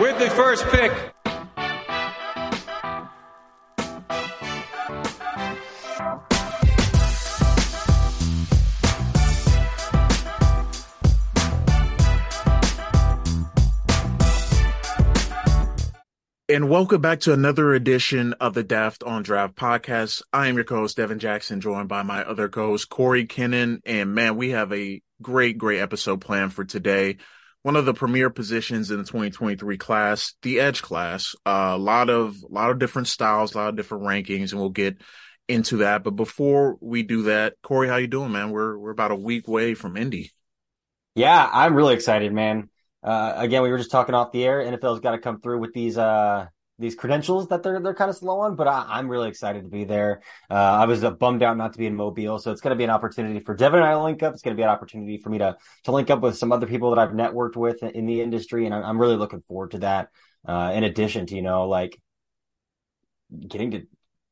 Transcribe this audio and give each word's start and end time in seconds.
with 0.00 0.18
the 0.18 0.30
first 0.30 0.64
pick. 0.68 0.90
And 16.48 16.68
welcome 16.68 17.00
back 17.00 17.20
to 17.20 17.32
another 17.32 17.74
edition 17.74 18.32
of 18.34 18.54
the 18.54 18.64
Daft 18.64 19.04
on 19.04 19.22
Draft 19.22 19.54
podcast. 19.54 20.22
I 20.32 20.48
am 20.48 20.56
your 20.56 20.64
co-host 20.64 20.96
Devin 20.96 21.18
Jackson, 21.18 21.60
joined 21.60 21.88
by 21.88 22.02
my 22.02 22.24
other 22.24 22.48
co-host 22.48 22.88
Cory 22.88 23.26
Kennan. 23.26 23.82
And 23.84 24.14
man, 24.14 24.36
we 24.36 24.50
have 24.50 24.72
a 24.72 25.02
great, 25.20 25.58
great 25.58 25.78
episode 25.78 26.22
planned 26.22 26.54
for 26.54 26.64
today. 26.64 27.18
One 27.62 27.76
of 27.76 27.84
the 27.84 27.94
premier 27.94 28.30
positions 28.30 28.90
in 28.90 28.98
the 28.98 29.04
2023 29.04 29.76
class, 29.76 30.34
the 30.42 30.60
edge 30.60 30.80
class. 30.80 31.34
Uh, 31.44 31.72
a 31.74 31.78
lot 31.78 32.08
of, 32.08 32.36
a 32.42 32.52
lot 32.52 32.70
of 32.70 32.78
different 32.78 33.08
styles, 33.08 33.54
a 33.54 33.58
lot 33.58 33.68
of 33.68 33.76
different 33.76 34.04
rankings, 34.04 34.52
and 34.52 34.60
we'll 34.60 34.70
get 34.70 34.96
into 35.48 35.78
that. 35.78 36.02
But 36.02 36.12
before 36.12 36.78
we 36.80 37.02
do 37.02 37.24
that, 37.24 37.54
Cory, 37.62 37.88
how 37.88 37.96
you 37.96 38.06
doing, 38.06 38.32
man? 38.32 38.50
We're 38.50 38.78
we're 38.78 38.92
about 38.92 39.10
a 39.10 39.16
week 39.16 39.46
away 39.46 39.74
from 39.74 39.96
Indy. 39.96 40.32
Yeah, 41.14 41.48
I'm 41.52 41.74
really 41.74 41.94
excited, 41.94 42.32
man 42.32 42.70
uh, 43.02 43.34
again, 43.36 43.62
we 43.62 43.70
were 43.70 43.78
just 43.78 43.90
talking 43.90 44.14
off 44.14 44.32
the 44.32 44.44
air. 44.44 44.60
NFL's 44.60 45.00
got 45.00 45.12
to 45.12 45.18
come 45.18 45.40
through 45.40 45.58
with 45.60 45.72
these 45.72 45.96
uh, 45.96 46.46
these 46.80 46.94
credentials 46.94 47.48
that 47.48 47.62
they're 47.62 47.78
they're 47.78 47.94
kind 47.94 48.10
of 48.10 48.16
slow 48.16 48.40
on, 48.40 48.56
but 48.56 48.66
I, 48.66 48.98
am 48.98 49.08
really 49.08 49.28
excited 49.28 49.62
to 49.62 49.68
be 49.68 49.84
there. 49.84 50.22
Uh, 50.50 50.54
I 50.54 50.86
was 50.86 51.04
uh, 51.04 51.10
bummed 51.10 51.42
out 51.42 51.56
not 51.56 51.74
to 51.74 51.78
be 51.78 51.86
in 51.86 51.94
Mobile, 51.94 52.38
so 52.38 52.50
it's 52.50 52.60
going 52.60 52.70
to 52.70 52.76
be 52.76 52.84
an 52.84 52.90
opportunity 52.90 53.40
for 53.40 53.54
Devin 53.54 53.80
and 53.80 53.88
I 53.88 53.92
to 53.92 54.02
link 54.02 54.22
up. 54.22 54.32
It's 54.32 54.42
going 54.42 54.56
to 54.56 54.58
be 54.58 54.64
an 54.64 54.70
opportunity 54.70 55.18
for 55.18 55.28
me 55.28 55.38
to 55.38 55.56
to 55.84 55.92
link 55.92 56.10
up 56.10 56.20
with 56.20 56.38
some 56.38 56.52
other 56.52 56.66
people 56.66 56.90
that 56.90 56.98
I've 56.98 57.10
networked 57.10 57.56
with 57.56 57.82
in 57.82 58.06
the 58.06 58.22
industry, 58.22 58.64
and 58.64 58.74
I'm 58.74 58.98
really 58.98 59.16
looking 59.16 59.42
forward 59.42 59.72
to 59.72 59.78
that. 59.80 60.08
Uh, 60.46 60.72
in 60.74 60.84
addition 60.84 61.26
to 61.26 61.36
you 61.36 61.42
know 61.42 61.68
like 61.68 62.00
getting 63.46 63.70
to 63.70 63.82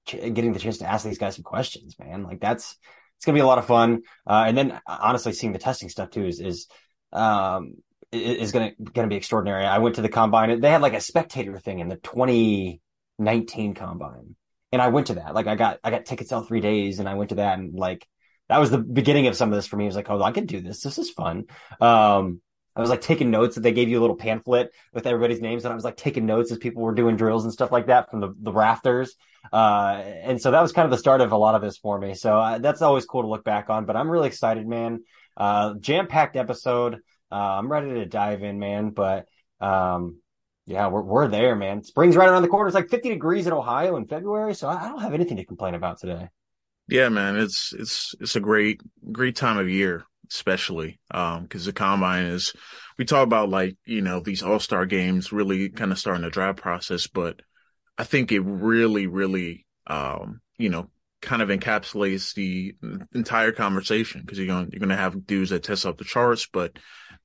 getting 0.07 0.55
the 0.55 0.59
chance 0.59 0.79
to 0.79 0.91
ask 0.91 1.05
these 1.05 1.19
guys 1.19 1.37
some 1.37 1.45
questions, 1.45 1.99
man. 1.99 2.23
Like 2.23 2.41
that's 2.41 2.77
it's 3.17 3.27
going 3.27 3.35
to 3.35 3.41
be 3.41 3.45
a 3.45 3.47
lot 3.47 3.59
of 3.59 3.67
fun. 3.67 4.03
Uh, 4.27 4.45
and 4.47 4.57
then 4.57 4.81
honestly, 4.87 5.33
seeing 5.33 5.53
the 5.53 5.59
testing 5.59 5.89
stuff 5.89 6.11
too 6.11 6.27
is 6.27 6.41
is 6.41 6.67
um 7.13 7.75
is 8.13 8.53
going 8.53 8.71
to 8.71 8.83
going 8.93 9.09
to 9.09 9.13
be 9.13 9.17
extraordinary. 9.17 9.65
I 9.65 9.79
went 9.79 9.97
to 9.97 10.03
the 10.03 10.09
combine. 10.09 10.61
They 10.61 10.71
had 10.71 10.83
like 10.83 10.95
a 10.95 11.01
spectator 11.01 11.59
thing 11.59 11.81
in 11.81 11.89
the 11.89 11.97
2019 11.97 13.75
combine, 13.75 14.37
and 14.73 14.83
I 14.83 14.89
went 14.89 15.09
to 15.09 15.15
that. 15.15 15.35
Like 15.35 15.47
I 15.47 15.55
got 15.55 15.79
I 15.85 15.91
got 15.91 16.07
tickets 16.07 16.33
all 16.33 16.43
three 16.43 16.61
days, 16.61 16.99
and 16.99 17.09
I 17.09 17.15
went 17.15 17.31
to 17.31 17.37
that, 17.37 17.59
and 17.59 17.75
like 17.75 18.07
that 18.49 18.59
was 18.59 18.71
the 18.71 18.79
beginning 18.79 19.27
of 19.27 19.37
some 19.37 19.51
of 19.51 19.55
this 19.55 19.67
for 19.67 19.77
me. 19.77 19.85
I 19.85 19.89
was 19.89 19.97
like, 19.97 20.11
oh, 20.11 20.23
I 20.23 20.33
can 20.33 20.47
do 20.47 20.61
this. 20.61 20.81
This 20.81 20.99
is 20.99 21.11
fun. 21.11 21.45
Um, 21.81 22.41
I 22.75 22.81
was 22.81 22.91
like 22.91 23.01
taking 23.01 23.31
notes 23.31 23.57
that 23.57 23.63
they 23.63 23.73
gave 23.73 23.89
you 23.89 23.99
a 23.99 24.01
little 24.01 24.17
pamphlet 24.17 24.71
with 24.95 25.07
everybody's 25.07 25.41
names, 25.41 25.65
and 25.65 25.73
I 25.73 25.75
was 25.75 25.85
like 25.85 25.97
taking 25.97 26.27
notes 26.27 26.53
as 26.53 26.59
people 26.59 26.83
were 26.83 26.95
doing 26.95 27.17
drills 27.17 27.45
and 27.45 27.53
stuff 27.53 27.73
like 27.73 27.87
that 27.87 28.09
from 28.09 28.21
the, 28.21 28.35
the 28.41 28.53
rafters. 28.53 29.17
Uh, 29.53 30.01
and 30.23 30.41
so 30.41 30.53
that 30.53 30.63
was 30.63 30.73
kind 30.73 30.85
of 30.85 30.93
the 30.93 30.99
start 30.99 31.21
of 31.21 31.33
a 31.33 31.37
lot 31.37 31.55
of 31.57 31.63
this 31.63 31.77
for 31.77 31.99
me. 31.99 32.15
So 32.15 32.39
uh, 32.39 32.59
that's 32.59 32.81
always 32.81 33.05
cool 33.05 33.23
to 33.23 33.29
look 33.29 33.45
back 33.45 33.69
on. 33.69 33.85
But 33.85 33.97
I'm 33.97 34.09
really 34.09 34.29
excited, 34.29 34.67
man. 34.67 35.03
Uh, 35.37 35.75
jam 35.81 36.07
packed 36.07 36.37
episode. 36.37 37.01
Uh, 37.31 37.59
I'm 37.59 37.71
ready 37.71 37.95
to 37.95 38.07
dive 38.07 38.43
in, 38.43 38.59
man. 38.59 38.91
But 38.91 39.27
um, 39.61 40.21
yeah, 40.67 40.89
we're 40.89 41.03
we're 41.03 41.29
there, 41.29 41.57
man. 41.57 41.83
Spring's 41.83 42.17
right 42.17 42.29
around 42.29 42.43
the 42.43 42.49
corner. 42.49 42.67
It's 42.67 42.75
like 42.75 42.91
50 42.91 43.09
degrees 43.09 43.47
in 43.47 43.53
Ohio 43.53 43.97
in 43.97 44.07
February, 44.07 44.55
so 44.55 44.69
I 44.69 44.89
don't 44.89 45.01
have 45.01 45.15
anything 45.15 45.37
to 45.39 45.45
complain 45.45 45.75
about 45.75 45.99
today. 45.99 46.29
Yeah, 46.89 47.09
man, 47.09 47.37
it's 47.37 47.73
it's 47.73 48.15
it's 48.21 48.37
a 48.37 48.41
great 48.41 48.81
great 49.13 49.37
time 49.37 49.59
of 49.59 49.69
year, 49.69 50.05
especially 50.31 50.99
um 51.11 51.43
because 51.43 51.65
the 51.65 51.73
combine 51.73 52.27
is. 52.27 52.53
We 52.99 53.05
talk 53.05 53.25
about 53.25 53.49
like 53.49 53.77
you 53.85 54.03
know 54.03 54.21
these 54.21 54.43
All 54.43 54.59
Star 54.59 54.85
games 54.85 55.33
really 55.33 55.69
kind 55.69 55.93
of 55.93 55.99
starting 55.99 56.23
the 56.23 56.31
draft 56.31 56.59
process, 56.59 57.07
but 57.07 57.41
I 57.97 58.05
think 58.05 58.33
it 58.33 58.41
really, 58.41 59.07
really 59.07 59.67
um 59.87 60.41
you 60.57 60.69
know 60.69 60.91
kind 61.21 61.43
of 61.43 61.49
encapsulates 61.49 62.35
the 62.35 62.75
entire 63.15 63.53
conversation 63.53 64.21
because 64.21 64.39
you're 64.39 64.47
going 64.47 64.69
you're 64.73 64.81
going 64.81 64.89
to 64.89 64.97
have 64.97 65.27
dudes 65.27 65.51
that 65.51 65.63
test 65.63 65.85
out 65.85 65.99
the 65.99 66.05
charts, 66.05 66.49
but 66.53 66.79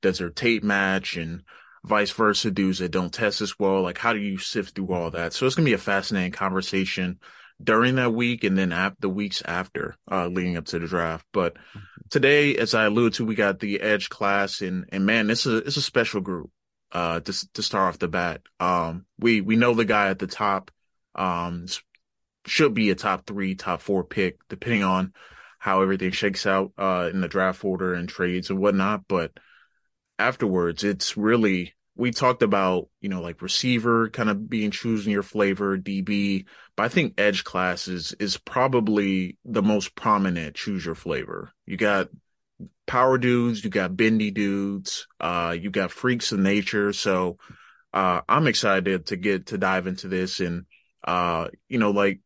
does 0.04 0.18
their 0.18 0.30
tape 0.30 0.62
match 0.62 1.16
and 1.16 1.42
vice 1.82 2.12
versa, 2.12 2.50
dudes 2.50 2.78
that 2.78 2.90
don't 2.90 3.12
test 3.12 3.40
as 3.40 3.58
well. 3.58 3.82
Like, 3.82 3.98
how 3.98 4.12
do 4.12 4.20
you 4.20 4.38
sift 4.38 4.74
through 4.74 4.92
all 4.92 5.10
that? 5.10 5.32
So 5.32 5.46
it's 5.46 5.56
going 5.56 5.66
to 5.66 5.70
be 5.70 5.74
a 5.74 5.78
fascinating 5.78 6.32
conversation 6.32 7.18
during 7.62 7.96
that 7.96 8.14
week 8.14 8.44
and 8.44 8.56
then 8.56 8.72
after 8.72 8.96
the 9.00 9.08
weeks 9.08 9.42
after, 9.44 9.96
uh, 10.10 10.28
leading 10.28 10.56
up 10.56 10.66
to 10.66 10.78
the 10.78 10.86
draft. 10.86 11.26
But 11.32 11.56
today, 12.10 12.56
as 12.56 12.74
I 12.74 12.84
alluded 12.84 13.14
to, 13.14 13.24
we 13.24 13.34
got 13.34 13.60
the 13.60 13.80
edge 13.80 14.08
class 14.08 14.60
and, 14.60 14.86
and 14.92 15.04
man, 15.04 15.26
this 15.26 15.46
is, 15.46 15.62
it's 15.66 15.76
a 15.76 15.82
special 15.82 16.20
group, 16.20 16.50
uh, 16.92 17.20
to, 17.20 17.52
to 17.52 17.62
start 17.62 17.88
off 17.88 17.98
the 17.98 18.08
bat. 18.08 18.40
Um, 18.60 19.04
we, 19.18 19.40
we 19.40 19.56
know 19.56 19.74
the 19.74 19.84
guy 19.84 20.08
at 20.08 20.18
the 20.18 20.26
top, 20.26 20.70
um, 21.14 21.66
should 22.46 22.74
be 22.74 22.90
a 22.90 22.94
top 22.94 23.26
three, 23.26 23.54
top 23.54 23.80
four 23.80 24.04
pick, 24.04 24.38
depending 24.48 24.84
on 24.84 25.12
how 25.58 25.82
everything 25.82 26.12
shakes 26.12 26.46
out, 26.46 26.72
uh, 26.76 27.08
in 27.12 27.20
the 27.20 27.28
draft 27.28 27.64
order 27.64 27.94
and 27.94 28.08
trades 28.08 28.50
and 28.50 28.58
whatnot. 28.58 29.02
But, 29.08 29.32
afterwards, 30.18 30.84
it's 30.84 31.16
really 31.16 31.74
we 31.96 32.10
talked 32.10 32.42
about, 32.42 32.88
you 33.00 33.08
know, 33.08 33.20
like 33.22 33.40
receiver 33.40 34.10
kind 34.10 34.28
of 34.28 34.48
being 34.50 34.72
choosing 34.72 35.12
your 35.12 35.22
flavor, 35.22 35.78
DB, 35.78 36.44
but 36.76 36.82
I 36.82 36.88
think 36.88 37.14
edge 37.18 37.44
classes 37.44 38.14
is 38.18 38.36
probably 38.36 39.38
the 39.44 39.62
most 39.62 39.94
prominent 39.94 40.56
choose 40.56 40.84
your 40.84 40.96
flavor. 40.96 41.52
You 41.66 41.76
got 41.76 42.08
power 42.86 43.16
dudes, 43.16 43.62
you 43.62 43.70
got 43.70 43.96
bendy 43.96 44.30
dudes, 44.30 45.06
uh, 45.20 45.56
you 45.58 45.70
got 45.70 45.92
freaks 45.92 46.32
of 46.32 46.40
nature. 46.40 46.92
So 46.92 47.38
uh 47.92 48.22
I'm 48.28 48.48
excited 48.48 49.06
to 49.06 49.16
get 49.16 49.46
to 49.46 49.58
dive 49.58 49.86
into 49.86 50.08
this 50.08 50.40
and 50.40 50.66
uh, 51.06 51.48
you 51.68 51.78
know, 51.78 51.90
like 51.90 52.20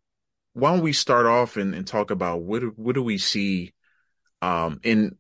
why 0.55 0.73
don't 0.73 0.83
we 0.83 0.93
start 0.93 1.27
off 1.27 1.57
and, 1.57 1.75
and 1.75 1.87
talk 1.87 2.11
about 2.11 2.43
what 2.43 2.63
what 2.79 2.95
do 2.95 3.03
we 3.03 3.19
see 3.19 3.75
um 4.41 4.81
in 4.83 5.17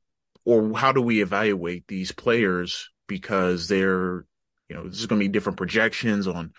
or 0.48 0.72
how 0.74 0.92
do 0.92 1.02
we 1.02 1.20
evaluate 1.20 1.86
these 1.88 2.10
players 2.10 2.88
because 3.06 3.68
they're 3.68 4.24
you 4.70 4.76
know 4.76 4.88
this 4.88 4.98
is 4.98 5.06
going 5.06 5.20
to 5.20 5.24
be 5.24 5.28
different 5.28 5.58
projections 5.58 6.26
on 6.26 6.52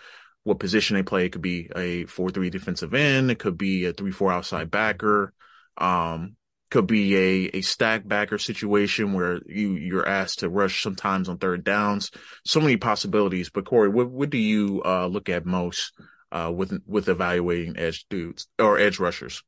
what 0.44 0.60
position 0.60 0.94
they 0.94 1.02
play. 1.02 1.26
It 1.26 1.32
could 1.32 1.42
be 1.42 1.68
a 1.74 2.04
four 2.04 2.30
three 2.30 2.50
defensive 2.50 2.94
end. 2.94 3.32
It 3.32 3.40
could 3.40 3.58
be 3.58 3.86
a 3.86 3.92
three 3.92 4.12
four 4.12 4.32
outside 4.32 4.70
backer. 4.70 5.32
Um, 5.76 6.36
could 6.70 6.86
be 6.86 7.16
a 7.16 7.50
a 7.54 7.60
stack 7.62 8.06
backer 8.06 8.38
situation 8.38 9.12
where 9.12 9.40
you 9.46 9.72
you're 9.72 10.06
asked 10.06 10.38
to 10.38 10.48
rush 10.48 10.84
sometimes 10.84 11.28
on 11.28 11.38
third 11.38 11.64
downs. 11.64 12.12
So 12.46 12.60
many 12.60 12.76
possibilities. 12.76 13.50
But 13.50 13.66
Cory, 13.66 13.88
what 13.88 14.08
what 14.08 14.30
do 14.30 14.38
you 14.38 14.82
uh, 14.84 15.08
look 15.08 15.28
at 15.28 15.44
most 15.44 15.92
uh, 16.30 16.52
with 16.54 16.80
with 16.86 17.08
evaluating 17.08 17.76
edge 17.76 18.06
dudes 18.08 18.46
or 18.56 18.78
edge 18.78 19.00
rushers? 19.00 19.42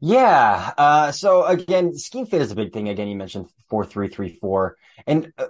Yeah. 0.00 0.72
Uh, 0.78 1.12
so 1.12 1.44
again, 1.44 1.94
scheme 1.96 2.26
fit 2.26 2.40
is 2.40 2.50
a 2.50 2.54
big 2.56 2.72
thing. 2.72 2.88
Again, 2.88 3.08
you 3.08 3.16
mentioned 3.16 3.46
four 3.68 3.84
three 3.84 4.08
three 4.08 4.38
four, 4.40 4.76
and 5.06 5.32
uh, 5.36 5.48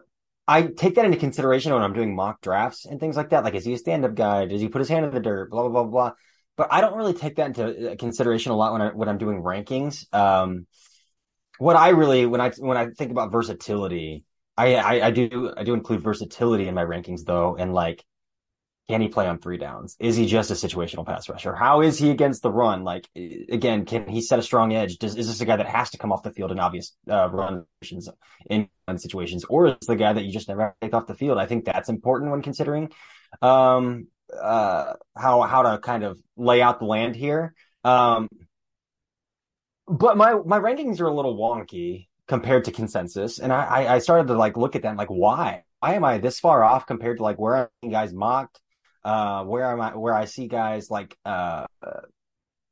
I 0.49 0.63
take 0.63 0.97
that 0.97 1.05
into 1.05 1.17
consideration 1.19 1.73
when 1.73 1.83
I'm 1.83 1.93
doing 1.93 2.15
mock 2.15 2.41
drafts 2.41 2.85
and 2.85 2.99
things 2.99 3.17
like 3.17 3.31
that. 3.31 3.45
Like, 3.45 3.55
is 3.55 3.65
he 3.65 3.75
a 3.75 3.79
stand 3.79 4.05
up 4.05 4.15
guy? 4.15 4.47
Does 4.47 4.61
he 4.61 4.69
put 4.69 4.81
his 4.81 4.89
hand 4.89 5.07
in 5.07 5.15
the 5.15 5.21
dirt? 5.21 5.51
Blah 5.51 5.69
blah 5.69 5.71
blah 5.71 5.85
blah. 5.85 6.13
But 6.57 6.69
I 6.73 6.81
don't 6.81 6.97
really 6.97 7.15
take 7.15 7.37
that 7.37 7.47
into 7.47 7.93
uh, 7.93 7.97
consideration 7.97 8.51
a 8.51 8.57
lot 8.57 8.73
when 8.73 8.83
I 8.83 8.89
when 8.89 9.09
I'm 9.09 9.19
doing 9.19 9.41
rankings. 9.43 10.13
Um, 10.13 10.67
what 11.59 11.77
I 11.77 11.91
really 11.91 12.27
when 12.27 12.41
I 12.41 12.51
when 12.59 12.77
I 12.77 12.89
think 12.89 13.13
about 13.13 13.31
versatility, 13.31 14.25
I, 14.57 14.75
I 14.75 15.07
I 15.07 15.11
do 15.13 15.55
I 15.57 15.63
do 15.63 15.75
include 15.75 16.01
versatility 16.03 16.67
in 16.67 16.75
my 16.75 16.85
rankings 16.85 17.25
though, 17.25 17.57
and 17.57 17.73
like 17.73 18.05
can 18.91 19.01
he 19.01 19.09
play 19.09 19.29
on 19.29 19.39
three 19.39 19.57
downs? 19.57 19.97
Is 20.01 20.17
he 20.17 20.27
just 20.27 20.51
a 20.51 20.55
situational 20.55 21.07
pass 21.07 21.29
rusher? 21.29 21.55
How 21.55 21.81
is 21.81 21.97
he 21.97 22.11
against 22.11 22.43
the 22.43 22.51
run? 22.51 22.83
Like 22.83 23.09
again, 23.15 23.85
can 23.85 24.09
he 24.09 24.21
set 24.21 24.41
a 24.41 24.43
strong 24.43 24.75
edge? 24.75 24.99
Does, 24.99 25.17
is 25.17 25.29
this 25.29 25.41
a 25.41 25.45
guy 25.45 25.57
that 25.57 25.69
has 25.69 25.91
to 25.91 25.99
come 25.99 26.11
off 26.11 26.25
the 26.25 26.33
field 26.33 26.51
in 26.51 26.59
obvious 26.59 26.97
uh, 27.09 27.29
run 27.31 27.65
situations 27.81 28.09
in 28.51 28.69
situations, 28.99 29.45
or 29.45 29.69
is 29.69 29.87
the 29.87 29.95
guy 29.95 30.13
that 30.13 30.25
you 30.25 30.33
just 30.33 30.49
never 30.49 30.75
take 30.81 30.93
off 30.93 31.07
the 31.07 31.15
field? 31.15 31.39
I 31.39 31.47
think 31.47 31.65
that's 31.65 31.89
important 31.89 32.33
when 32.33 32.43
considering 32.43 32.91
um, 33.41 34.09
uh, 34.37 34.95
how 35.17 35.43
how 35.43 35.63
to 35.63 35.79
kind 35.79 36.03
of 36.03 36.19
lay 36.37 36.61
out 36.61 36.81
the 36.81 36.87
land 36.87 37.15
here. 37.15 37.55
Um, 37.85 38.29
but 39.87 40.17
my 40.17 40.35
my 40.35 40.59
rankings 40.59 41.01
are 41.01 41.07
a 41.07 41.15
little 41.15 41.37
wonky 41.39 42.09
compared 42.27 42.65
to 42.65 42.73
consensus, 42.73 43.39
and 43.39 43.53
I 43.53 43.95
I 43.95 43.99
started 44.01 44.27
to 44.27 44.35
like 44.35 44.57
look 44.57 44.75
at 44.75 44.83
them 44.83 44.97
like 44.97 45.09
why 45.09 45.63
why 45.79 45.95
am 45.95 46.05
I 46.05 46.19
this 46.19 46.41
far 46.41 46.65
off 46.65 46.87
compared 46.87 47.19
to 47.19 47.23
like 47.23 47.39
where 47.39 47.55
are 47.55 47.71
guys 47.89 48.13
mocked 48.13 48.61
uh, 49.05 49.45
where 49.45 49.71
am 49.71 49.81
I, 49.81 49.97
where 49.97 50.15
I 50.15 50.25
see 50.25 50.49
guys 50.49 50.91
like, 50.91 51.17
uh, 51.25 51.67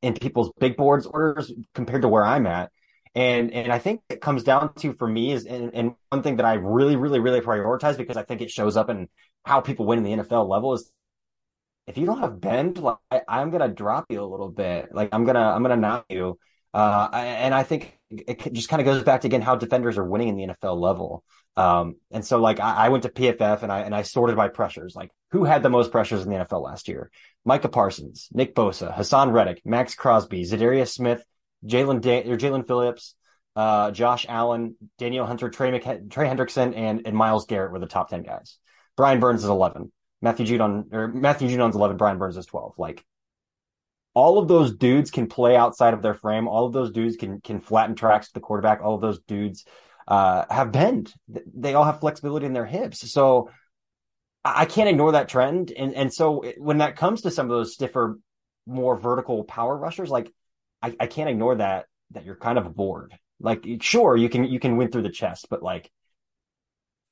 in 0.01 0.13
people's 0.13 0.51
big 0.59 0.77
boards 0.77 1.05
orders 1.05 1.51
compared 1.73 2.03
to 2.03 2.07
where 2.07 2.25
I'm 2.25 2.47
at. 2.47 2.71
And, 3.15 3.51
and 3.51 3.71
I 3.71 3.79
think 3.79 4.01
it 4.09 4.21
comes 4.21 4.43
down 4.43 4.73
to, 4.75 4.93
for 4.93 5.07
me 5.07 5.31
is, 5.31 5.45
and, 5.45 5.71
and 5.73 5.95
one 6.09 6.23
thing 6.23 6.37
that 6.37 6.45
I 6.45 6.53
really, 6.53 6.95
really, 6.95 7.19
really 7.19 7.41
prioritize 7.41 7.97
because 7.97 8.17
I 8.17 8.23
think 8.23 8.41
it 8.41 8.51
shows 8.51 8.77
up 8.77 8.89
in 8.89 9.09
how 9.45 9.61
people 9.61 9.85
win 9.85 10.05
in 10.05 10.19
the 10.19 10.23
NFL 10.23 10.47
level 10.47 10.73
is 10.73 10.91
if 11.89 11.97
you 11.97 12.05
don't 12.05 12.19
have 12.19 12.39
bend, 12.39 12.77
like 12.77 12.97
I, 13.09 13.41
am 13.41 13.49
gonna 13.49 13.67
drop 13.67 14.05
you 14.09 14.23
a 14.23 14.25
little 14.25 14.49
bit. 14.49 14.93
Like 14.93 15.09
I'm 15.11 15.25
gonna 15.25 15.41
I'm 15.41 15.63
gonna 15.63 15.75
knock 15.75 16.05
you. 16.09 16.37
Uh, 16.73 17.09
and 17.13 17.53
I 17.53 17.63
think 17.63 17.97
it 18.11 18.53
just 18.53 18.69
kind 18.69 18.81
of 18.81 18.85
goes 18.85 19.03
back 19.03 19.21
to 19.21 19.27
again 19.27 19.41
how 19.41 19.55
defenders 19.55 19.97
are 19.97 20.05
winning 20.05 20.29
in 20.29 20.35
the 20.35 20.53
NFL 20.53 20.79
level. 20.79 21.23
Um, 21.57 21.95
and 22.11 22.25
so 22.25 22.39
like 22.39 22.59
I, 22.59 22.85
I, 22.85 22.89
went 22.89 23.03
to 23.03 23.09
PFF 23.09 23.63
and 23.63 23.71
I 23.71 23.81
and 23.81 23.93
I 23.93 24.03
sorted 24.03 24.35
by 24.35 24.47
pressures. 24.47 24.95
Like 24.95 25.11
who 25.31 25.43
had 25.43 25.63
the 25.63 25.69
most 25.69 25.91
pressures 25.91 26.23
in 26.23 26.29
the 26.29 26.37
NFL 26.37 26.63
last 26.63 26.87
year? 26.87 27.11
Micah 27.43 27.69
Parsons, 27.69 28.29
Nick 28.31 28.55
Bosa, 28.55 28.95
Haason 28.95 29.33
Reddick, 29.33 29.61
Maxx 29.65 29.95
Crosby, 29.95 30.43
Za'Darius 30.43 30.89
Smith, 30.89 31.23
Jalen 31.65 32.01
da- 32.01 32.29
or 32.29 32.37
Jaelan 32.37 32.65
Phillips, 32.65 33.15
uh, 33.55 33.91
Josh 33.91 34.25
Allen, 34.29 34.75
Danielle 34.99 35.25
Hunter, 35.25 35.49
Trey, 35.49 35.71
McH- 35.71 36.09
Trey 36.09 36.27
Hendrickson, 36.27 36.75
and 36.77 37.01
and 37.05 37.15
Myles 37.15 37.45
Garrett 37.45 37.71
were 37.71 37.79
the 37.79 37.87
top 37.87 38.09
ten 38.09 38.23
guys. 38.23 38.57
Brian 38.95 39.19
Burns 39.19 39.43
is 39.43 39.49
eleven. 39.49 39.91
Matthew 40.21 40.45
Judon 40.45 40.93
or 40.93 41.07
Matthew 41.07 41.49
Judon's 41.49 41.75
eleven. 41.75 41.97
Brian 41.97 42.17
Burns 42.17 42.37
is 42.37 42.45
twelve. 42.45 42.75
Like 42.77 43.03
all 44.13 44.39
of 44.39 44.47
those 44.47 44.75
dudes 44.75 45.11
can 45.11 45.27
play 45.27 45.55
outside 45.55 45.93
of 45.93 46.01
their 46.01 46.13
frame. 46.13 46.47
All 46.47 46.65
of 46.65 46.73
those 46.73 46.91
dudes 46.91 47.15
can 47.15 47.41
can 47.41 47.59
flatten 47.59 47.95
tracks 47.95 48.27
to 48.27 48.33
the 48.33 48.39
quarterback. 48.39 48.81
All 48.81 48.95
of 48.95 49.01
those 49.01 49.19
dudes 49.19 49.65
uh, 50.07 50.45
have 50.49 50.71
bend. 50.71 51.13
They 51.27 51.73
all 51.73 51.83
have 51.83 51.99
flexibility 51.99 52.45
in 52.45 52.53
their 52.53 52.65
hips. 52.65 53.11
So 53.11 53.49
I 54.43 54.65
can't 54.65 54.89
ignore 54.89 55.13
that 55.13 55.29
trend. 55.29 55.71
And 55.71 55.93
and 55.93 56.13
so 56.13 56.43
when 56.57 56.79
that 56.79 56.95
comes 56.95 57.21
to 57.21 57.31
some 57.31 57.45
of 57.45 57.51
those 57.51 57.73
stiffer, 57.73 58.19
more 58.65 58.97
vertical 58.97 59.43
power 59.43 59.77
rushers, 59.77 60.09
like 60.09 60.31
I, 60.81 60.95
I 60.99 61.07
can't 61.07 61.29
ignore 61.29 61.55
that 61.55 61.85
that 62.11 62.25
you're 62.25 62.35
kind 62.35 62.57
of 62.57 62.75
bored. 62.75 63.13
Like 63.39 63.65
sure 63.81 64.17
you 64.17 64.29
can 64.29 64.45
you 64.45 64.59
can 64.59 64.77
win 64.77 64.91
through 64.91 65.03
the 65.03 65.09
chest, 65.09 65.47
but 65.49 65.61
like 65.61 65.91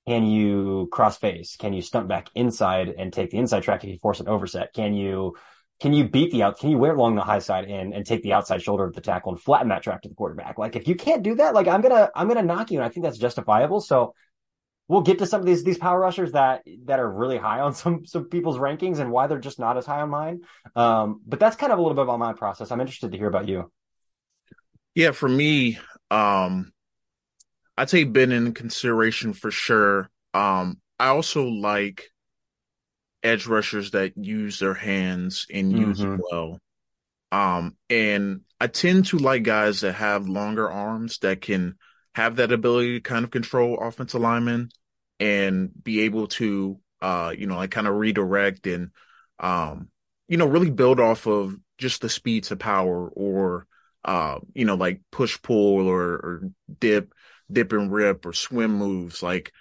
can 0.08 0.26
you 0.26 0.88
cross 0.92 1.18
face? 1.18 1.58
Can 1.58 1.74
you 1.74 1.82
stunt 1.82 2.08
back 2.08 2.30
inside 2.34 2.88
and 2.98 3.12
take 3.12 3.30
the 3.30 3.38
inside 3.38 3.64
track 3.64 3.84
if 3.84 3.90
you 3.90 3.98
force 3.98 4.22
an 4.22 4.30
overset? 4.30 4.74
Can 4.74 4.94
you 4.94 5.36
can 5.80 5.94
you 5.94 6.08
beat 6.08 6.32
the 6.32 6.44
out? 6.44 6.60
Can 6.60 6.70
you 6.70 6.78
wear 6.78 6.94
along 6.94 7.16
the 7.16 7.22
high 7.22 7.40
side 7.40 7.66
in 7.66 7.94
and 7.94 8.06
take 8.06 8.24
the 8.24 8.34
outside 8.34 8.62
shoulder 8.62 8.86
of 8.86 8.94
the 8.94 9.02
tackle 9.02 9.32
and 9.32 9.42
flatten 9.42 9.70
that 9.70 9.84
track 9.84 10.02
to 10.02 10.10
the 10.10 10.16
quarterback? 10.16 10.58
Like 10.58 10.76
if 10.76 10.88
you 10.88 10.96
can't 10.96 11.22
do 11.22 11.36
that, 11.36 11.54
like 11.54 11.68
I'm 11.68 11.82
gonna 11.82 12.10
I'm 12.16 12.28
gonna 12.28 12.44
knock 12.44 12.72
you, 12.72 12.80
and 12.80 12.86
I 12.86 12.90
think 12.90 13.04
that's 13.06 13.18
justifiable. 13.18 13.82
So 13.82 14.14
we'll 14.88 15.02
get 15.02 15.20
to 15.20 15.28
some 15.28 15.40
of 15.40 15.46
these 15.46 15.64
these 15.64 15.78
power 15.78 16.00
rushers 16.00 16.32
that 16.32 16.64
that 16.86 17.00
are 17.00 17.10
really 17.10 17.38
high 17.38 17.60
on 17.60 17.74
some 17.76 18.06
some 18.06 18.26
people's 18.26 18.58
rankings 18.58 19.00
and 19.00 19.12
why 19.12 19.28
they're 19.28 19.40
just 19.40 19.60
not 19.60 19.78
as 19.78 19.86
high 19.86 20.02
on 20.02 20.10
mine. 20.10 20.42
Um, 20.76 21.22
but 21.28 21.40
that's 21.40 21.56
kind 21.56 21.72
of 21.72 21.78
a 21.78 21.82
little 21.82 21.96
bit 21.96 22.04
about 22.04 22.20
my 22.20 22.34
process. 22.34 22.72
I'm 22.72 22.82
interested 22.82 23.12
to 23.12 23.18
hear 23.18 23.28
about 23.28 23.48
you. 23.48 23.72
Yeah, 24.96 25.12
for 25.12 25.30
me, 25.30 25.78
um, 26.10 26.74
I'd 27.78 27.90
say 27.90 28.04
been 28.04 28.32
in 28.32 28.56
consideration 28.56 29.34
for 29.34 29.52
sure. 29.52 30.10
Um, 30.34 30.80
I 31.00 31.10
also 31.10 31.44
like 31.44 32.10
edge 33.24 33.48
rushers 33.48 33.92
that 33.92 34.14
use 34.18 34.60
their 34.60 34.74
hands 34.74 35.48
and 35.52 35.74
mm-hmm. 35.74 35.90
use 35.90 36.06
well. 36.32 36.60
Um, 37.32 37.76
and 37.90 38.42
I 38.60 38.68
tend 38.68 39.08
to 39.08 39.18
like 39.18 39.44
guys 39.44 39.82
that 39.82 39.94
have 39.94 40.30
longer 40.30 40.70
arms 40.70 41.20
that 41.20 41.42
can 41.42 41.76
have 42.16 42.38
that 42.38 42.52
ability 42.52 42.96
to 42.96 43.02
kind 43.02 43.26
of 43.26 43.32
control 43.32 43.78
offensive 43.80 44.22
linemen 44.22 44.70
and 45.20 45.70
be 45.84 46.02
able 46.02 46.28
to, 46.28 46.80
uh, 47.02 47.34
you 47.38 47.48
know, 47.48 47.58
like 47.58 47.72
kind 47.72 47.88
of 47.88 47.96
redirect 47.96 48.66
and, 48.68 48.92
um, 49.40 49.90
you 50.28 50.38
know, 50.38 50.48
really 50.48 50.72
build 50.72 51.00
off 51.00 51.28
of 51.28 51.56
just 51.78 52.02
the 52.02 52.10
speed 52.10 52.46
to 52.46 52.56
power 52.56 53.08
or, 53.10 53.68
uh, 54.06 54.40
you 54.54 54.66
know, 54.66 54.76
like 54.76 55.02
push 55.12 55.40
pull 55.42 55.88
or, 55.88 56.04
or 56.04 56.42
dip, 56.80 57.14
dip 57.52 57.72
and 57.74 57.92
rip 57.92 58.26
or 58.26 58.34
swim 58.34 58.72
moves. 58.72 59.22
Like 59.22 59.52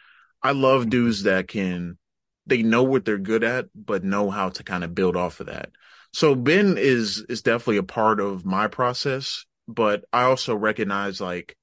I 0.43 0.53
love 0.53 0.89
dudes 0.89 1.25
that 1.25 1.49
can 1.49 1.99
they 2.47 2.63
know 2.63 2.83
what 2.83 3.05
they're 3.05 3.19
good 3.19 3.45
at, 3.45 3.67
but 3.75 4.05
know 4.05 4.31
how 4.31 4.51
to 4.51 4.63
kind 4.63 4.85
of 4.85 4.95
build 4.95 5.17
off 5.17 5.41
of 5.41 5.47
that. 5.47 5.71
So 6.13 6.35
Ben 6.35 6.77
is 6.79 7.25
is 7.29 7.43
definitely 7.43 7.79
a 7.79 7.83
part 7.83 8.21
of 8.21 8.47
my 8.47 8.69
process, 8.69 9.45
but 9.69 10.05
I 10.13 10.23
also 10.23 10.55
recognize 10.55 11.21
like 11.21 11.57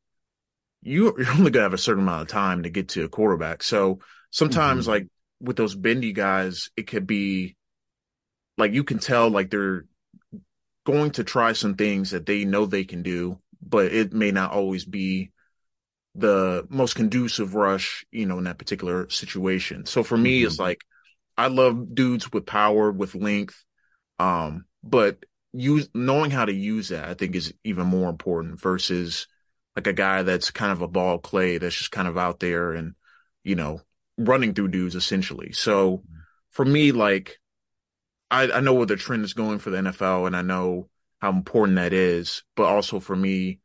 you, 0.81 1.15
you're 1.17 1.31
only 1.31 1.51
gonna 1.51 1.63
have 1.63 1.73
a 1.73 1.77
certain 1.77 2.03
amount 2.03 2.23
of 2.23 2.27
time 2.27 2.63
to 2.63 2.69
get 2.69 2.89
to 2.89 3.05
a 3.05 3.09
quarterback. 3.09 3.63
So 3.63 3.99
sometimes 4.31 4.83
mm-hmm. 4.83 4.91
like 4.91 5.07
with 5.39 5.55
those 5.55 5.75
bendy 5.75 6.13
guys, 6.13 6.69
it 6.77 6.87
could 6.87 7.07
be 7.07 7.55
like 8.57 8.73
you 8.73 8.83
can 8.83 8.99
tell 8.99 9.29
like 9.29 9.49
they're 9.49 9.85
going 10.85 11.11
to 11.11 11.23
try 11.23 11.53
some 11.53 11.75
things 11.75 12.11
that 12.11 12.25
they 12.25 12.45
know 12.45 12.65
they 12.65 12.83
can 12.83 13.03
do, 13.03 13.39
but 13.61 13.91
it 13.91 14.13
may 14.13 14.31
not 14.31 14.51
always 14.51 14.85
be 14.85 15.31
the 16.15 16.65
most 16.69 16.95
conducive 16.95 17.55
rush, 17.55 18.05
you 18.11 18.25
know, 18.25 18.37
in 18.37 18.43
that 18.43 18.57
particular 18.57 19.09
situation. 19.09 19.85
So 19.85 20.03
for 20.03 20.17
me, 20.17 20.39
mm-hmm. 20.39 20.47
it's 20.47 20.59
like 20.59 20.81
I 21.37 21.47
love 21.47 21.95
dudes 21.95 22.31
with 22.31 22.45
power, 22.45 22.91
with 22.91 23.15
length. 23.15 23.63
Um, 24.19 24.65
but 24.83 25.25
use 25.53 25.89
knowing 25.93 26.31
how 26.31 26.45
to 26.45 26.53
use 26.53 26.89
that, 26.89 27.09
I 27.09 27.13
think 27.13 27.35
is 27.35 27.53
even 27.63 27.87
more 27.87 28.09
important 28.09 28.61
versus 28.61 29.27
like 29.75 29.87
a 29.87 29.93
guy 29.93 30.21
that's 30.21 30.51
kind 30.51 30.71
of 30.71 30.81
a 30.81 30.87
ball 30.87 31.17
clay 31.17 31.57
that's 31.57 31.75
just 31.75 31.91
kind 31.91 32.07
of 32.07 32.17
out 32.17 32.39
there 32.39 32.73
and, 32.73 32.93
you 33.43 33.55
know, 33.55 33.81
running 34.17 34.53
through 34.53 34.67
dudes 34.67 34.95
essentially. 34.95 35.51
So 35.51 35.97
mm-hmm. 35.97 36.19
for 36.51 36.65
me, 36.65 36.91
like 36.91 37.39
I, 38.29 38.51
I 38.51 38.59
know 38.59 38.73
where 38.73 38.85
the 38.85 38.95
trend 38.95 39.23
is 39.25 39.33
going 39.33 39.59
for 39.59 39.71
the 39.71 39.77
NFL 39.77 40.27
and 40.27 40.35
I 40.35 40.43
know 40.43 40.89
how 41.19 41.31
important 41.31 41.77
that 41.77 41.93
is, 41.93 42.43
but 42.55 42.65
also 42.65 42.99
for 42.99 43.15
me, 43.15 43.59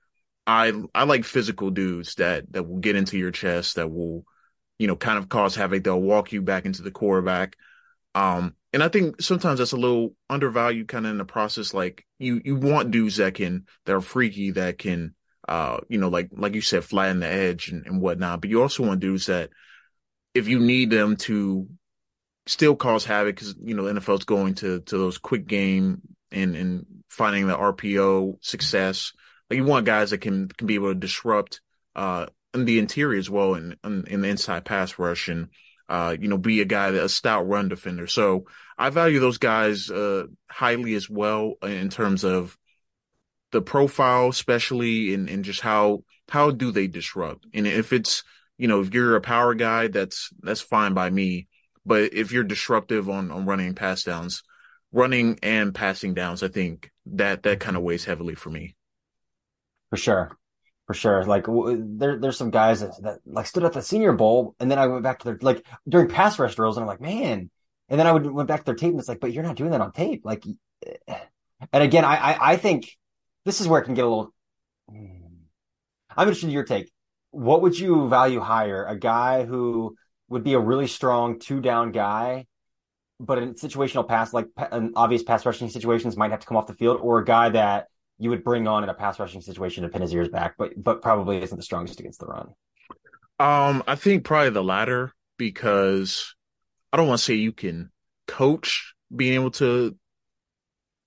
I 0.48 0.72
I 0.94 1.04
like 1.04 1.24
physical 1.24 1.70
dudes 1.70 2.14
that 2.14 2.50
that 2.52 2.66
will 2.66 2.78
get 2.78 2.96
into 2.96 3.18
your 3.18 3.30
chest, 3.30 3.76
that 3.76 3.90
will, 3.90 4.24
you 4.78 4.86
know, 4.86 4.96
kind 4.96 5.18
of 5.18 5.28
cause 5.28 5.54
havoc. 5.54 5.84
They'll 5.84 6.00
walk 6.00 6.32
you 6.32 6.40
back 6.40 6.64
into 6.64 6.82
the 6.82 6.90
quarterback. 6.90 7.54
Um, 8.14 8.54
and 8.72 8.82
I 8.82 8.88
think 8.88 9.20
sometimes 9.20 9.58
that's 9.58 9.72
a 9.72 9.76
little 9.76 10.14
undervalued 10.30 10.88
kind 10.88 11.04
of 11.04 11.12
in 11.12 11.18
the 11.18 11.26
process. 11.26 11.74
Like 11.74 12.06
you 12.18 12.40
you 12.42 12.56
want 12.56 12.90
dudes 12.90 13.16
that 13.16 13.34
can 13.34 13.66
that 13.84 13.94
are 13.94 14.00
freaky, 14.00 14.52
that 14.52 14.78
can 14.78 15.14
uh, 15.46 15.80
you 15.90 15.98
know, 15.98 16.08
like 16.08 16.30
like 16.32 16.54
you 16.54 16.62
said, 16.62 16.82
flatten 16.82 17.20
the 17.20 17.28
edge 17.28 17.68
and, 17.68 17.86
and 17.86 18.00
whatnot. 18.00 18.40
But 18.40 18.48
you 18.48 18.62
also 18.62 18.86
want 18.86 19.00
dudes 19.00 19.26
that 19.26 19.50
if 20.34 20.48
you 20.48 20.60
need 20.60 20.88
them 20.88 21.16
to 21.16 21.68
still 22.46 22.74
cause 22.74 23.04
havoc 23.04 23.36
because 23.36 23.54
you 23.62 23.74
know 23.74 23.84
the 23.84 24.00
NFL's 24.00 24.24
going 24.24 24.54
to 24.56 24.80
to 24.80 24.96
those 24.96 25.18
quick 25.18 25.46
game 25.46 26.00
and 26.32 26.56
and 26.56 26.86
finding 27.10 27.46
the 27.46 27.56
RPO 27.56 28.38
success 28.40 29.12
like 29.50 29.56
you 29.56 29.64
want 29.64 29.86
guys 29.86 30.10
that 30.10 30.18
can 30.18 30.48
can 30.48 30.66
be 30.66 30.74
able 30.74 30.88
to 30.88 30.94
disrupt 30.98 31.60
uh 31.96 32.26
in 32.54 32.64
the 32.64 32.78
interior 32.78 33.18
as 33.18 33.28
well 33.28 33.54
and 33.54 33.76
in, 33.84 34.04
in, 34.06 34.20
the 34.22 34.28
inside 34.28 34.64
pass 34.64 34.98
rush 34.98 35.28
and 35.28 35.48
uh 35.88 36.16
you 36.18 36.28
know 36.28 36.38
be 36.38 36.60
a 36.60 36.64
guy 36.64 36.90
that 36.90 37.04
a 37.04 37.08
stout 37.08 37.46
run 37.46 37.68
defender. 37.68 38.06
So 38.06 38.46
I 38.76 38.90
value 38.90 39.20
those 39.20 39.38
guys 39.38 39.90
uh 39.90 40.24
highly 40.50 40.94
as 40.94 41.08
well 41.08 41.54
in 41.62 41.88
terms 41.88 42.24
of 42.24 42.56
the 43.50 43.62
profile, 43.62 44.28
especially 44.28 45.14
in, 45.14 45.28
in 45.28 45.42
just 45.42 45.60
how 45.60 46.04
how 46.28 46.50
do 46.50 46.70
they 46.70 46.86
disrupt. 46.86 47.46
And 47.54 47.66
if 47.66 47.92
it's 47.92 48.22
you 48.56 48.68
know 48.68 48.80
if 48.80 48.92
you're 48.92 49.16
a 49.16 49.20
power 49.20 49.54
guy, 49.54 49.88
that's 49.88 50.30
that's 50.40 50.60
fine 50.60 50.94
by 50.94 51.10
me. 51.10 51.48
But 51.86 52.12
if 52.12 52.32
you're 52.32 52.44
disruptive 52.44 53.08
on 53.08 53.30
on 53.30 53.46
running 53.46 53.74
pass 53.74 54.02
downs, 54.02 54.42
running 54.92 55.38
and 55.42 55.74
passing 55.74 56.14
downs, 56.14 56.42
I 56.42 56.48
think 56.48 56.90
that 57.06 57.42
that 57.44 57.60
kind 57.60 57.76
of 57.76 57.82
weighs 57.82 58.04
heavily 58.04 58.34
for 58.34 58.50
me. 58.50 58.76
For 59.90 59.96
sure. 59.96 60.36
For 60.86 60.94
sure. 60.94 61.24
Like 61.24 61.44
w- 61.44 61.84
there, 61.98 62.18
there's 62.18 62.36
some 62.36 62.50
guys 62.50 62.80
that, 62.80 62.92
that 63.02 63.18
like 63.26 63.46
stood 63.46 63.64
at 63.64 63.72
the 63.72 63.82
senior 63.82 64.12
bowl 64.12 64.54
and 64.58 64.70
then 64.70 64.78
I 64.78 64.86
went 64.86 65.02
back 65.02 65.18
to 65.20 65.24
their, 65.26 65.38
like 65.40 65.64
during 65.88 66.08
pass 66.08 66.38
rush 66.38 66.54
drills 66.54 66.76
and 66.76 66.84
I'm 66.84 66.88
like, 66.88 67.00
man, 67.00 67.50
and 67.88 68.00
then 68.00 68.06
I 68.06 68.12
would 68.12 68.26
went 68.30 68.48
back 68.48 68.60
to 68.60 68.64
their 68.66 68.74
tape 68.74 68.90
and 68.90 68.98
it's 68.98 69.08
like, 69.08 69.20
but 69.20 69.32
you're 69.32 69.44
not 69.44 69.56
doing 69.56 69.70
that 69.70 69.80
on 69.80 69.92
tape. 69.92 70.22
Like, 70.24 70.44
eh. 71.06 71.18
and 71.72 71.82
again, 71.82 72.04
I, 72.04 72.16
I, 72.16 72.52
I 72.52 72.56
think 72.56 72.96
this 73.44 73.60
is 73.60 73.68
where 73.68 73.80
it 73.80 73.84
can 73.84 73.94
get 73.94 74.04
a 74.04 74.08
little, 74.08 74.34
hmm. 74.88 75.06
I'm 76.16 76.26
interested 76.26 76.46
in 76.46 76.52
your 76.52 76.64
take. 76.64 76.90
What 77.30 77.62
would 77.62 77.78
you 77.78 78.08
value 78.08 78.40
higher? 78.40 78.84
A 78.84 78.98
guy 78.98 79.44
who 79.44 79.94
would 80.28 80.42
be 80.42 80.54
a 80.54 80.58
really 80.58 80.86
strong 80.86 81.38
two 81.38 81.60
down 81.60 81.92
guy, 81.92 82.46
but 83.20 83.38
in 83.38 83.54
situational 83.54 84.08
pass, 84.08 84.32
like 84.32 84.46
an 84.56 84.92
obvious 84.96 85.22
pass 85.22 85.44
rushing 85.46 85.68
situations 85.68 86.16
might 86.16 86.30
have 86.30 86.40
to 86.40 86.46
come 86.46 86.56
off 86.56 86.66
the 86.66 86.74
field 86.74 86.98
or 87.00 87.18
a 87.18 87.24
guy 87.24 87.50
that 87.50 87.88
you 88.18 88.30
would 88.30 88.44
bring 88.44 88.66
on 88.66 88.82
in 88.82 88.88
a 88.88 88.94
pass 88.94 89.18
rushing 89.18 89.40
situation 89.40 89.84
to 89.84 89.88
pin 89.88 90.02
his 90.02 90.12
ears 90.12 90.28
back, 90.28 90.54
but 90.58 90.72
but 90.76 91.02
probably 91.02 91.42
isn't 91.42 91.56
the 91.56 91.62
strongest 91.62 92.00
against 92.00 92.20
the 92.20 92.26
run. 92.26 92.48
Um, 93.40 93.84
I 93.86 93.94
think 93.94 94.24
probably 94.24 94.50
the 94.50 94.64
latter 94.64 95.12
because 95.36 96.34
I 96.92 96.96
don't 96.96 97.06
want 97.06 97.18
to 97.20 97.24
say 97.24 97.34
you 97.34 97.52
can 97.52 97.90
coach 98.26 98.94
being 99.14 99.34
able 99.34 99.52
to, 99.52 99.96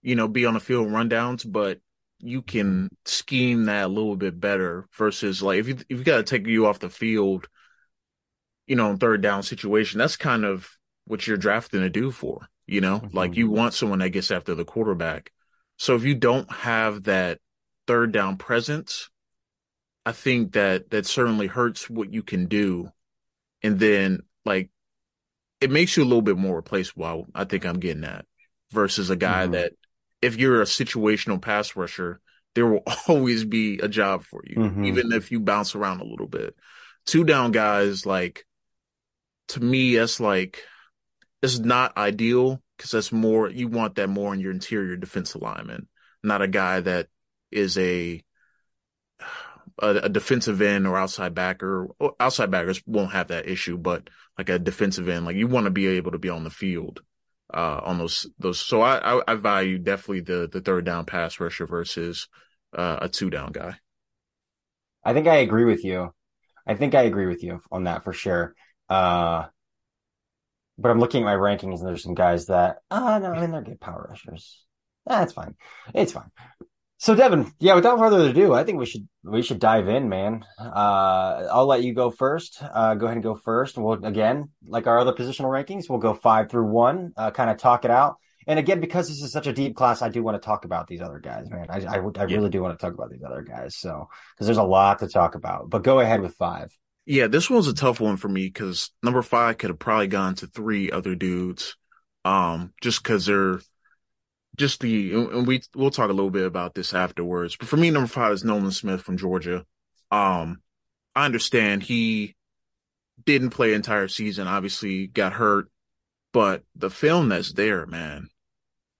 you 0.02 0.16
know, 0.16 0.28
be 0.28 0.46
on 0.46 0.54
the 0.54 0.60
field 0.60 0.88
rundowns, 0.88 1.50
but 1.50 1.80
you 2.20 2.42
can 2.42 2.90
scheme 3.06 3.66
that 3.66 3.86
a 3.86 3.88
little 3.88 4.16
bit 4.16 4.40
better 4.40 4.88
versus 4.98 5.42
like 5.42 5.60
if 5.60 5.68
you 5.68 5.76
if 5.90 5.98
you 5.98 6.04
got 6.04 6.18
to 6.18 6.24
take 6.24 6.48
you 6.48 6.68
off 6.68 6.80
the 6.80 6.90
field, 6.90 7.48
you 8.68 8.76
know, 8.76 8.96
third 8.96 9.22
down 9.22 9.44
situation, 9.44 10.00
that's 10.00 10.16
kind 10.16 10.46
of 10.46 10.70
what 11.06 11.28
you're 11.28 11.38
drafting 11.38 11.82
to 11.82 11.90
do 11.90 12.12
for, 12.12 12.48
you 12.68 12.80
know, 12.80 13.00
mm-hmm. 13.00 13.18
like 13.18 13.36
you 13.36 13.50
want 13.50 13.74
someone 13.74 14.00
that 14.00 14.12
gets 14.12 14.32
after 14.32 14.56
the 14.56 14.64
quarterback. 14.64 15.32
So 15.82 15.96
if 15.96 16.04
you 16.04 16.14
don't 16.14 16.50
have 16.52 17.06
that 17.06 17.40
third 17.88 18.12
down 18.12 18.38
presence, 18.38 19.10
I 20.06 20.12
think 20.12 20.52
that 20.52 20.92
that 20.92 21.08
certainly 21.08 21.48
hurts 21.48 21.90
what 21.90 22.14
you 22.14 22.22
can 22.22 22.46
do. 22.46 22.92
And 23.64 23.80
then 23.80 24.22
like 24.46 24.70
it 25.60 25.72
makes 25.72 25.98
you 25.98 26.04
a 26.04 26.06
little 26.06 26.22
bit 26.22 26.38
more 26.38 26.56
replaceable. 26.56 27.26
I 27.34 27.46
think 27.46 27.66
I'm 27.66 27.80
getting 27.80 28.04
that 28.04 28.26
versus 28.70 29.10
a 29.10 29.16
guy 29.16 29.46
mm-hmm. 29.46 29.54
that 29.54 29.74
if 30.22 30.38
you're 30.38 30.62
a 30.62 30.66
situational 30.66 31.42
pass 31.42 31.76
rusher, 31.76 32.22
there 32.54 32.68
will 32.68 32.84
always 33.08 33.44
be 33.44 33.80
a 33.80 33.88
job 33.88 34.24
for 34.24 34.44
you, 34.46 34.58
Mhm. 34.58 34.86
even 34.86 35.12
if 35.12 35.32
you 35.32 35.40
bounce 35.40 35.74
around 35.74 36.00
a 36.00 36.06
little 36.06 36.28
bit. 36.28 36.56
Two 37.08 37.24
down 37.24 37.52
guys, 37.52 38.06
like 38.06 38.46
to 39.48 39.60
me, 39.60 39.96
that's 39.96 40.20
like 40.20 40.62
it's 41.42 41.58
not 41.58 41.98
ideal 41.98 42.62
because 42.82 42.92
that's 42.92 43.12
more 43.12 43.48
you 43.48 43.68
want 43.68 43.94
that 43.94 44.10
more 44.10 44.34
in 44.34 44.40
your 44.40 44.52
interior 44.52 44.96
defensive 44.96 45.40
lineman, 45.40 45.88
not 46.24 46.42
a 46.42 46.48
guy 46.48 46.80
that 46.80 47.10
is 47.52 47.78
a 47.78 48.24
a, 49.78 49.88
a 49.88 50.10
defensive 50.10 50.64
end 50.64 50.88
or 50.88 50.98
outside 50.98 51.36
backer. 51.36 51.90
Outside 52.20 52.50
backers 52.50 52.82
won't 52.88 53.12
have 53.12 53.28
that 53.28 53.48
issue, 53.48 53.78
but 53.78 54.10
like 54.36 54.50
a 54.50 54.58
defensive 54.58 55.08
end, 55.08 55.26
like 55.28 55.36
you 55.36 55.46
want 55.46 55.66
to 55.66 55.70
be 55.70 55.86
able 55.86 56.14
to 56.14 56.18
be 56.18 56.30
on 56.30 56.44
the 56.44 56.50
field 56.50 57.04
uh, 57.54 57.82
on 57.84 58.00
those 58.00 58.26
those. 58.40 58.60
So 58.60 58.82
I, 58.82 59.18
I 59.18 59.22
I 59.28 59.36
value 59.36 59.78
definitely 59.78 60.22
the 60.22 60.50
the 60.52 60.62
third 60.62 60.84
down 60.84 61.06
pass 61.06 61.40
rusher 61.40 61.68
versus 61.68 62.30
uh, 62.76 62.98
a 63.04 63.10
two 63.10 63.30
down 63.30 63.52
guy. 63.52 63.76
I 65.04 65.14
think 65.14 65.28
I 65.28 65.36
agree 65.36 65.66
with 65.66 65.86
you. 65.86 66.16
I 66.66 66.74
think 66.74 66.96
I 66.96 67.04
agree 67.04 67.28
with 67.28 67.44
you 67.44 67.62
on 67.72 67.84
that 67.84 68.04
for 68.04 68.14
sure. 68.14 68.56
Uh, 68.90 69.46
but 70.82 70.92
I'm 70.92 71.00
looking 71.00 71.24
at 71.24 71.26
my 71.26 71.36
rankings 71.36 71.80
and 71.80 71.88
there's 71.88 72.04
some 72.04 72.16
guys 72.16 72.48
that, 72.48 72.78
ah, 72.90 73.20
no, 73.20 73.32
I 73.32 73.42
mean, 73.42 73.52
they're 73.52 73.62
good 73.62 73.80
power 73.80 74.08
rushers. 74.10 74.64
That's 75.06 75.34
fine. 75.34 75.56
It's 75.94 76.12
fine. 76.12 76.32
So 76.98 77.16
Devin, 77.16 77.52
yeah, 77.60 77.74
without 77.74 77.98
further 77.98 78.30
ado, 78.30 78.54
I 78.54 78.64
think 78.64 78.78
we 78.78 78.86
should 78.86 79.08
we 79.24 79.42
should 79.42 79.58
dive 79.60 79.88
in, 79.88 80.08
man. 80.08 80.46
Uh, 80.60 81.48
I'll 81.52 81.66
let 81.66 81.82
you 81.84 81.96
go 81.96 82.12
first. 82.12 82.62
Uh, 82.62 82.94
go 82.94 83.08
ahead 83.08 83.18
and 83.18 83.24
go 83.24 83.34
first. 83.34 83.76
We'll 83.76 84.06
again, 84.06 84.50
like 84.68 84.86
our 84.86 85.00
other 85.00 85.14
positional 85.14 85.50
rankings, 85.50 85.90
we'll 85.90 85.98
go 85.98 86.14
five 86.14 86.52
through 86.52 86.66
one, 86.68 87.14
uh, 87.18 87.32
kind 87.32 87.50
of 87.50 87.58
talk 87.58 87.86
it 87.86 87.92
out. 87.92 88.18
And 88.46 88.60
again, 88.60 88.80
because 88.82 89.08
this 89.08 89.22
is 89.24 89.32
such 89.32 89.48
a 89.48 89.54
deep 89.54 89.76
class, 89.76 90.04
I 90.04 90.10
do 90.10 90.22
want 90.22 90.40
to 90.40 90.46
talk 90.46 90.66
about 90.66 90.86
these 90.88 91.02
other 91.02 91.18
guys, 91.20 91.50
man. 91.50 91.66
I 91.70 91.78
I, 91.78 91.98
I 91.98 92.26
Yeah. 92.28 92.36
really 92.36 92.50
do 92.52 92.62
want 92.62 92.78
to 92.80 92.86
talk 92.86 92.94
about 92.94 93.10
these 93.10 93.24
other 93.24 93.42
guys. 93.42 93.76
So 93.78 94.08
because 94.36 94.46
there's 94.46 94.58
a 94.60 94.64
lot 94.64 95.00
to 95.00 95.08
talk 95.08 95.34
about. 95.34 95.72
But 95.72 95.84
go 95.84 96.02
ahead 96.02 96.22
with 96.22 96.36
five. 96.36 96.72
Yeah, 97.06 97.28
this 97.28 97.50
one's 97.50 97.68
a 97.68 97.74
tough 97.74 98.00
one 98.00 98.18
for 98.18 98.30
me 98.30 98.46
because 98.46 98.92
number 99.02 99.22
five 99.22 99.58
could 99.58 99.70
have 99.70 99.80
probably 99.80 100.08
gone 100.08 100.36
to 100.36 100.48
three 100.48 100.92
other 100.92 101.16
dudes, 101.16 101.76
um, 102.26 102.74
just 102.82 103.04
because 103.04 103.26
they're 103.26 103.60
just 104.56 104.82
the 104.82 105.14
and 105.14 105.48
we 105.48 105.62
we'll 105.76 105.90
talk 105.90 106.10
a 106.10 106.14
little 106.14 106.30
bit 106.30 106.46
about 106.46 106.76
this 106.76 106.94
afterwards. 106.94 107.56
But 107.58 107.68
for 107.68 107.78
me, 107.78 107.90
number 107.90 108.08
five 108.08 108.34
is 108.34 108.44
Nolan 108.44 108.72
Smith 108.72 109.02
from 109.02 109.18
Georgia. 109.18 109.66
Um, 110.12 110.62
I 111.16 111.26
understand 111.26 111.84
he 111.84 112.36
didn't 113.26 113.50
play 113.52 113.74
entire 113.74 114.08
season, 114.08 114.48
obviously 114.48 115.08
got 115.08 115.34
hurt, 115.34 115.70
but 116.34 116.64
the 116.76 116.90
film 116.90 117.30
that's 117.30 117.54
there, 117.54 117.86
man, 117.86 118.28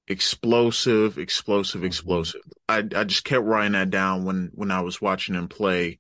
explosive, 0.08 1.18
explosive, 1.18 1.84
explosive. 1.84 2.42
I 2.68 2.80
I 2.96 3.04
just 3.04 3.26
kept 3.26 3.46
writing 3.46 3.74
that 3.74 3.92
down 3.92 4.26
when 4.26 4.52
when 4.54 4.72
I 4.72 4.82
was 4.82 5.02
watching 5.02 5.36
him 5.36 5.48
play. 5.48 6.00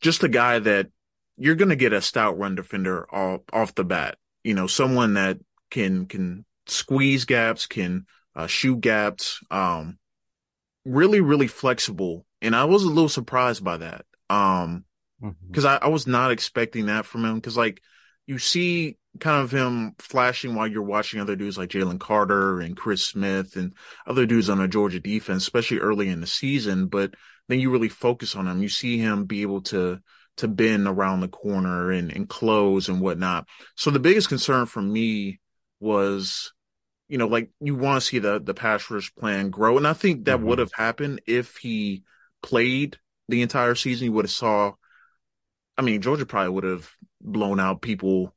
Just 0.00 0.22
a 0.22 0.28
guy 0.28 0.58
that 0.60 0.88
you're 1.36 1.54
going 1.54 1.70
to 1.70 1.76
get 1.76 1.92
a 1.92 2.02
stout 2.02 2.38
run 2.38 2.54
defender 2.54 3.06
off 3.14 3.42
off 3.52 3.74
the 3.74 3.84
bat. 3.84 4.18
You 4.44 4.54
know, 4.54 4.66
someone 4.66 5.14
that 5.14 5.38
can 5.70 6.06
can 6.06 6.44
squeeze 6.66 7.24
gaps, 7.24 7.66
can 7.66 8.06
uh, 8.34 8.46
shoot 8.46 8.80
gaps. 8.80 9.40
Um, 9.50 9.98
really, 10.84 11.20
really 11.20 11.48
flexible, 11.48 12.26
and 12.40 12.54
I 12.54 12.64
was 12.64 12.84
a 12.84 12.88
little 12.88 13.08
surprised 13.08 13.64
by 13.64 13.78
that. 13.78 14.04
Um, 14.28 14.84
because 15.46 15.64
I, 15.64 15.76
I 15.76 15.88
was 15.88 16.06
not 16.06 16.30
expecting 16.30 16.86
that 16.86 17.06
from 17.06 17.24
him. 17.24 17.34
Because 17.36 17.56
like 17.56 17.82
you 18.26 18.38
see 18.38 18.96
kind 19.18 19.42
of 19.42 19.50
him 19.50 19.94
flashing 19.98 20.54
while 20.54 20.66
you're 20.66 20.82
watching 20.82 21.20
other 21.20 21.36
dudes 21.36 21.58
like 21.58 21.70
Jalen 21.70 21.98
Carter 21.98 22.60
and 22.60 22.76
Chris 22.76 23.04
Smith 23.04 23.56
and 23.56 23.74
other 24.06 24.24
dudes 24.26 24.48
on 24.48 24.60
a 24.60 24.68
Georgia 24.68 25.00
defense, 25.00 25.42
especially 25.42 25.78
early 25.78 26.08
in 26.08 26.20
the 26.20 26.26
season. 26.26 26.86
But 26.86 27.14
then 27.48 27.60
you 27.60 27.70
really 27.70 27.88
focus 27.88 28.36
on 28.36 28.46
him. 28.46 28.62
You 28.62 28.68
see 28.68 28.98
him 28.98 29.24
be 29.24 29.42
able 29.42 29.62
to 29.62 30.00
to 30.40 30.48
bend 30.48 30.86
around 30.88 31.20
the 31.20 31.28
corner 31.28 31.90
and, 31.90 32.12
and 32.12 32.28
close 32.28 32.88
and 32.88 33.00
whatnot. 33.00 33.46
So 33.76 33.90
the 33.90 33.98
biggest 34.00 34.28
concern 34.28 34.66
for 34.66 34.82
me 34.82 35.40
was, 35.80 36.52
you 37.08 37.18
know, 37.18 37.26
like 37.28 37.50
you 37.60 37.74
want 37.74 38.00
to 38.02 38.06
see 38.06 38.18
the 38.18 38.40
the 38.40 38.54
pass 38.54 38.90
rush 38.90 39.14
plan 39.14 39.50
grow, 39.50 39.76
and 39.78 39.86
I 39.86 39.94
think 39.94 40.26
that 40.26 40.40
Mhm. 40.40 40.44
would 40.44 40.58
have 40.58 40.72
happened 40.74 41.22
if 41.26 41.56
he 41.58 42.04
played 42.42 42.98
the 43.28 43.42
entire 43.42 43.74
season. 43.74 44.06
You 44.06 44.12
would 44.12 44.26
have 44.26 44.32
saw. 44.32 44.74
I 45.78 45.82
mean, 45.82 46.02
Georgia 46.02 46.26
probably 46.26 46.50
would 46.50 46.64
have 46.64 46.90
blown 47.20 47.58
out 47.60 47.82
people 47.82 48.34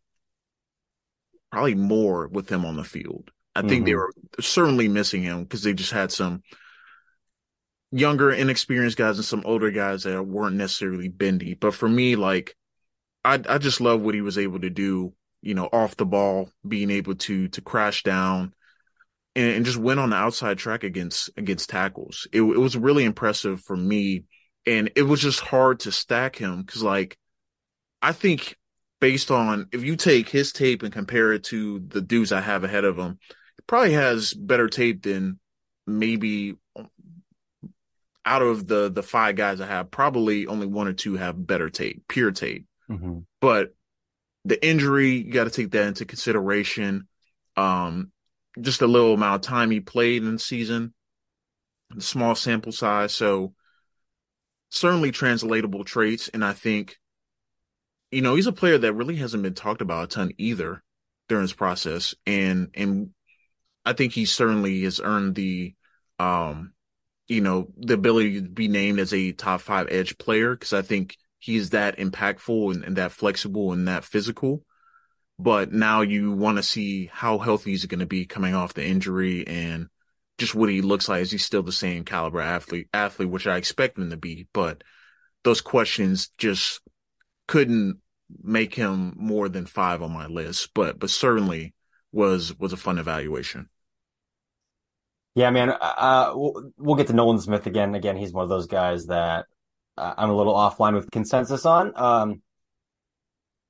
probably 1.52 1.76
more 1.76 2.28
with 2.28 2.50
him 2.50 2.66
on 2.66 2.76
the 2.76 2.84
field. 2.84 3.32
I 3.56 3.62
think 3.62 3.86
they 3.86 3.94
Mhm. 3.94 3.96
were 3.96 4.14
certainly 4.40 4.88
missing 4.88 5.22
him 5.22 5.44
because 5.44 5.62
they 5.64 5.74
just 5.74 5.92
had 5.92 6.12
some 6.12 6.42
younger, 7.94 8.32
inexperienced 8.32 8.98
guys 8.98 9.18
and 9.18 9.26
some 9.26 9.44
older 9.46 9.72
guys 9.72 10.04
that 10.04 10.24
weren't 10.24 10.56
necessarily 10.56 11.08
bendy. 11.08 11.54
But 11.54 11.74
for 11.74 11.88
me, 11.88 12.16
like, 12.16 12.56
I 13.24 13.40
I 13.48 13.58
just 13.60 13.80
love 13.80 14.02
what 14.02 14.16
he 14.16 14.22
was 14.22 14.38
able 14.38 14.60
to 14.60 14.70
do. 14.70 15.14
You 15.42 15.54
know, 15.56 15.70
off 15.72 15.98
the 15.98 16.06
ball, 16.06 16.50
being 16.68 16.90
able 16.90 17.16
to 17.16 17.48
to 17.50 17.62
crash 17.62 18.04
down 18.04 18.54
and, 19.36 19.56
and 19.56 19.66
just 19.66 19.78
win 19.78 20.00
on 20.00 20.10
the 20.10 20.16
outside 20.16 20.58
track 20.58 20.84
against 20.84 21.30
against 21.38 21.70
tackles. 21.70 22.28
It, 22.32 22.42
it 22.42 22.60
was 22.60 22.78
really 22.78 23.04
impressive 23.04 23.62
for 23.62 23.76
me, 23.76 24.24
and 24.66 24.92
it 24.96 25.04
was 25.04 25.22
just 25.22 25.40
hard 25.40 25.82
to 25.82 25.92
stack 25.92 26.36
him 26.36 26.62
because, 26.62 26.84
like, 26.84 27.18
I 28.02 28.12
think 28.12 28.58
based 29.00 29.32
on 29.32 29.68
if 29.72 29.84
you 29.84 29.96
take 29.96 30.30
his 30.30 30.52
tape 30.54 30.82
and 30.82 30.94
compare 30.94 31.34
it 31.34 31.44
to 31.46 31.80
the 31.88 32.02
dudes 32.02 32.32
I 32.32 32.42
have 32.42 32.64
ahead 32.64 32.86
of 32.86 32.98
him, 32.98 33.20
he 33.58 33.64
probably 33.68 33.94
has 33.94 34.34
better 34.34 34.70
tape 34.70 35.04
than 35.04 35.40
maybe 35.86 36.56
out 38.26 38.42
of 38.42 38.68
the 38.68 38.90
the 38.90 39.04
five 39.04 39.36
guys 39.36 39.62
I 39.62 39.68
have. 39.68 39.92
Probably 39.92 40.48
only 40.48 40.68
one 40.68 40.88
or 40.88 40.94
two 40.94 41.16
have 41.16 41.46
better 41.46 41.70
tape, 41.70 42.04
pure 42.08 42.32
tape. 42.32 42.66
Mhm. 42.90 43.26
But 43.42 43.76
the 44.46 44.66
injury, 44.66 45.18
you 45.18 45.32
got 45.32 45.46
to 45.46 45.50
take 45.50 45.72
that 45.72 45.88
into 45.88 46.06
consideration. 46.06 47.08
Um, 47.56 48.12
just 48.60 48.82
a 48.82 48.88
little 48.88 49.14
amount 49.14 49.36
of 49.36 49.50
time 49.50 49.72
he 49.72 49.80
played 49.80 50.24
in 50.24 50.34
the 50.34 50.40
season, 50.40 50.94
the 51.90 52.02
small 52.02 52.36
sample 52.36 52.72
size. 52.72 53.16
So 53.16 53.54
certainly 54.70 55.12
translatable 55.12 55.84
traits. 55.84 56.28
And 56.30 56.44
I 56.44 56.54
think, 56.54 56.98
you 58.12 58.22
know, 58.22 58.36
he's 58.36 58.48
a 58.48 58.52
player 58.52 58.78
that 58.78 58.94
really 58.94 59.16
hasn't 59.16 59.44
been 59.44 59.54
talked 59.54 59.82
about 59.82 60.06
a 60.06 60.08
ton 60.08 60.32
either 60.38 60.84
during 61.30 61.44
this 61.44 61.54
process. 61.54 62.16
And, 62.26 62.70
and 62.74 63.12
I 63.86 63.94
think 63.94 64.14
he 64.14 64.26
certainly 64.26 64.82
has 64.84 65.00
earned 65.04 65.36
the, 65.36 65.74
um, 66.20 66.73
you 67.34 67.42
know, 67.42 67.68
the 67.78 67.96
ability 67.96 68.42
to 68.42 68.48
be 68.48 68.68
named 68.68 69.00
as 69.00 69.14
a 69.14 69.32
top 69.32 69.62
five 69.62 69.88
edge 69.90 70.18
player 70.18 70.56
because 70.56 70.74
I 70.74 70.82
think 70.82 71.18
he's 71.40 71.72
that 71.72 71.98
impactful 71.98 72.74
and, 72.74 72.84
and 72.84 72.96
that 72.98 73.12
flexible 73.12 73.74
and 73.74 73.88
that 73.88 74.06
physical. 74.06 74.64
But 75.40 75.74
now 75.74 76.02
you 76.02 76.32
want 76.32 76.58
to 76.58 76.64
see 76.64 77.10
how 77.12 77.40
healthy 77.40 77.72
he's 77.72 77.86
going 77.86 78.00
to 78.00 78.06
be 78.06 78.26
coming 78.26 78.54
off 78.54 78.76
the 78.76 78.86
injury 78.86 79.46
and 79.48 79.88
just 80.38 80.56
what 80.56 80.70
he 80.70 80.82
looks 80.82 81.10
like. 81.10 81.22
Is 81.22 81.32
he 81.32 81.38
still 81.38 81.64
the 81.64 81.72
same 81.72 82.06
caliber 82.06 82.40
athlete, 82.40 82.88
athlete, 82.94 83.30
which 83.30 83.48
I 83.48 83.58
expect 83.58 83.98
him 83.98 84.12
to 84.12 84.18
be? 84.18 84.48
But 84.54 84.84
those 85.44 85.60
questions 85.60 86.30
just 86.38 86.82
couldn't 87.48 88.00
make 88.42 88.76
him 88.76 89.14
more 89.18 89.50
than 89.50 89.66
five 89.66 90.02
on 90.02 90.12
my 90.12 90.28
list, 90.28 90.70
but, 90.74 91.00
but 91.00 91.10
certainly 91.10 91.74
was, 92.12 92.58
was 92.58 92.74
a 92.74 92.78
fun 92.78 93.00
evaluation. 93.00 93.70
Yeah, 95.36 95.50
man. 95.50 95.72
Uh, 95.72 96.32
we'll, 96.36 96.72
we'll 96.78 96.96
get 96.96 97.08
to 97.08 97.14
Nolan 97.14 97.40
Smith 97.40 97.66
again. 97.66 97.96
Again, 97.96 98.18
he's 98.18 98.32
one 98.32 98.44
of 98.44 98.50
those 98.50 98.68
guys 98.68 99.08
that 99.08 99.46
uh, 99.98 100.14
I'm 100.18 100.30
a 100.30 100.36
little 100.36 100.54
offline 100.54 100.94
with 100.94 101.10
consensus 101.10 101.66
on. 101.66 101.94
Um, 101.96 102.42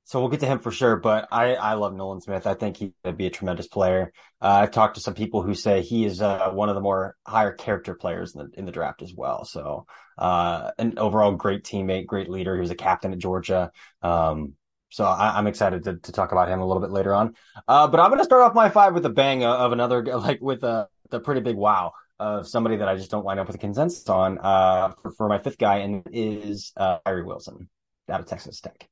so 0.06 0.20
we'll 0.20 0.30
get 0.30 0.42
to 0.42 0.46
him 0.46 0.60
for 0.60 0.72
sure. 0.72 0.98
But 0.98 1.30
I, 1.32 1.56
I 1.56 1.74
love 1.76 1.94
Nolan 1.94 2.20
Smith. 2.20 2.46
I 2.46 2.54
think 2.56 2.76
he 2.76 2.92
would 3.06 3.16
be 3.16 3.28
a 3.28 3.32
tremendous 3.32 3.68
player. 3.68 4.12
Uh, 4.42 4.60
I've 4.64 4.72
talked 4.72 4.96
to 4.96 5.02
some 5.02 5.14
people 5.14 5.42
who 5.42 5.54
say 5.54 5.82
he 5.82 6.04
is 6.06 6.22
uh, 6.22 6.50
one 6.52 6.68
of 6.68 6.76
the 6.76 6.82
more 6.82 7.16
higher 7.26 7.54
character 7.54 7.96
players 7.96 8.36
in 8.36 8.42
the 8.42 8.60
in 8.60 8.66
the 8.66 8.74
draft 8.74 9.02
as 9.02 9.14
well. 9.14 9.46
So 9.46 9.86
uh, 10.18 10.72
an 10.78 11.00
overall 11.00 11.32
great 11.32 11.64
teammate, 11.64 12.06
great 12.08 12.30
leader. 12.30 12.56
He 12.56 12.62
was 12.62 12.72
a 12.72 12.76
captain 12.76 13.14
at 13.14 13.20
Georgia. 13.20 13.72
Um, 14.02 14.56
so 14.90 15.06
I, 15.06 15.38
I'm 15.38 15.48
excited 15.48 15.86
to, 15.86 15.96
to 15.96 16.12
talk 16.12 16.34
about 16.34 16.50
him 16.50 16.60
a 16.60 16.68
little 16.68 16.82
bit 16.82 16.92
later 16.92 17.14
on. 17.14 17.36
Uh, 17.68 17.88
but 17.88 18.00
I'm 18.00 18.10
going 18.10 18.20
to 18.20 18.26
start 18.26 18.44
off 18.44 18.54
my 18.54 18.70
five 18.70 18.94
with 18.94 19.06
a 19.06 19.10
bang 19.10 19.46
of 19.46 19.72
another 19.72 20.04
like 20.18 20.42
with 20.42 20.64
a 20.64 20.90
the 21.14 21.20
pretty 21.20 21.42
big 21.42 21.56
wow 21.56 21.94
of 22.20 22.48
somebody 22.48 22.78
that 22.78 22.88
I 22.88 22.96
just 22.96 23.12
don't 23.12 23.24
line 23.24 23.40
up 23.40 23.48
with 23.48 23.56
a 23.56 23.60
consensus 23.60 24.08
on 24.10 24.40
uh, 24.40 24.92
for, 25.02 25.12
for 25.12 25.30
my 25.30 25.40
fifth 25.40 25.58
guy, 25.58 25.78
and 25.78 26.04
is 26.12 26.74
uh, 26.76 26.98
Tyree 27.06 27.24
Wilson 27.24 27.70
out 28.10 28.20
of 28.20 28.26
Texas 28.26 28.60
Tech. 28.60 28.90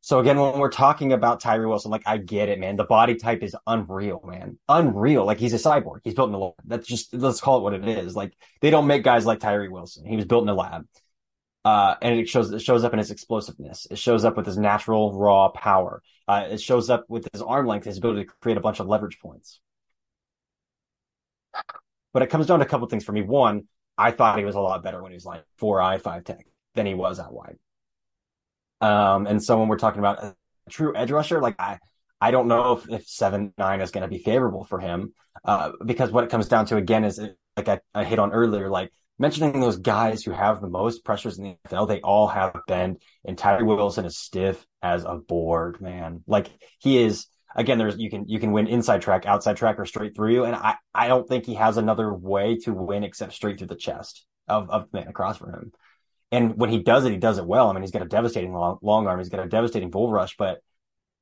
So 0.00 0.20
again, 0.20 0.38
when 0.38 0.60
we're 0.60 0.70
talking 0.70 1.12
about 1.12 1.40
Tyree 1.40 1.66
Wilson, 1.66 1.90
like 1.90 2.04
I 2.06 2.18
get 2.18 2.48
it, 2.48 2.60
man. 2.60 2.76
The 2.76 2.84
body 2.84 3.16
type 3.16 3.42
is 3.42 3.56
unreal, 3.66 4.22
man. 4.24 4.56
Unreal. 4.68 5.26
Like 5.26 5.38
he's 5.38 5.52
a 5.52 5.56
cyborg. 5.56 6.00
He's 6.04 6.14
built 6.14 6.28
in 6.28 6.34
a 6.34 6.38
lab. 6.38 6.54
That's 6.64 6.86
just 6.86 7.12
let's 7.12 7.40
call 7.40 7.58
it 7.58 7.62
what 7.62 7.74
it 7.74 7.88
is. 7.88 8.14
Like 8.14 8.32
they 8.60 8.70
don't 8.70 8.86
make 8.86 9.02
guys 9.02 9.26
like 9.26 9.40
Tyree 9.40 9.68
Wilson. 9.68 10.06
He 10.06 10.14
was 10.14 10.24
built 10.24 10.44
in 10.44 10.48
a 10.48 10.54
lab. 10.54 10.86
Uh, 11.64 11.96
and 12.00 12.20
it 12.20 12.28
shows 12.28 12.52
it 12.52 12.62
shows 12.62 12.84
up 12.84 12.92
in 12.92 13.00
his 13.00 13.10
explosiveness. 13.10 13.88
It 13.90 13.98
shows 13.98 14.24
up 14.24 14.36
with 14.36 14.46
his 14.46 14.56
natural 14.56 15.12
raw 15.18 15.48
power. 15.48 16.00
Uh, 16.28 16.44
it 16.52 16.60
shows 16.60 16.88
up 16.88 17.06
with 17.08 17.26
his 17.32 17.42
arm 17.42 17.66
length, 17.66 17.86
his 17.86 17.98
ability 17.98 18.26
to 18.26 18.30
create 18.40 18.58
a 18.58 18.60
bunch 18.60 18.78
of 18.78 18.86
leverage 18.86 19.18
points. 19.18 19.60
But 22.12 22.22
it 22.22 22.30
comes 22.30 22.46
down 22.46 22.60
to 22.60 22.64
a 22.64 22.68
couple 22.68 22.86
things 22.88 23.04
for 23.04 23.12
me. 23.12 23.22
One, 23.22 23.64
I 23.98 24.10
thought 24.10 24.38
he 24.38 24.44
was 24.44 24.54
a 24.54 24.60
lot 24.60 24.82
better 24.82 25.02
when 25.02 25.12
he 25.12 25.16
was 25.16 25.24
like 25.24 25.44
four 25.58 25.80
I 25.80 25.98
five 25.98 26.24
tech 26.24 26.46
than 26.74 26.86
he 26.86 26.94
was 26.94 27.18
out 27.18 27.32
wide. 27.32 27.56
Um, 28.80 29.26
and 29.26 29.42
so 29.42 29.58
when 29.58 29.68
we're 29.68 29.78
talking 29.78 30.00
about 30.00 30.22
a 30.22 30.36
true 30.70 30.94
edge 30.94 31.10
rusher, 31.10 31.40
like 31.40 31.56
I, 31.58 31.78
I 32.20 32.30
don't 32.30 32.48
know 32.48 32.72
if, 32.72 32.88
if 32.88 33.08
seven 33.08 33.52
nine 33.58 33.80
is 33.80 33.90
going 33.90 34.02
to 34.02 34.08
be 34.08 34.18
favorable 34.18 34.64
for 34.64 34.80
him, 34.80 35.12
uh, 35.44 35.72
because 35.84 36.10
what 36.10 36.24
it 36.24 36.30
comes 36.30 36.48
down 36.48 36.66
to 36.66 36.76
again 36.76 37.04
is 37.04 37.20
like 37.56 37.68
I, 37.68 37.80
I 37.94 38.04
hit 38.04 38.18
on 38.18 38.32
earlier, 38.32 38.68
like 38.68 38.92
mentioning 39.18 39.60
those 39.60 39.78
guys 39.78 40.22
who 40.22 40.30
have 40.30 40.60
the 40.60 40.68
most 40.68 41.04
pressures 41.04 41.38
in 41.38 41.44
the 41.44 41.56
NFL, 41.68 41.88
they 41.88 42.00
all 42.00 42.28
have 42.28 42.54
been, 42.66 42.98
and 43.24 43.38
Tyree 43.38 43.64
Wilson 43.64 44.04
is 44.04 44.18
stiff 44.18 44.66
as 44.82 45.04
a 45.04 45.14
board, 45.14 45.80
man. 45.80 46.22
Like 46.26 46.48
he 46.78 46.98
is 46.98 47.26
again, 47.56 47.78
there's 47.78 47.98
you 47.98 48.10
can 48.10 48.28
you 48.28 48.38
can 48.38 48.52
win 48.52 48.68
inside 48.68 49.02
track, 49.02 49.26
outside 49.26 49.56
track, 49.56 49.80
or 49.80 49.86
straight 49.86 50.14
through. 50.14 50.32
You. 50.32 50.44
And 50.44 50.54
I, 50.54 50.76
I 50.94 51.08
don't 51.08 51.26
think 51.26 51.46
he 51.46 51.54
has 51.54 51.76
another 51.76 52.12
way 52.12 52.58
to 52.58 52.72
win 52.72 53.02
except 53.02 53.32
straight 53.32 53.58
through 53.58 53.68
the 53.68 53.76
chest 53.76 54.24
of, 54.46 54.70
of 54.70 54.90
the 54.90 54.98
man 54.98 55.08
across 55.08 55.38
from 55.38 55.52
him. 55.52 55.72
And 56.30 56.56
when 56.56 56.70
he 56.70 56.82
does 56.82 57.04
it, 57.04 57.12
he 57.12 57.18
does 57.18 57.38
it 57.38 57.46
well. 57.46 57.68
I 57.68 57.72
mean, 57.72 57.82
he's 57.82 57.90
got 57.90 58.02
a 58.02 58.06
devastating 58.06 58.52
long, 58.52 58.78
long 58.82 59.06
arm, 59.06 59.18
he's 59.18 59.28
got 59.28 59.44
a 59.44 59.48
devastating 59.48 59.90
bull 59.90 60.10
rush, 60.12 60.36
but 60.36 60.60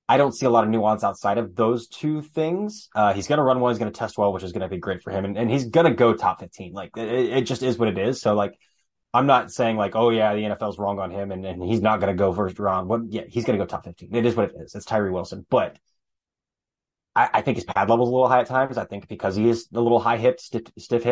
I 0.09 0.19
don't 0.19 0.35
see 0.35 0.45
a 0.45 0.51
lot 0.51 0.65
of 0.65 0.71
nuance 0.71 1.03
outside 1.03 1.39
of 1.39 1.57
those 1.57 1.89
two 1.89 2.21
things. 2.21 2.89
Uh, 2.95 3.15
he's 3.15 3.27
going 3.27 3.39
to 3.39 3.43
run 3.43 3.61
well. 3.61 3.73
He's 3.73 3.79
going 3.79 3.91
to 3.91 3.99
test 3.99 4.19
well, 4.19 4.33
which 4.35 4.43
is 4.43 4.53
going 4.53 4.63
to 4.63 4.69
be 4.69 4.77
great 4.77 5.03
for 5.03 5.11
him. 5.11 5.25
And, 5.25 5.39
and 5.39 5.51
he's 5.51 5.67
going 5.67 5.87
to 5.87 5.95
go 5.95 6.13
top 6.13 6.41
15. 6.41 6.73
Like 6.75 6.91
it, 6.97 7.09
it, 7.09 7.41
just 7.43 7.63
is 7.63 7.79
what 7.79 7.89
it 7.89 7.97
is. 7.97 8.21
So 8.21 8.35
like, 8.35 8.59
I'm 9.15 9.27
not 9.27 9.51
saying 9.51 9.77
like, 9.77 9.97
oh 9.97 10.11
yeah, 10.11 10.35
the 10.35 10.43
NFL's 10.43 10.79
wrong 10.79 10.99
on 10.99 11.11
him 11.11 11.31
and, 11.31 11.47
and 11.47 11.63
he's 11.63 11.81
not 11.81 12.01
going 12.01 12.13
to 12.13 12.19
go 12.19 12.35
first 12.35 12.59
round. 12.59 12.89
What? 12.89 13.01
Yeah, 13.09 13.23
he's 13.29 13.45
going 13.45 13.59
to 13.59 13.65
go 13.65 13.67
top 13.67 13.85
15. 13.85 14.15
It 14.15 14.27
is 14.27 14.35
what 14.35 14.51
it 14.51 14.57
is. 14.61 14.75
It's 14.75 14.85
Tyree 14.85 15.11
Wilson, 15.11 15.47
but 15.49 15.79
I, 17.17 17.31
I, 17.35 17.41
think 17.43 17.57
his 17.57 17.65
pad 17.65 17.89
level's 17.89 18.09
a 18.09 18.13
little 18.13 18.29
high 18.29 18.41
at 18.41 18.47
times. 18.47 18.77
I 18.77 18.85
think 18.85 19.09
because 19.09 19.37
he 19.37 19.49
is 19.49 19.69
a 19.73 19.81
little 19.81 20.01
high 20.01 20.17
hipped, 20.17 20.41
stiff, 20.41 20.63
stiff 20.79 21.05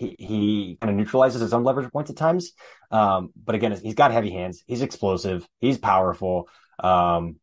he 0.00 0.16
he 0.18 0.78
kind 0.80 0.90
of 0.90 0.96
neutralizes 0.96 1.40
his 1.40 1.52
own 1.52 1.62
leverage 1.62 1.92
points 1.92 2.10
at 2.10 2.16
times. 2.16 2.52
Um, 2.90 3.30
but 3.36 3.54
again, 3.54 3.78
he's 3.82 3.94
got 3.94 4.12
heavy 4.12 4.30
hands. 4.30 4.64
He's 4.66 4.82
explosive. 4.82 5.46
He's 5.60 5.78
powerful. 5.78 6.48
Um, 6.82 7.36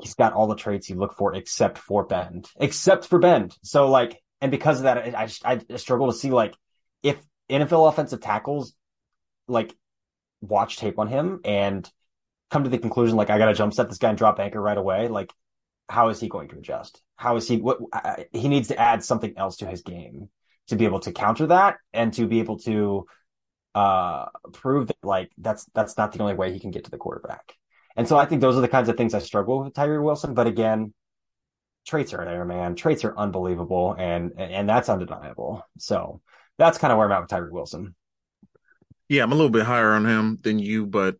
he's 0.00 0.14
got 0.14 0.34
all 0.34 0.46
the 0.46 0.56
traits 0.56 0.90
you 0.90 0.96
look 0.96 1.16
for 1.16 1.34
except 1.34 1.78
for 1.78 2.04
bend, 2.04 2.48
except 2.56 3.06
for 3.06 3.18
bend. 3.18 3.56
So 3.62 3.88
like, 3.88 4.22
and 4.40 4.50
because 4.50 4.78
of 4.78 4.84
that, 4.84 5.16
I 5.16 5.26
just 5.26 5.44
I 5.44 5.60
struggle 5.76 6.12
to 6.12 6.16
see 6.16 6.30
like 6.30 6.54
if 7.02 7.18
NFL 7.50 7.88
offensive 7.88 8.20
tackles 8.20 8.74
like 9.48 9.74
watch 10.40 10.76
tape 10.76 10.98
on 10.98 11.08
him 11.08 11.40
and 11.44 11.88
come 12.50 12.64
to 12.64 12.70
the 12.70 12.78
conclusion 12.78 13.16
like 13.16 13.30
I 13.30 13.38
got 13.38 13.46
to 13.46 13.54
jump 13.54 13.72
set 13.72 13.88
this 13.88 13.98
guy 13.98 14.10
and 14.10 14.18
drop 14.18 14.38
anchor 14.38 14.60
right 14.60 14.76
away. 14.76 15.08
Like, 15.08 15.32
how 15.92 16.08
is 16.08 16.18
he 16.20 16.28
going 16.28 16.48
to 16.48 16.56
adjust? 16.56 17.02
How 17.16 17.36
is 17.36 17.46
he? 17.46 17.58
What 17.58 17.78
he 18.32 18.48
needs 18.48 18.68
to 18.68 18.80
add 18.80 19.04
something 19.04 19.34
else 19.36 19.58
to 19.58 19.66
his 19.66 19.82
game 19.82 20.30
to 20.68 20.76
be 20.76 20.86
able 20.86 21.00
to 21.00 21.12
counter 21.12 21.46
that 21.48 21.76
and 21.92 22.14
to 22.14 22.26
be 22.26 22.40
able 22.40 22.58
to 22.60 23.04
uh 23.74 24.26
prove 24.52 24.86
that 24.86 24.96
like 25.02 25.30
that's 25.38 25.66
that's 25.74 25.96
not 25.98 26.12
the 26.12 26.20
only 26.20 26.34
way 26.34 26.52
he 26.52 26.60
can 26.60 26.70
get 26.70 26.84
to 26.84 26.90
the 26.90 26.96
quarterback. 26.96 27.54
And 27.94 28.08
so 28.08 28.16
I 28.16 28.24
think 28.24 28.40
those 28.40 28.56
are 28.56 28.62
the 28.62 28.68
kinds 28.68 28.88
of 28.88 28.96
things 28.96 29.12
I 29.12 29.18
struggle 29.18 29.64
with 29.64 29.74
Tyree 29.74 29.98
Wilson. 29.98 30.32
But 30.32 30.46
again, 30.46 30.94
traits 31.86 32.14
are 32.14 32.24
there, 32.24 32.46
man. 32.46 32.74
Traits 32.74 33.04
are 33.04 33.16
unbelievable, 33.16 33.94
and 33.98 34.32
and 34.38 34.66
that's 34.66 34.88
undeniable. 34.88 35.62
So 35.78 36.22
that's 36.56 36.78
kind 36.78 36.90
of 36.90 36.96
where 36.96 37.06
I'm 37.06 37.12
at 37.12 37.20
with 37.20 37.30
Tyree 37.30 37.52
Wilson. 37.52 37.94
Yeah, 39.10 39.24
I'm 39.24 39.32
a 39.32 39.34
little 39.34 39.50
bit 39.50 39.66
higher 39.66 39.92
on 39.92 40.06
him 40.06 40.38
than 40.40 40.58
you, 40.58 40.86
but 40.86 41.16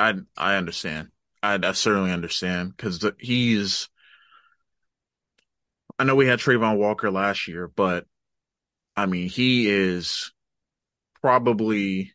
I 0.00 0.14
I 0.36 0.56
understand. 0.56 1.10
I, 1.44 1.58
I 1.62 1.72
certainly 1.72 2.10
understand 2.10 2.74
because 2.76 3.04
he's. 3.18 3.88
I 5.98 6.04
know 6.04 6.16
we 6.16 6.26
had 6.26 6.40
Travon 6.40 6.78
Walker 6.78 7.10
last 7.10 7.46
year, 7.46 7.68
but 7.68 8.06
I 8.96 9.06
mean 9.06 9.28
he 9.28 9.68
is 9.68 10.32
probably 11.20 12.14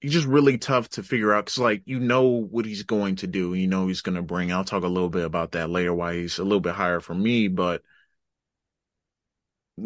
he's 0.00 0.12
just 0.12 0.26
really 0.26 0.58
tough 0.58 0.88
to 0.90 1.02
figure 1.02 1.32
out 1.32 1.46
because 1.46 1.58
like 1.58 1.82
you 1.84 1.98
know 1.98 2.22
what 2.22 2.64
he's 2.64 2.82
going 2.82 3.16
to 3.16 3.26
do 3.26 3.54
you 3.54 3.68
know 3.68 3.86
he's 3.86 4.00
going 4.00 4.16
to 4.16 4.22
bring 4.22 4.52
i'll 4.52 4.64
talk 4.64 4.82
a 4.82 4.88
little 4.88 5.08
bit 5.08 5.24
about 5.24 5.52
that 5.52 5.70
later 5.70 5.94
why 5.94 6.16
he's 6.16 6.38
a 6.38 6.42
little 6.42 6.60
bit 6.60 6.74
higher 6.74 6.98
for 6.98 7.14
me 7.14 7.46
but 7.46 7.82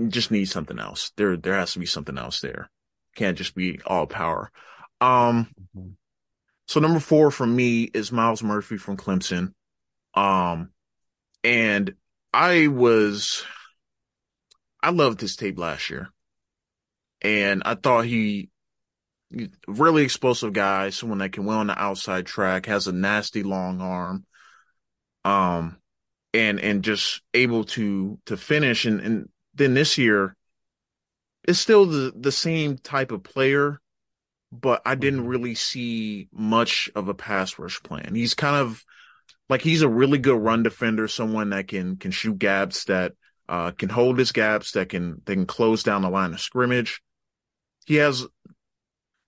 just 0.09 0.31
need 0.31 0.47
something 0.47 0.79
else 0.79 1.13
there 1.17 1.37
there 1.37 1.55
has 1.55 1.75
to 1.75 1.79
be 1.79 1.85
something 1.85 2.17
else 2.17 2.41
there 2.41 2.71
can't 3.15 3.37
just 3.37 3.55
be 3.55 3.79
all 3.85 4.07
power 4.07 4.51
um 5.03 5.49
mm-hmm. 5.77 5.91
So 6.67 6.81
number 6.81 7.01
four 7.01 7.31
for 7.31 7.47
me 7.47 7.85
is 7.85 8.13
Myles 8.13 8.43
murphy 8.43 8.77
from 8.77 8.97
clemson 8.97 9.53
um 10.15 10.71
and 11.45 11.95
i 12.33 12.67
was 12.69 13.45
i 14.83 14.91
loved 14.91 15.21
his 15.21 15.37
tape 15.37 15.59
last 15.59 15.91
year 15.91 16.09
and 17.21 17.63
i 17.67 17.75
thought 17.75 18.07
he 18.07 18.49
really 19.67 20.03
explosive 20.03 20.53
guy, 20.53 20.91
someone 20.91 21.19
that 21.19 21.33
can 21.33 21.45
win 21.45 21.57
on 21.57 21.67
the 21.67 21.81
outside 21.81 22.27
track, 22.27 22.67
has 22.67 22.87
a 22.87 22.93
nasty 22.93 23.43
long 23.43 23.81
arm, 23.81 24.25
um, 25.25 25.77
and 26.33 26.61
and 26.61 26.85
just 26.85 27.23
able 27.35 27.65
to 27.65 28.19
to 28.27 28.37
finish. 28.37 28.85
And 28.85 29.01
and 29.01 29.29
then 29.55 29.75
this 29.75 29.99
year, 29.99 30.37
it's 31.45 31.59
still 31.59 31.87
the 31.87 32.13
the 32.17 32.33
same 32.33 32.79
type 32.79 33.11
of 33.11 33.23
player, 33.23 33.81
but 34.53 34.83
I 34.85 34.95
didn't 34.95 35.21
mm-hmm. 35.21 35.29
really 35.29 35.55
see 35.55 36.29
much 36.33 36.91
of 36.95 37.09
a 37.09 37.15
pass 37.15 37.59
rush 37.59 37.83
plan. 37.83 38.15
He's 38.15 38.35
kind 38.35 38.57
of 38.57 38.85
like 39.49 39.63
he's 39.63 39.83
a 39.83 39.89
really 39.89 40.19
good 40.19 40.39
run 40.41 40.63
defender, 40.63 41.09
someone 41.09 41.51
that 41.51 41.69
can 41.69 41.97
can 41.97 42.11
shoot 42.11 42.39
gaps, 42.39 42.85
that 42.85 43.13
uh, 43.49 43.71
can 43.73 43.89
hold 43.89 44.19
his 44.19 44.33
gaps, 44.33 44.73
that 44.73 44.89
can 44.89 45.23
that 45.25 45.35
can 45.35 45.47
close 45.47 45.83
down 45.83 46.03
the 46.03 46.11
line 46.11 46.33
of 46.33 46.41
scrimmage. 46.41 47.01
He 47.87 47.97
has 47.97 48.27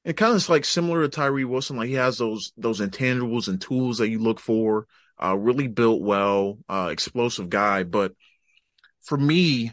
it 0.04 0.16
kind 0.16 0.34
of 0.34 0.48
like 0.48 0.64
similar 0.64 1.02
to 1.02 1.08
Tyree 1.08 1.44
Wilson. 1.44 1.76
Like 1.76 1.88
he 1.88 1.94
has 1.94 2.18
those 2.18 2.52
those 2.56 2.80
intangibles 2.80 3.48
and 3.48 3.60
tools 3.60 3.98
that 3.98 4.08
you 4.08 4.18
look 4.18 4.40
for. 4.40 4.86
Uh, 5.20 5.36
really 5.36 5.66
built 5.66 6.00
well, 6.00 6.58
uh, 6.68 6.90
explosive 6.92 7.48
guy. 7.50 7.82
But 7.82 8.12
for 9.02 9.18
me, 9.18 9.72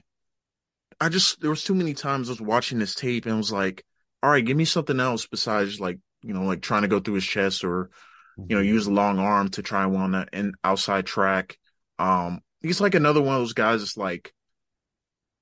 I 1.00 1.10
just 1.10 1.40
there 1.40 1.52
was 1.52 1.64
too 1.64 1.76
many 1.76 1.94
times 1.94 2.30
I 2.30 2.34
was 2.34 2.42
watching 2.42 2.80
this 2.80 2.96
tape 2.96 3.26
and 3.26 3.38
was 3.38 3.52
like, 3.52 3.86
all 4.26 4.32
right, 4.32 4.44
give 4.44 4.58
me 4.58 4.66
something 4.66 5.00
else 5.00 5.28
besides 5.28 5.80
like 5.80 6.00
you 6.24 6.34
know 6.34 6.46
like 6.46 6.64
trying 6.64 6.82
to 6.82 6.88
go 6.88 7.00
through 7.00 7.14
his 7.14 7.24
chest 7.24 7.64
or 7.64 7.92
you 8.38 8.56
know 8.56 8.62
mm-hmm. 8.62 8.74
use 8.74 8.88
a 8.88 8.92
long 8.92 9.20
arm 9.20 9.50
to 9.50 9.62
try 9.62 9.86
one 9.86 10.14
that 10.14 10.30
an 10.34 10.54
outside 10.64 11.06
track. 11.06 11.60
Um, 12.00 12.42
he's 12.64 12.82
like 12.82 12.96
another 12.96 13.22
one 13.22 13.36
of 13.36 13.42
those 13.42 13.54
guys. 13.54 13.84
It's 13.84 13.98
like 13.98 14.34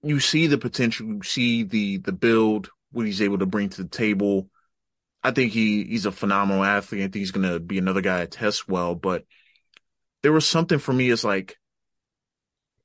you 0.01 0.19
see 0.19 0.47
the 0.47 0.57
potential, 0.57 1.07
you 1.07 1.23
see 1.23 1.63
the 1.63 1.99
the 1.99 2.11
build, 2.11 2.71
what 2.91 3.05
he's 3.05 3.21
able 3.21 3.37
to 3.37 3.45
bring 3.45 3.69
to 3.69 3.83
the 3.83 3.87
table. 3.87 4.49
I 5.23 5.31
think 5.31 5.53
he 5.53 5.85
he's 5.85 6.05
a 6.05 6.11
phenomenal 6.11 6.65
athlete. 6.65 7.03
I 7.03 7.05
think 7.05 7.15
he's 7.15 7.31
going 7.31 7.49
to 7.49 7.61
be 7.61 7.77
another 7.77 8.01
guy 8.01 8.17
that 8.17 8.31
tests 8.31 8.67
well. 8.67 8.95
But 8.95 9.23
there 10.23 10.33
was 10.33 10.45
something 10.45 10.79
for 10.79 10.91
me. 10.91 11.09
It's 11.09 11.23
like 11.23 11.55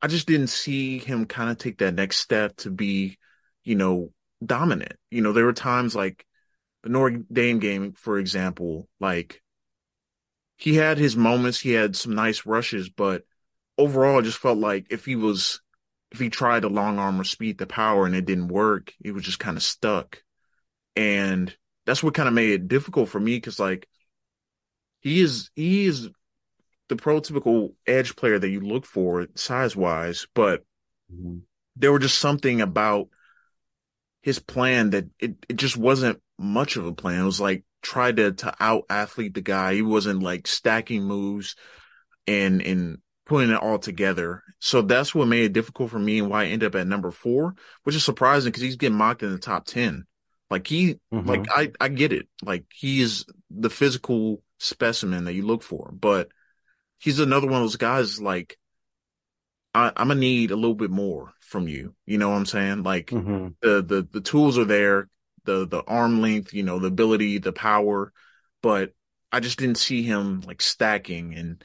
I 0.00 0.06
just 0.06 0.28
didn't 0.28 0.46
see 0.46 0.98
him 0.98 1.26
kind 1.26 1.50
of 1.50 1.58
take 1.58 1.78
that 1.78 1.94
next 1.94 2.18
step 2.18 2.54
to 2.58 2.70
be, 2.70 3.18
you 3.64 3.74
know, 3.74 4.12
dominant. 4.44 4.94
You 5.10 5.22
know, 5.22 5.32
there 5.32 5.44
were 5.44 5.52
times 5.52 5.94
like 5.94 6.24
the 6.82 6.90
Notre 6.90 7.22
Dame 7.32 7.58
game, 7.58 7.92
for 7.92 8.18
example, 8.18 8.88
like 9.00 9.42
he 10.56 10.74
had 10.74 10.98
his 10.98 11.16
moments. 11.16 11.60
He 11.60 11.72
had 11.72 11.96
some 11.96 12.14
nice 12.14 12.46
rushes, 12.46 12.88
but 12.88 13.22
overall, 13.76 14.18
I 14.18 14.22
just 14.22 14.38
felt 14.38 14.58
like 14.58 14.86
if 14.90 15.04
he 15.04 15.16
was 15.16 15.60
if 16.10 16.18
he 16.18 16.30
tried 16.30 16.60
the 16.60 16.70
long 16.70 16.98
arm 16.98 17.20
or 17.20 17.24
speed 17.24 17.58
the 17.58 17.66
power 17.66 18.06
and 18.06 18.14
it 18.14 18.24
didn't 18.24 18.48
work, 18.48 18.92
he 19.02 19.10
was 19.10 19.24
just 19.24 19.38
kind 19.38 19.56
of 19.56 19.62
stuck. 19.62 20.22
And 20.96 21.54
that's 21.86 22.02
what 22.02 22.14
kind 22.14 22.28
of 22.28 22.34
made 22.34 22.50
it 22.50 22.68
difficult 22.68 23.08
for 23.08 23.20
me 23.20 23.36
because 23.36 23.60
like 23.60 23.88
he 25.00 25.20
is 25.20 25.50
he 25.54 25.86
is 25.86 26.08
the 26.88 26.96
prototypical 26.96 27.74
edge 27.86 28.16
player 28.16 28.38
that 28.38 28.48
you 28.48 28.60
look 28.60 28.86
for 28.86 29.26
size 29.34 29.76
wise, 29.76 30.26
but 30.34 30.64
mm-hmm. 31.12 31.38
there 31.76 31.92
were 31.92 31.98
just 31.98 32.18
something 32.18 32.60
about 32.60 33.08
his 34.22 34.38
plan 34.38 34.90
that 34.90 35.06
it, 35.18 35.36
it 35.48 35.56
just 35.56 35.76
wasn't 35.76 36.20
much 36.38 36.76
of 36.76 36.86
a 36.86 36.92
plan. 36.92 37.20
It 37.20 37.24
was 37.24 37.40
like 37.40 37.64
try 37.82 38.12
to 38.12 38.32
to 38.32 38.54
out 38.60 38.84
athlete 38.90 39.34
the 39.34 39.40
guy. 39.40 39.74
He 39.74 39.82
wasn't 39.82 40.22
like 40.22 40.46
stacking 40.46 41.04
moves 41.04 41.56
and 42.26 42.62
and 42.62 42.98
putting 43.26 43.50
it 43.50 43.60
all 43.60 43.78
together. 43.78 44.42
So 44.58 44.82
that's 44.82 45.14
what 45.14 45.28
made 45.28 45.44
it 45.44 45.52
difficult 45.52 45.90
for 45.90 45.98
me 45.98 46.18
and 46.18 46.30
why 46.30 46.44
I 46.44 46.46
ended 46.46 46.74
up 46.74 46.80
at 46.80 46.86
number 46.86 47.10
four, 47.10 47.54
which 47.84 47.94
is 47.94 48.04
surprising 48.04 48.50
because 48.50 48.62
he's 48.62 48.76
getting 48.76 48.96
mocked 48.96 49.22
in 49.22 49.30
the 49.30 49.38
top 49.38 49.66
ten. 49.66 50.04
Like 50.50 50.66
he, 50.66 50.94
mm-hmm. 51.12 51.28
like 51.28 51.46
I, 51.50 51.72
I 51.78 51.88
get 51.88 52.12
it. 52.12 52.26
Like 52.42 52.64
he 52.72 53.02
is 53.02 53.26
the 53.50 53.70
physical 53.70 54.42
specimen 54.58 55.24
that 55.24 55.34
you 55.34 55.46
look 55.46 55.62
for, 55.62 55.92
but 55.92 56.28
he's 56.98 57.20
another 57.20 57.46
one 57.46 57.56
of 57.56 57.64
those 57.64 57.76
guys. 57.76 58.20
Like 58.20 58.58
I, 59.74 59.88
am 59.88 60.08
gonna 60.08 60.16
need 60.16 60.50
a 60.50 60.56
little 60.56 60.74
bit 60.74 60.90
more 60.90 61.32
from 61.40 61.68
you. 61.68 61.94
You 62.06 62.18
know 62.18 62.30
what 62.30 62.36
I'm 62.36 62.46
saying? 62.46 62.82
Like 62.82 63.06
mm-hmm. 63.06 63.48
the 63.60 63.82
the 63.82 64.08
the 64.10 64.20
tools 64.20 64.58
are 64.58 64.64
there, 64.64 65.08
the 65.44 65.66
the 65.66 65.82
arm 65.82 66.20
length, 66.20 66.52
you 66.52 66.62
know, 66.62 66.78
the 66.78 66.88
ability, 66.88 67.38
the 67.38 67.52
power, 67.52 68.12
but 68.62 68.92
I 69.30 69.40
just 69.40 69.58
didn't 69.58 69.76
see 69.76 70.02
him 70.02 70.40
like 70.40 70.62
stacking 70.62 71.34
and 71.34 71.62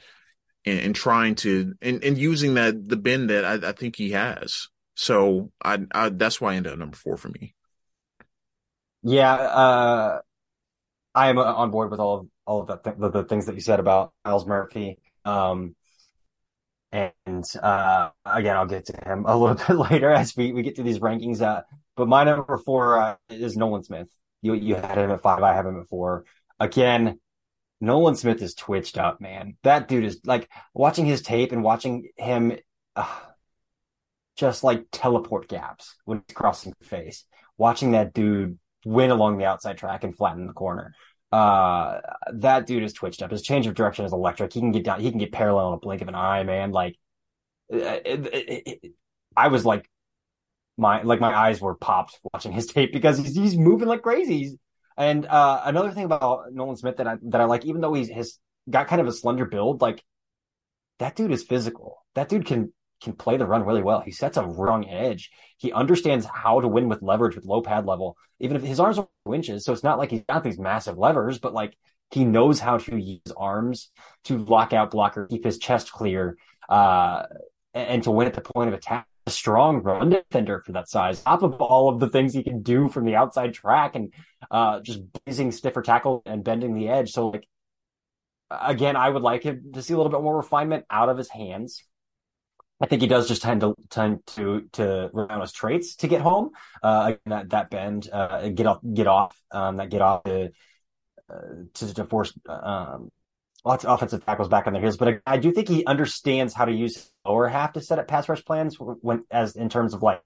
and, 0.64 0.80
and 0.80 0.94
trying 0.94 1.34
to 1.36 1.74
and, 1.82 2.02
and 2.04 2.18
using 2.18 2.54
that 2.54 2.88
the 2.88 2.96
bend 2.96 3.30
that 3.30 3.44
I, 3.44 3.70
I 3.70 3.72
think 3.72 3.96
he 3.96 4.10
has. 4.12 4.68
So 4.94 5.50
I, 5.62 5.78
I 5.92 6.08
that's 6.10 6.40
why 6.40 6.52
I 6.52 6.56
ended 6.56 6.72
up 6.72 6.78
number 6.78 6.96
four 6.96 7.16
for 7.16 7.28
me. 7.28 7.54
Yeah, 9.02 9.34
uh, 9.34 10.20
I 11.14 11.28
am 11.28 11.38
on 11.38 11.70
board 11.70 11.90
with 11.90 12.00
all 12.00 12.20
of 12.20 12.26
all 12.46 12.60
of 12.62 12.66
the, 12.66 12.76
th- 12.76 12.96
the, 12.98 13.10
the 13.10 13.24
things 13.24 13.46
that 13.46 13.54
you 13.54 13.60
said 13.60 13.80
about 13.80 14.12
Myles 14.24 14.46
Murphy. 14.46 14.98
Um, 15.24 15.74
and 16.94 17.44
uh, 17.60 18.10
again, 18.24 18.56
I'll 18.56 18.66
get 18.66 18.86
to 18.86 18.96
him 19.04 19.24
a 19.26 19.36
little 19.36 19.56
bit 19.68 19.90
later 19.90 20.10
as 20.10 20.36
we, 20.36 20.52
we 20.52 20.62
get 20.62 20.76
to 20.76 20.82
these 20.82 21.00
rankings. 21.00 21.42
Uh, 21.42 21.62
but 21.96 22.08
my 22.08 22.24
number 22.24 22.56
four 22.58 22.98
uh, 22.98 23.16
is 23.28 23.56
Nolan 23.56 23.82
Smith. 23.82 24.08
You 24.42 24.54
you 24.54 24.74
had 24.76 24.98
him 24.98 25.10
at 25.10 25.22
five. 25.22 25.42
I 25.42 25.54
have 25.54 25.66
him 25.66 25.80
at 25.80 25.88
four. 25.88 26.24
Again, 26.60 27.18
Nolan 27.80 28.14
Smith 28.14 28.42
is 28.42 28.54
twitched 28.54 28.98
up, 28.98 29.20
man. 29.20 29.56
That 29.62 29.88
dude 29.88 30.04
is 30.04 30.20
like 30.24 30.48
watching 30.72 31.06
his 31.06 31.22
tape 31.22 31.52
and 31.52 31.64
watching 31.64 32.08
him 32.16 32.52
uh, 32.94 33.20
just 34.36 34.62
like 34.62 34.86
teleport 34.92 35.48
gaps 35.48 35.96
when 36.04 36.22
he's 36.26 36.34
crossing 36.36 36.74
the 36.78 36.86
face. 36.86 37.24
Watching 37.56 37.92
that 37.92 38.12
dude 38.12 38.58
win 38.84 39.10
along 39.10 39.38
the 39.38 39.46
outside 39.46 39.78
track 39.78 40.04
and 40.04 40.16
flatten 40.16 40.46
the 40.46 40.52
corner. 40.52 40.94
Uh, 41.34 42.00
that 42.32 42.64
dude 42.64 42.84
is 42.84 42.92
twitched 42.92 43.20
up. 43.20 43.32
His 43.32 43.42
change 43.42 43.66
of 43.66 43.74
direction 43.74 44.04
is 44.04 44.12
electric. 44.12 44.52
He 44.52 44.60
can 44.60 44.70
get 44.70 44.84
down. 44.84 45.00
He 45.00 45.10
can 45.10 45.18
get 45.18 45.32
parallel 45.32 45.68
in 45.68 45.74
a 45.74 45.78
blink 45.78 46.00
of 46.00 46.06
an 46.06 46.14
eye, 46.14 46.44
man. 46.44 46.70
Like, 46.70 46.96
it, 47.68 48.26
it, 48.32 48.62
it, 48.84 48.92
I 49.36 49.48
was 49.48 49.64
like, 49.64 49.90
my 50.76 51.02
like 51.02 51.18
my 51.18 51.36
eyes 51.36 51.60
were 51.60 51.74
popped 51.74 52.20
watching 52.32 52.52
his 52.52 52.66
tape 52.72 52.92
because 52.92 53.18
he's 53.18 53.34
he's 53.34 53.56
moving 53.56 53.88
like 53.88 54.02
crazy. 54.02 54.38
He's, 54.38 54.56
and 54.96 55.26
uh, 55.26 55.62
another 55.64 55.90
thing 55.90 56.04
about 56.04 56.52
Nolan 56.52 56.76
Smith 56.76 56.98
that 56.98 57.08
I 57.08 57.16
that 57.22 57.40
I 57.40 57.46
like, 57.46 57.64
even 57.64 57.80
though 57.80 57.94
he's 57.94 58.10
has 58.10 58.38
got 58.70 58.86
kind 58.86 59.00
of 59.00 59.08
a 59.08 59.12
slender 59.12 59.44
build, 59.44 59.82
like 59.82 60.04
that 61.00 61.16
dude 61.16 61.32
is 61.32 61.42
physical. 61.42 61.98
That 62.14 62.28
dude 62.28 62.46
can 62.46 62.72
can 63.04 63.14
play 63.14 63.36
the 63.36 63.46
run 63.46 63.64
really 63.64 63.82
well. 63.82 64.00
He 64.00 64.10
sets 64.10 64.36
a 64.36 64.44
wrong 64.44 64.88
edge. 64.88 65.30
He 65.58 65.72
understands 65.72 66.26
how 66.26 66.60
to 66.60 66.68
win 66.68 66.88
with 66.88 67.02
leverage 67.02 67.36
with 67.36 67.44
low 67.44 67.62
pad 67.62 67.86
level, 67.86 68.16
even 68.40 68.56
if 68.56 68.62
his 68.62 68.80
arms 68.80 68.98
are 68.98 69.08
inches. 69.32 69.64
So 69.64 69.72
it's 69.72 69.84
not 69.84 69.98
like 69.98 70.10
he's 70.10 70.24
got 70.28 70.42
these 70.42 70.58
massive 70.58 70.98
levers, 70.98 71.38
but 71.38 71.54
like 71.54 71.76
he 72.10 72.24
knows 72.24 72.58
how 72.58 72.78
to 72.78 72.96
use 72.96 73.20
arms 73.36 73.90
to 74.24 74.38
lock 74.38 74.72
out 74.72 74.90
blocker, 74.90 75.26
keep 75.26 75.44
his 75.44 75.58
chest 75.58 75.92
clear, 75.92 76.36
uh, 76.68 77.24
and 77.72 78.02
to 78.02 78.10
win 78.10 78.26
at 78.26 78.34
the 78.34 78.40
point 78.40 78.68
of 78.68 78.74
attack. 78.74 79.06
A 79.26 79.30
strong 79.30 79.82
run 79.82 80.10
defender 80.10 80.60
for 80.60 80.72
that 80.72 80.90
size, 80.90 81.22
top 81.22 81.42
of 81.42 81.54
all 81.54 81.88
of 81.88 81.98
the 81.98 82.10
things 82.10 82.34
he 82.34 82.42
can 82.42 82.60
do 82.60 82.90
from 82.90 83.06
the 83.06 83.16
outside 83.16 83.54
track 83.54 83.96
and 83.96 84.12
uh, 84.50 84.80
just 84.80 85.00
blazing 85.24 85.50
stiffer 85.50 85.80
tackle 85.80 86.22
and 86.26 86.44
bending 86.44 86.74
the 86.74 86.90
edge. 86.90 87.10
So 87.10 87.28
like 87.28 87.48
again, 88.50 88.96
I 88.96 89.08
would 89.08 89.22
like 89.22 89.42
him 89.42 89.72
to 89.72 89.82
see 89.82 89.94
a 89.94 89.96
little 89.96 90.12
bit 90.12 90.20
more 90.20 90.36
refinement 90.36 90.84
out 90.90 91.08
of 91.08 91.18
his 91.18 91.30
hands. 91.30 91.84
I 92.84 92.86
think 92.86 93.00
he 93.00 93.08
does 93.08 93.26
just 93.26 93.40
tend 93.40 93.62
to 93.62 93.74
tend 93.88 94.26
to 94.34 94.68
to 94.72 95.08
rely 95.14 95.36
on 95.36 95.40
his 95.40 95.52
traits 95.52 95.96
to 95.96 96.06
get 96.06 96.20
home. 96.20 96.50
Uh, 96.82 97.14
that 97.24 97.48
that 97.48 97.70
bend, 97.70 98.10
uh, 98.12 98.50
get 98.50 98.66
off, 98.66 98.80
get 98.92 99.06
off, 99.06 99.34
um, 99.50 99.78
that 99.78 99.88
get 99.88 100.02
off 100.02 100.22
to 100.24 100.50
uh, 101.30 101.36
to, 101.72 101.94
to 101.94 102.04
force 102.04 102.38
um, 102.46 103.10
lots 103.64 103.84
of 103.84 103.90
offensive 103.90 104.26
tackles 104.26 104.48
back 104.48 104.66
on 104.66 104.74
their 104.74 104.82
heels. 104.82 104.98
But 104.98 105.08
I, 105.08 105.18
I, 105.26 105.38
do 105.38 105.50
think 105.50 105.66
he 105.66 105.86
understands 105.86 106.52
how 106.52 106.66
to 106.66 106.72
use 106.72 107.10
lower 107.24 107.48
half 107.48 107.72
to 107.72 107.80
set 107.80 107.98
up 107.98 108.06
pass 108.06 108.28
rush 108.28 108.44
plans 108.44 108.76
when 108.78 109.24
as 109.30 109.56
in 109.56 109.70
terms 109.70 109.94
of 109.94 110.02
like 110.02 110.20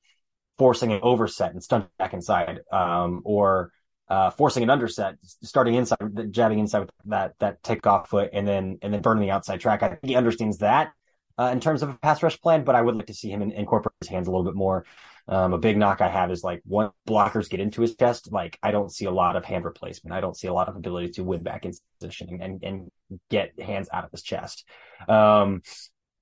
forcing 0.58 0.90
an 0.90 0.98
overset 1.04 1.52
and 1.52 1.62
stunting 1.62 1.90
back 1.96 2.12
inside, 2.12 2.58
um, 2.72 3.22
or 3.24 3.70
uh, 4.08 4.30
forcing 4.30 4.64
an 4.64 4.68
underset, 4.68 5.14
starting 5.44 5.74
inside, 5.74 6.32
jabbing 6.32 6.58
inside 6.58 6.80
with 6.80 6.90
that 7.04 7.34
that 7.38 7.62
takeoff 7.62 8.08
foot, 8.08 8.30
and 8.32 8.48
then 8.48 8.78
and 8.82 8.92
then 8.92 9.00
burning 9.00 9.22
the 9.22 9.30
outside 9.30 9.60
track. 9.60 9.84
I 9.84 9.90
think 9.90 10.06
he 10.06 10.16
understands 10.16 10.58
that 10.58 10.90
uh, 11.38 11.50
in 11.52 11.60
terms 11.60 11.82
of 11.82 11.90
a 11.90 11.94
pass 11.94 12.22
rush 12.22 12.40
plan, 12.40 12.64
but 12.64 12.74
I 12.74 12.82
would 12.82 12.96
like 12.96 13.06
to 13.06 13.14
see 13.14 13.30
him 13.30 13.42
in, 13.42 13.52
incorporate 13.52 13.94
his 14.00 14.08
hands 14.08 14.26
a 14.28 14.30
little 14.30 14.44
bit 14.44 14.54
more. 14.54 14.84
Um, 15.28 15.52
a 15.52 15.58
big 15.58 15.76
knock 15.76 16.00
I 16.00 16.08
have 16.08 16.30
is 16.30 16.42
like 16.42 16.62
when 16.64 16.88
blockers 17.06 17.50
get 17.50 17.60
into 17.60 17.82
his 17.82 17.94
chest, 17.94 18.32
like 18.32 18.58
I 18.62 18.70
don't 18.70 18.90
see 18.90 19.04
a 19.04 19.10
lot 19.10 19.36
of 19.36 19.44
hand 19.44 19.64
replacement. 19.64 20.14
I 20.16 20.20
don't 20.20 20.36
see 20.36 20.48
a 20.48 20.54
lot 20.54 20.68
of 20.68 20.76
ability 20.76 21.10
to 21.12 21.24
win 21.24 21.42
back 21.42 21.66
in 21.66 21.72
position 22.00 22.40
and, 22.40 22.62
and 22.64 22.90
get 23.28 23.60
hands 23.60 23.88
out 23.92 24.04
of 24.04 24.10
his 24.10 24.22
chest. 24.22 24.64
Um, 25.06 25.62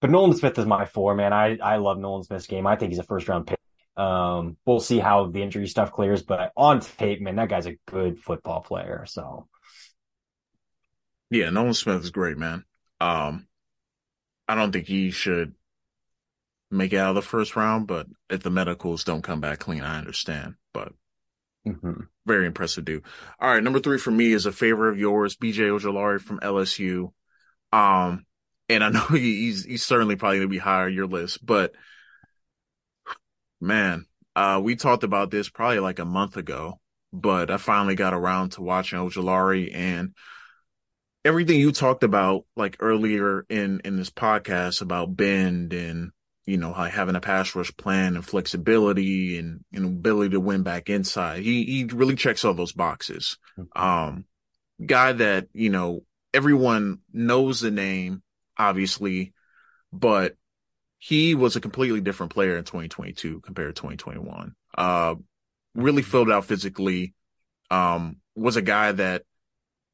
but 0.00 0.10
Nolan 0.10 0.36
Smith 0.36 0.58
is 0.58 0.66
my 0.66 0.84
four, 0.86 1.14
man. 1.14 1.32
I, 1.32 1.56
I 1.56 1.76
love 1.76 1.98
Nolan 1.98 2.24
Smith's 2.24 2.48
game. 2.48 2.66
I 2.66 2.76
think 2.76 2.90
he's 2.90 2.98
a 2.98 3.04
first 3.04 3.28
round 3.28 3.46
pick. 3.46 3.60
Um, 3.96 4.56
we'll 4.66 4.80
see 4.80 4.98
how 4.98 5.28
the 5.28 5.40
injury 5.40 5.68
stuff 5.68 5.92
clears, 5.92 6.22
but 6.22 6.52
on 6.56 6.80
tape, 6.80 7.22
man, 7.22 7.36
that 7.36 7.48
guy's 7.48 7.66
a 7.66 7.78
good 7.86 8.18
football 8.18 8.60
player. 8.60 9.04
So, 9.06 9.48
yeah, 11.30 11.48
Nolan 11.50 11.74
Smith 11.74 12.02
is 12.02 12.10
great, 12.10 12.36
man. 12.36 12.64
Um, 13.00 13.46
I 14.48 14.54
don't 14.54 14.72
think 14.72 14.86
he 14.86 15.10
should 15.10 15.54
make 16.70 16.92
it 16.92 16.98
out 16.98 17.10
of 17.10 17.14
the 17.14 17.22
first 17.22 17.56
round, 17.56 17.86
but 17.86 18.06
if 18.30 18.42
the 18.42 18.50
medicals 18.50 19.04
don't 19.04 19.22
come 19.22 19.40
back 19.40 19.60
clean, 19.60 19.82
I 19.82 19.98
understand. 19.98 20.54
But 20.72 20.92
mm-hmm. 21.66 22.02
very 22.26 22.46
impressive 22.46 22.84
dude. 22.84 23.04
All 23.40 23.52
right, 23.52 23.62
number 23.62 23.80
three 23.80 23.98
for 23.98 24.10
me 24.10 24.32
is 24.32 24.46
a 24.46 24.52
favor 24.52 24.88
of 24.88 24.98
yours, 24.98 25.36
BJ 25.36 25.68
Ojulari 25.70 26.20
from 26.20 26.40
LSU. 26.40 27.12
Um, 27.72 28.24
and 28.68 28.84
I 28.84 28.88
know 28.90 29.06
he's 29.06 29.64
he's 29.64 29.84
certainly 29.84 30.16
probably 30.16 30.38
gonna 30.38 30.48
be 30.48 30.58
higher 30.58 30.86
on 30.86 30.94
your 30.94 31.06
list, 31.06 31.44
but 31.44 31.72
man, 33.60 34.06
uh, 34.34 34.60
we 34.62 34.76
talked 34.76 35.04
about 35.04 35.30
this 35.30 35.48
probably 35.48 35.80
like 35.80 35.98
a 35.98 36.04
month 36.04 36.36
ago, 36.36 36.80
but 37.12 37.50
I 37.50 37.56
finally 37.56 37.94
got 37.94 38.14
around 38.14 38.50
to 38.52 38.62
watching 38.62 38.98
Ojulari 38.98 39.74
and 39.74 40.14
everything 41.26 41.58
you 41.58 41.72
talked 41.72 42.04
about 42.04 42.44
like 42.54 42.76
earlier 42.78 43.44
in 43.48 43.80
in 43.84 43.96
this 43.96 44.10
podcast 44.10 44.80
about 44.80 45.16
bend 45.16 45.72
and 45.72 46.12
you 46.46 46.56
know 46.56 46.72
having 46.72 47.16
a 47.16 47.20
pass 47.20 47.52
rush 47.56 47.76
plan 47.76 48.14
and 48.14 48.24
flexibility 48.24 49.36
and 49.36 49.64
and 49.72 49.84
ability 49.84 50.30
to 50.30 50.40
win 50.40 50.62
back 50.62 50.88
inside 50.88 51.42
he 51.42 51.64
he 51.64 51.84
really 51.92 52.14
checks 52.14 52.44
all 52.44 52.54
those 52.54 52.72
boxes 52.72 53.38
mm-hmm. 53.58 53.82
um 53.82 54.24
guy 54.84 55.12
that 55.12 55.48
you 55.52 55.68
know 55.68 56.04
everyone 56.32 57.00
knows 57.12 57.60
the 57.60 57.72
name 57.72 58.22
obviously 58.56 59.32
but 59.92 60.36
he 60.98 61.34
was 61.34 61.56
a 61.56 61.60
completely 61.60 62.00
different 62.00 62.32
player 62.32 62.56
in 62.56 62.62
2022 62.62 63.40
compared 63.40 63.74
to 63.74 63.80
2021 63.82 64.54
uh 64.78 65.16
really 65.74 66.02
mm-hmm. 66.02 66.10
filled 66.10 66.30
out 66.30 66.44
physically 66.44 67.14
um 67.72 68.16
was 68.36 68.54
a 68.54 68.62
guy 68.62 68.92
that 68.92 69.22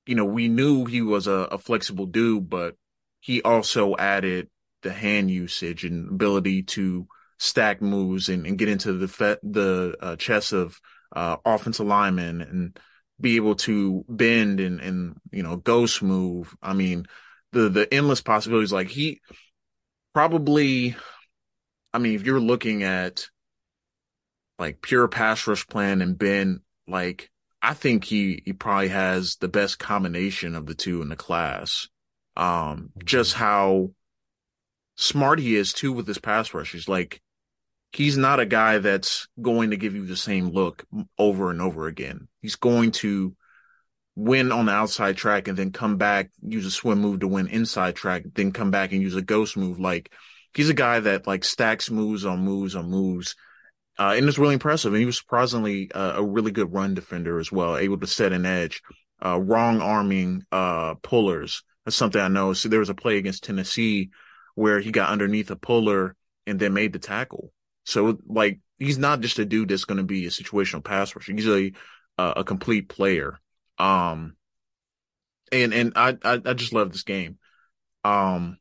you 0.07 0.15
know, 0.15 0.25
we 0.25 0.49
knew 0.49 0.85
he 0.85 1.01
was 1.03 1.27
a, 1.27 1.49
a 1.53 1.59
flexible 1.59 2.07
dude, 2.07 2.49
but 2.49 2.77
he 3.21 3.43
also 3.43 3.97
added 3.97 4.49
the 4.83 4.93
hand 4.93 5.31
usage 5.31 5.85
and 5.85 6.09
ability 6.11 6.63
to 6.63 7.07
stack 7.39 7.81
moves 7.81 8.29
and, 8.29 8.47
and 8.47 8.59
get 8.59 8.69
into 8.69 8.93
the 8.93 9.09
fe- 9.09 9.39
the 9.43 9.97
uh, 10.01 10.17
chest 10.17 10.53
of 10.53 10.81
uh, 11.15 11.37
offensive 11.45 11.87
linemen 11.87 12.41
and 12.41 12.79
be 13.21 13.37
able 13.37 13.55
to 13.55 14.05
bend 14.09 14.59
and 14.61 14.81
and 14.81 15.17
you 15.31 15.43
know 15.43 15.57
ghost 15.57 16.03
move. 16.03 16.55
I 16.63 16.73
mean, 16.73 17.07
the 17.53 17.69
the 17.69 17.93
endless 17.93 18.21
possibilities. 18.21 18.73
Like 18.73 18.89
he 18.89 19.21
probably, 20.15 20.97
I 21.93 21.99
mean, 21.99 22.15
if 22.15 22.25
you're 22.25 22.41
looking 22.41 22.83
at 22.83 23.27
like 24.59 24.81
pure 24.81 25.09
pass 25.09 25.47
rush 25.47 25.67
plan 25.67 26.03
and 26.03 26.17
bend, 26.17 26.61
like 26.87 27.32
I 27.63 27.75
think 27.75 28.05
he 28.05 28.43
he 28.45 28.53
probably 28.53 28.89
has 28.89 29.37
the 29.37 29.49
best 29.49 29.79
combination 29.79 30.57
of 30.57 30.67
the 30.67 30.75
two 30.75 31.01
in 31.01 31.09
the 31.09 31.17
class. 31.17 31.89
Um, 32.37 32.45
mm-hmm. 32.47 33.01
just 33.05 33.35
how 33.35 33.91
smart 34.97 35.39
he 35.39 35.55
is 35.55 35.73
too 35.73 35.93
with 35.93 36.07
his 36.07 36.19
pass 36.19 36.53
rushes. 36.53 36.89
Like 36.89 37.23
he's 37.93 38.17
not 38.17 38.41
a 38.41 38.47
guy 38.47 38.79
that's 38.79 39.29
going 39.41 39.71
to 39.71 39.77
give 39.77 39.95
you 39.95 40.07
the 40.07 40.17
same 40.17 40.49
look 40.49 40.85
over 41.19 41.51
and 41.51 41.63
over 41.63 41.87
again. 41.87 42.29
He's 42.41 42.57
going 42.57 42.91
to 42.93 43.37
win 44.17 44.51
on 44.51 44.67
the 44.67 44.73
outside 44.73 45.17
track 45.17 45.47
and 45.47 45.57
then 45.57 45.73
come 45.73 45.97
back, 45.97 46.31
use 46.43 46.67
a 46.67 46.71
swim 46.71 47.01
move 47.01 47.21
to 47.21 47.29
win 47.29 47.47
inside 47.47 47.95
track, 47.95 48.25
then 48.35 48.53
come 48.53 48.71
back 48.71 48.93
and 48.93 49.01
use 49.01 49.15
a 49.15 49.23
ghost 49.23 49.57
move. 49.57 49.79
Like 49.79 50.13
he's 50.53 50.69
a 50.69 50.75
guy 50.75 51.01
that 51.01 51.27
like 51.27 51.45
stacks 51.45 51.91
moves 51.91 52.25
on 52.25 52.41
moves 52.41 52.75
on 52.75 52.91
moves 52.91 53.37
uh, 53.99 54.15
and 54.17 54.27
it's 54.29 54.39
really 54.39 54.55
impressive. 54.55 54.93
And 54.93 55.01
he 55.01 55.07
was 55.07 55.19
surprisingly 55.19 55.91
uh, 55.93 56.15
a 56.17 56.25
really 56.25 56.51
good 56.51 56.73
run 56.73 56.95
defender 56.95 57.39
as 57.39 57.53
well, 57.53 57.77
able 57.77 57.99
to 57.99 58.07
set 58.07 58.33
an 58.33 58.47
edge, 58.47 58.83
uh, 59.25 59.41
wrong 59.41 59.81
arming 59.81 60.45
uh, 60.51 60.95
pullers. 60.97 61.63
That's 61.85 61.97
something 61.97 62.21
I 62.21 62.29
know. 62.29 62.53
So 62.53 62.69
there 62.69 62.81
was 62.81 62.91
a 62.91 62.95
play 62.95 63.19
against 63.19 63.45
Tennessee 63.45 64.11
where 64.55 64.81
he 64.81 64.91
got 64.91 65.11
underneath 65.11 65.51
a 65.51 65.57
puller 65.57 66.17
and 66.47 66.59
then 66.59 66.75
made 66.75 66.93
the 66.93 66.99
tackle. 66.99 67.53
So 67.85 68.19
like 68.27 68.61
he's 68.79 68.99
not 68.99 69.21
just 69.21 69.39
a 69.39 69.45
dude 69.45 69.69
that's 69.69 69.85
going 69.85 69.99
to 69.99 70.05
be 70.05 70.27
a 70.27 70.31
situational 70.31 70.85
pass 70.85 71.15
rusher. 71.15 71.33
He's 71.33 71.49
a 71.49 71.73
a 72.19 72.45
complete 72.45 72.89
player. 72.89 73.41
Um, 73.79 74.37
and 75.51 75.75
and 75.75 75.93
I, 75.97 76.17
I 76.23 76.41
I 76.45 76.53
just 76.55 76.73
love 76.73 76.93
this 76.93 77.03
game. 77.03 77.39
Um, 78.05 78.59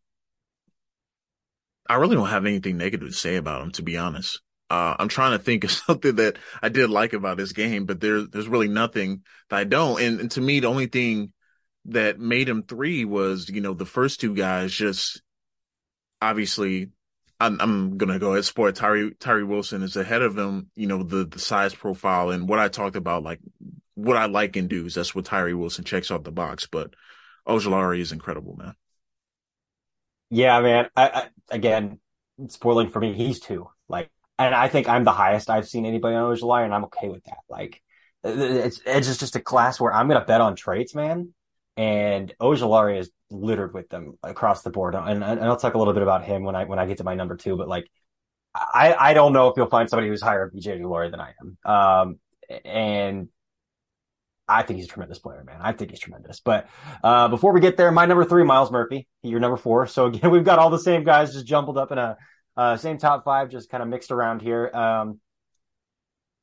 I 1.87 1.95
really 1.95 2.15
don't 2.15 2.29
have 2.29 2.45
anything 2.45 2.77
negative 2.77 3.09
to 3.09 3.13
say 3.13 3.35
about 3.35 3.63
him, 3.63 3.71
to 3.73 3.83
be 3.83 3.97
honest. 3.97 4.41
Uh, 4.71 4.95
I'm 4.97 5.10
trying 5.10 5.38
to 5.38 5.43
think 5.43 5.65
of 5.65 5.71
something 5.88 6.15
that 6.15 6.38
I 6.62 6.69
did 6.69 6.89
like 6.89 7.12
about 7.12 7.36
this 7.36 7.51
game, 7.51 7.86
but 7.86 7.99
there's 7.99 8.29
there's 8.29 8.47
really 8.47 8.69
nothing 8.69 9.23
that 9.49 9.57
I 9.57 9.63
don't. 9.65 10.01
And, 10.01 10.21
and 10.21 10.31
to 10.31 10.41
me, 10.41 10.62
the 10.62 10.67
only 10.67 10.88
thing 10.88 11.34
that 11.86 12.19
made 12.19 12.47
him 12.47 12.63
three 12.63 13.03
was, 13.03 13.49
you 13.49 13.60
know, 13.60 13.73
the 13.73 13.86
first 13.86 14.21
two 14.21 14.34
guys 14.34 14.71
just 14.71 15.21
obviously 16.21 16.89
I'm, 17.41 17.60
I'm 17.60 17.97
gonna 17.97 18.19
go 18.19 18.31
ahead. 18.31 18.45
Sport 18.45 18.75
Tyree 18.75 19.13
Tyree 19.19 19.43
Wilson 19.43 19.84
is 19.84 19.97
ahead 19.97 20.21
of 20.21 20.38
him. 20.38 20.69
You 20.75 20.88
know 20.88 21.03
the 21.03 21.25
the 21.25 21.39
size 21.39 21.75
profile 21.75 22.29
and 22.29 22.47
what 22.47 22.60
I 22.60 22.69
talked 22.69 22.95
about, 22.95 23.23
like 23.23 23.39
what 23.95 24.15
I 24.15 24.27
like 24.27 24.55
in 24.55 24.67
dudes. 24.67 24.95
That's 24.95 25.13
what 25.13 25.25
Tyree 25.25 25.53
Wilson 25.53 25.84
checks 25.84 26.12
off 26.12 26.23
the 26.23 26.31
box. 26.31 26.67
But 26.71 26.93
Ojulari 27.45 27.99
is 27.99 28.12
incredible, 28.12 28.55
man. 28.55 28.75
Yeah, 30.29 30.62
man. 30.62 30.89
I, 30.95 31.10
I 31.10 31.27
again, 31.49 31.99
spoiling 32.47 32.89
for 32.89 32.99
me, 32.99 33.13
he's 33.13 33.39
two. 33.39 33.69
Like, 33.89 34.10
and 34.39 34.55
I 34.55 34.67
think 34.67 34.89
I'm 34.89 35.03
the 35.03 35.11
highest 35.11 35.49
I've 35.49 35.67
seen 35.67 35.85
anybody 35.85 36.15
on 36.15 36.35
Ojulari, 36.35 36.65
and 36.65 36.73
I'm 36.73 36.85
okay 36.85 37.09
with 37.09 37.23
that. 37.25 37.39
Like, 37.49 37.81
it's 38.23 38.81
it's 38.85 39.17
just 39.17 39.35
a 39.35 39.41
class 39.41 39.79
where 39.79 39.93
I'm 39.93 40.07
gonna 40.07 40.25
bet 40.25 40.41
on 40.41 40.55
traits, 40.55 40.95
man. 40.95 41.33
And 41.77 42.33
Ojulari 42.39 42.99
is 42.99 43.09
littered 43.29 43.73
with 43.73 43.89
them 43.89 44.17
across 44.23 44.61
the 44.61 44.69
board. 44.69 44.93
And, 44.93 45.23
and 45.23 45.43
I'll 45.43 45.55
talk 45.55 45.73
a 45.73 45.77
little 45.77 45.93
bit 45.93 46.03
about 46.03 46.25
him 46.25 46.43
when 46.43 46.55
I 46.55 46.65
when 46.65 46.79
I 46.79 46.85
get 46.85 46.97
to 46.97 47.03
my 47.03 47.15
number 47.15 47.35
two. 47.35 47.55
But 47.57 47.67
like, 47.67 47.89
I 48.53 48.95
I 48.97 49.13
don't 49.13 49.33
know 49.33 49.47
if 49.47 49.57
you'll 49.57 49.69
find 49.69 49.89
somebody 49.89 50.09
who's 50.09 50.21
higher 50.21 50.51
BJ 50.53 50.79
Ojulari 50.79 51.11
than 51.11 51.21
I 51.21 51.33
am. 51.39 51.71
Um, 51.71 52.19
and 52.65 53.29
I 54.47 54.63
think 54.63 54.77
he's 54.77 54.87
a 54.87 54.91
tremendous 54.91 55.19
player, 55.19 55.43
man. 55.45 55.59
I 55.61 55.71
think 55.71 55.91
he's 55.91 55.99
tremendous. 55.99 56.41
But 56.41 56.67
uh, 57.03 57.29
before 57.29 57.53
we 57.53 57.61
get 57.61 57.77
there, 57.77 57.91
my 57.91 58.05
number 58.05 58.25
three, 58.25 58.43
Myles 58.43 58.71
Murphy. 58.71 59.07
You're 59.23 59.39
number 59.39 59.57
four. 59.57 59.87
So 59.87 60.07
again, 60.07 60.29
we've 60.31 60.43
got 60.43 60.59
all 60.59 60.69
the 60.69 60.79
same 60.79 61.03
guys 61.03 61.33
just 61.33 61.45
jumbled 61.45 61.77
up 61.77 61.91
in 61.91 61.97
a 61.97 62.17
uh, 62.57 62.77
same 62.77 62.97
top 62.97 63.23
five, 63.23 63.49
just 63.49 63.69
kind 63.69 63.83
of 63.83 63.89
mixed 63.89 64.11
around 64.11 64.41
here. 64.41 64.69
Um, 64.73 65.19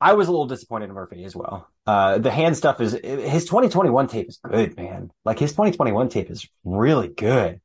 I 0.01 0.13
was 0.13 0.27
a 0.27 0.31
little 0.31 0.47
disappointed 0.47 0.89
in 0.89 0.93
Murphy 0.93 1.23
as 1.25 1.35
well. 1.35 1.67
Uh, 1.85 2.19
the 2.19 2.31
hand 2.31 2.55
stuff 2.55 2.79
is 2.79 2.93
his 2.93 3.45
2021 3.45 4.07
tape 4.07 4.29
is 4.29 4.37
good, 4.37 4.77
man. 4.77 5.11
Like 5.25 5.39
his 5.39 5.51
2021 5.51 6.09
tape 6.09 6.29
is 6.29 6.47
really 6.63 7.09
good. 7.09 7.59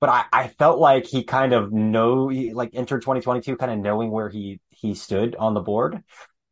But 0.00 0.10
I, 0.10 0.24
I 0.32 0.48
felt 0.48 0.78
like 0.78 1.06
he 1.06 1.24
kind 1.24 1.52
of 1.52 1.72
know, 1.72 2.24
like 2.52 2.70
entered 2.74 3.02
2022 3.02 3.56
kind 3.56 3.72
of 3.72 3.78
knowing 3.78 4.10
where 4.10 4.28
he, 4.28 4.60
he 4.70 4.94
stood 4.94 5.36
on 5.36 5.54
the 5.54 5.60
board. 5.60 6.02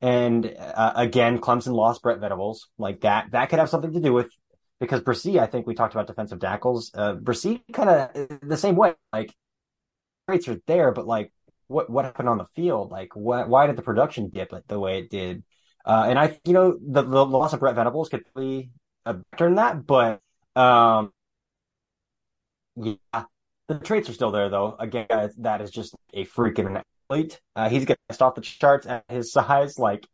And 0.01 0.55
uh, 0.59 0.93
again, 0.97 1.39
Clemson 1.39 1.73
lost 1.73 2.03
Brent 2.03 2.21
Venables. 2.21 2.69
Like 2.79 3.01
that, 3.01 3.33
that 3.33 3.49
could 3.49 3.59
have 3.59 3.71
something 3.71 3.93
to 3.93 4.01
do 4.01 4.13
with 4.13 4.31
because 4.81 5.01
Bresee, 5.01 5.39
I 5.39 5.47
think 5.47 5.67
we 5.67 5.75
talked 5.75 5.95
about 5.95 6.07
defensive 6.07 6.41
tackles. 6.41 6.91
Uh, 6.95 7.15
Bresee 7.15 7.63
kind 7.73 7.91
of 7.91 8.41
the 8.43 8.57
same 8.57 8.77
way. 8.77 8.95
Like 9.13 9.35
rates 10.29 10.49
are 10.49 10.61
there, 10.67 10.93
but 10.93 11.07
like 11.07 11.33
what 11.69 11.91
what 11.91 12.05
happened 12.05 12.29
on 12.29 12.39
the 12.39 12.47
field? 12.57 12.91
Like 12.91 13.15
what 13.17 13.49
why 13.49 13.67
did 13.67 13.77
the 13.77 13.83
production 13.83 14.31
dip 14.31 14.53
it 14.53 14.65
the 14.69 14.79
way 14.79 14.99
it 14.99 15.11
did? 15.11 15.45
Uh, 15.85 16.07
and 16.09 16.19
I, 16.19 16.39
you 16.45 16.53
know, 16.53 16.79
the, 16.81 17.03
the 17.03 17.25
loss 17.25 17.53
of 17.53 17.61
Brent 17.61 17.77
Venables 17.77 18.11
could 18.11 18.25
be 18.37 18.71
a 19.07 19.17
turn 19.37 19.55
that, 19.55 19.87
but 19.87 20.21
um, 20.55 21.13
yeah, 22.77 23.25
the 23.69 23.79
traits 23.79 24.09
are 24.09 24.13
still 24.13 24.31
there 24.31 24.49
though. 24.49 24.77
Again, 24.79 25.07
that 25.39 25.61
is 25.61 25.71
just 25.71 25.95
a 26.13 26.25
freaking 26.27 26.83
athlete. 27.11 27.41
Uh, 27.57 27.69
he's 27.69 27.85
getting 27.85 28.03
off 28.21 28.35
the 28.35 28.41
charts 28.41 28.87
at 28.87 29.05
his 29.09 29.33
size. 29.33 29.79
Like 29.79 30.07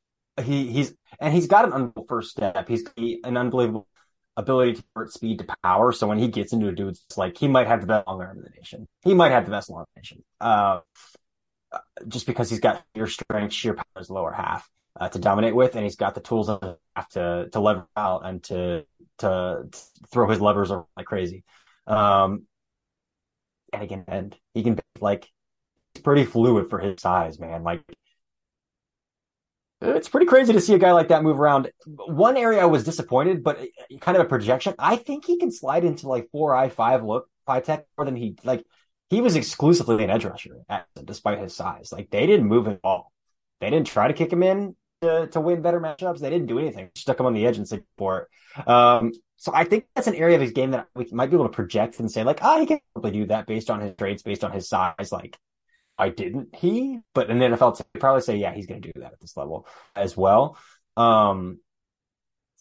he 0.43 0.71
he's 0.71 0.95
and 1.21 1.33
he's 1.33 1.47
got 1.47 1.65
an 1.65 1.73
unbelievable 1.73 2.07
first 2.09 2.31
step. 2.31 2.69
He's 2.69 2.85
an 2.97 3.37
unbelievable 3.37 3.89
ability 4.37 4.75
to 4.75 4.83
convert 4.83 5.13
speed 5.13 5.39
to 5.39 5.47
power. 5.63 5.93
So 5.93 6.07
when 6.07 6.19
he 6.19 6.29
gets 6.29 6.53
into 6.53 6.69
a 6.69 6.73
dude, 6.73 6.91
it's 6.91 7.19
like 7.19 7.37
he 7.37 7.49
might 7.49 7.67
have 7.67 7.81
the 7.81 7.87
best 7.87 8.07
long 8.07 8.21
arm 8.21 8.39
in 8.39 8.43
the 8.45 8.51
nation. 8.51 8.89
He 9.05 9.15
might 9.15 9.33
have 9.33 9.45
the 9.45 9.51
best 9.51 9.71
long 9.71 9.81
arm 9.81 9.87
in 9.95 10.01
the 10.01 10.01
nation. 10.01 10.25
Uh, 10.41 10.81
just 12.09 12.27
because 12.27 12.51
he's 12.51 12.61
got 12.61 12.85
sheer 12.95 13.07
strength, 13.07 13.53
sheer 13.53 13.75
power 13.75 13.85
his 13.97 14.11
lower 14.11 14.33
half 14.33 14.69
uh, 14.99 15.09
to 15.09 15.19
dominate 15.19 15.55
with, 15.55 15.75
and 15.75 15.85
he's 15.85 15.97
got 15.97 16.15
the 16.15 16.21
tools 16.21 16.47
to 16.47 16.79
to 17.11 17.49
to 17.53 17.61
lever 17.61 17.87
out 17.97 18.25
and 18.25 18.43
to 18.45 18.85
to 19.19 19.69
throw 20.13 20.29
his 20.29 20.41
levers 20.41 20.71
around 20.71 20.87
like 20.97 21.07
crazy. 21.07 21.45
Um, 21.87 22.47
and 23.73 23.83
again, 23.83 24.05
and 24.07 24.37
he 24.55 24.63
can 24.63 24.79
like 25.01 25.29
he's 25.95 26.03
pretty 26.03 26.25
fluid 26.25 26.71
for 26.71 26.79
his 26.79 27.01
size, 27.01 27.39
man. 27.39 27.63
Like 27.65 27.83
it's 29.85 30.09
pretty 30.09 30.27
crazy 30.27 30.53
to 30.53 30.61
see 30.61 30.75
a 30.75 30.79
guy 30.79 30.93
like 30.93 31.09
that 31.09 31.23
move 31.23 31.39
around. 31.39 31.71
One 31.87 32.37
area 32.37 32.63
I 32.63 32.67
was 32.67 32.85
disappointed, 32.85 33.43
but 33.43 33.61
kind 34.01 34.17
of 34.17 34.25
a 34.25 34.29
projection. 34.29 34.75
I 34.79 34.97
think 34.97 35.25
he 35.25 35.39
can 35.39 35.51
slide 35.51 35.85
into 35.85 36.09
like 36.09 36.29
four 36.31 36.55
I 36.55 36.69
five 36.69 37.05
look 37.05 37.29
five 37.47 37.65
tech 37.65 37.85
more 37.97 38.05
than 38.05 38.17
he 38.17 38.37
like 38.45 38.65
he 39.11 39.21
was 39.21 39.37
exclusively 39.37 40.03
an 40.03 40.11
edge 40.11 40.25
rusher, 40.25 40.65
despite 41.05 41.39
his 41.39 41.55
size. 41.55 41.93
Like 41.93 42.11
they 42.11 42.27
didn't 42.27 42.47
move 42.47 42.67
at 42.69 42.81
all. 42.83 43.13
They 43.61 43.71
didn't 43.71 43.87
try 43.87 44.09
to 44.09 44.15
kick 44.15 44.33
him 44.33 44.43
in 44.43 44.77
to, 45.03 45.29
to 45.29 45.41
win 45.41 45.63
better 45.63 45.81
matchups. 45.81 46.21
They 46.21 46.31
didn't 46.31 46.47
do 46.47 46.59
anything. 46.59 46.91
Stuck 46.97 47.21
him 47.21 47.27
on 47.27 47.35
the 47.35 47.47
edge 47.47 47.59
and 47.59 47.69
support. 47.69 48.29
Um, 48.67 49.13
so 49.37 49.53
I 49.55 49.65
think 49.65 49.87
that's 49.95 50.07
an 50.07 50.15
area 50.15 50.37
of 50.37 50.43
his 50.43 50.53
game 50.53 50.71
that 50.73 50.87
we 50.95 51.07
might 51.13 51.31
be 51.31 51.37
able 51.37 51.47
to 51.47 51.53
project 51.53 51.99
and 52.01 52.11
say 52.11 52.25
like, 52.25 52.39
ah, 52.43 52.55
oh, 52.57 52.61
he 52.61 52.67
can 52.67 52.79
probably 52.95 53.11
do 53.11 53.27
that 53.27 53.47
based 53.47 53.71
on 53.71 53.81
his 53.81 53.95
traits, 53.97 54.23
based 54.23 54.45
on 54.45 54.53
his 54.53 54.69
size. 54.69 55.13
Like, 55.13 55.37
I 55.99 56.09
didn't 56.09 56.55
he? 56.57 57.01
But 57.15 57.29
the 57.29 57.35
NFL, 57.35 57.81
probably 57.99 58.23
say, 58.23 58.37
yeah, 58.37 58.53
he's 58.53 58.67
going 58.67 58.83
to 58.83 58.93
do 58.93 59.01
that 59.01 59.13
at 59.13 59.21
this 59.21 59.37
level 59.37 59.67
as 59.95 60.17
well. 60.17 60.59
Um, 60.97 61.61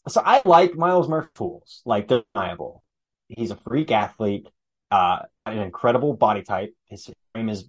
so 0.07 0.21
I 0.23 0.41
like 0.45 0.75
Myles 0.75 1.07
Murphy 1.07 1.29
tools, 1.35 1.81
like 1.85 2.07
they're 2.07 2.23
undeniable. 2.35 2.83
He's 3.27 3.51
a 3.51 3.55
freak 3.55 3.91
athlete 3.91 4.47
uh, 4.93 5.23
an 5.47 5.57
incredible 5.57 6.13
body 6.13 6.43
type. 6.43 6.73
His 6.85 7.09
frame 7.33 7.49
is 7.49 7.65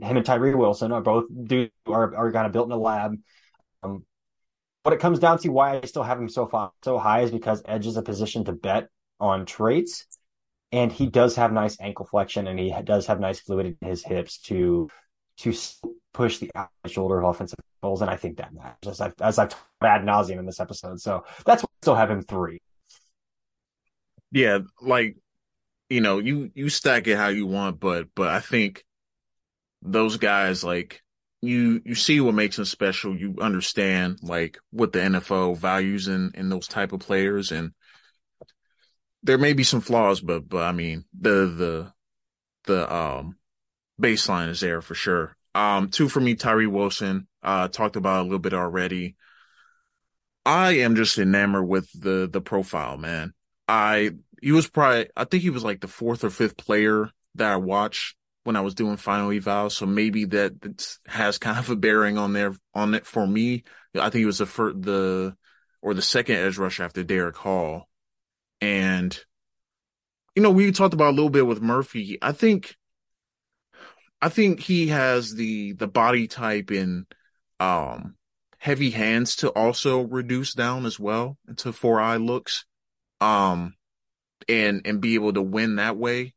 him 0.00 0.16
and 0.16 0.24
Tyree 0.24 0.54
Wilson 0.54 0.90
are 0.90 1.02
both 1.02 1.26
do 1.44 1.68
are 1.86 2.16
are 2.16 2.32
kind 2.32 2.46
of 2.46 2.52
built 2.52 2.66
in 2.66 2.72
a 2.72 2.78
lab. 2.78 3.16
Um, 3.82 4.06
what 4.82 4.94
it 4.94 5.00
comes 5.00 5.18
down 5.18 5.38
to 5.40 5.48
why 5.50 5.76
I 5.76 5.84
still 5.84 6.02
have 6.02 6.18
him 6.18 6.30
so 6.30 6.46
far 6.46 6.72
so 6.82 6.98
high 6.98 7.20
is 7.20 7.30
because 7.30 7.62
Edge 7.66 7.86
is 7.86 7.98
a 7.98 8.02
position 8.02 8.44
to 8.46 8.52
bet 8.52 8.88
on 9.20 9.44
traits, 9.44 10.06
and 10.72 10.92
he 10.92 11.06
does 11.06 11.36
have 11.36 11.52
nice 11.52 11.76
ankle 11.80 12.06
flexion 12.06 12.46
and 12.46 12.58
he 12.58 12.74
does 12.84 13.06
have 13.06 13.20
nice 13.20 13.40
fluid 13.40 13.76
in 13.80 13.88
his 13.88 14.04
hips 14.04 14.38
to 14.38 14.88
to 15.38 15.54
push 16.12 16.38
the 16.38 16.50
shoulder 16.86 17.18
of 17.20 17.30
offensive 17.30 17.58
goals, 17.82 18.02
and 18.02 18.10
I 18.10 18.16
think 18.16 18.36
that 18.36 18.52
matters 18.52 18.86
as 18.86 19.00
I've 19.00 19.14
as 19.20 19.38
I've 19.38 19.54
ad 19.82 20.02
nauseum 20.02 20.38
in 20.38 20.46
this 20.46 20.60
episode. 20.60 21.00
So 21.00 21.24
that's 21.46 21.62
why 21.62 21.68
I 21.68 21.76
still 21.82 21.94
have 21.94 22.10
him 22.10 22.22
three. 22.22 22.60
Yeah, 24.32 24.58
like 24.80 25.16
you 25.88 26.00
know, 26.00 26.18
you 26.18 26.50
you 26.54 26.68
stack 26.68 27.06
it 27.06 27.16
how 27.16 27.28
you 27.28 27.46
want, 27.46 27.80
but 27.80 28.08
but 28.14 28.28
I 28.28 28.40
think 28.40 28.84
those 29.82 30.18
guys 30.18 30.62
like 30.62 31.02
you 31.40 31.80
you 31.84 31.94
see 31.94 32.20
what 32.20 32.34
makes 32.34 32.56
them 32.56 32.64
special. 32.64 33.16
You 33.16 33.36
understand 33.40 34.18
like 34.22 34.58
what 34.70 34.92
the 34.92 35.00
NFL 35.00 35.56
values 35.56 36.06
in 36.08 36.32
in 36.34 36.48
those 36.48 36.68
type 36.68 36.92
of 36.92 37.00
players, 37.00 37.50
and 37.50 37.72
there 39.22 39.38
may 39.38 39.52
be 39.52 39.64
some 39.64 39.80
flaws, 39.80 40.20
but 40.20 40.48
but 40.48 40.62
I 40.62 40.72
mean 40.72 41.04
the 41.18 41.46
the 41.46 41.92
the 42.64 42.92
um 42.94 43.36
baseline 44.00 44.48
is 44.48 44.60
there 44.60 44.80
for 44.82 44.94
sure. 44.94 45.36
Um, 45.54 45.88
two 45.88 46.08
for 46.08 46.20
me, 46.20 46.34
Tyree 46.34 46.66
Wilson. 46.66 47.26
Uh, 47.42 47.68
talked 47.68 47.96
about 47.96 48.20
a 48.20 48.24
little 48.24 48.38
bit 48.38 48.54
already. 48.54 49.16
I 50.44 50.78
am 50.78 50.96
just 50.96 51.18
enamored 51.18 51.66
with 51.66 51.88
the 51.98 52.28
the 52.30 52.40
profile, 52.40 52.96
man. 52.96 53.32
I 53.68 54.12
he 54.42 54.52
was 54.52 54.68
probably 54.68 55.08
I 55.16 55.24
think 55.24 55.42
he 55.42 55.50
was 55.50 55.64
like 55.64 55.80
the 55.80 55.88
fourth 55.88 56.24
or 56.24 56.30
fifth 56.30 56.56
player 56.56 57.10
that 57.36 57.52
I 57.52 57.56
watched 57.56 58.16
when 58.44 58.56
I 58.56 58.62
was 58.62 58.74
doing 58.74 58.96
final 58.96 59.30
eval. 59.30 59.70
So 59.70 59.86
maybe 59.86 60.24
that 60.26 60.96
has 61.06 61.38
kind 61.38 61.58
of 61.58 61.68
a 61.70 61.76
bearing 61.76 62.18
on 62.18 62.32
there 62.32 62.54
on 62.74 62.94
it 62.94 63.06
for 63.06 63.26
me. 63.26 63.64
I 63.94 64.10
think 64.10 64.20
he 64.20 64.26
was 64.26 64.38
the 64.38 64.46
first, 64.46 64.82
the 64.82 65.36
or 65.82 65.94
the 65.94 66.02
second 66.02 66.36
edge 66.36 66.58
rush 66.58 66.80
after 66.80 67.02
Derick 67.02 67.36
Hall, 67.36 67.88
and 68.60 69.18
you 70.34 70.42
know 70.42 70.50
we 70.50 70.70
talked 70.72 70.94
about 70.94 71.10
a 71.10 71.16
little 71.16 71.30
bit 71.30 71.46
with 71.46 71.60
Murphy. 71.60 72.18
I 72.22 72.32
think 72.32 72.76
I 74.22 74.28
think 74.28 74.60
he 74.60 74.88
has 74.88 75.34
the 75.34 75.72
the 75.72 75.88
body 75.88 76.28
type 76.28 76.70
and 76.70 77.06
um 77.58 78.16
heavy 78.58 78.90
hands 78.90 79.36
to 79.36 79.48
also 79.50 80.02
reduce 80.02 80.52
down 80.52 80.84
as 80.84 80.98
well 81.00 81.38
into 81.48 81.72
four 81.72 82.00
eye 82.00 82.16
looks. 82.16 82.64
Um 83.20 83.74
and 84.48 84.82
and 84.84 85.00
be 85.00 85.14
able 85.14 85.32
to 85.32 85.42
win 85.42 85.76
that 85.76 85.96
way. 85.96 86.34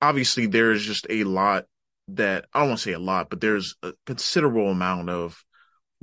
Obviously, 0.00 0.46
there 0.46 0.72
is 0.72 0.84
just 0.84 1.06
a 1.08 1.24
lot 1.24 1.64
that 2.08 2.46
I 2.52 2.60
don't 2.60 2.68
want 2.68 2.78
to 2.80 2.84
say 2.84 2.92
a 2.92 2.98
lot, 2.98 3.30
but 3.30 3.40
there's 3.40 3.74
a 3.82 3.92
considerable 4.04 4.70
amount 4.70 5.10
of 5.10 5.42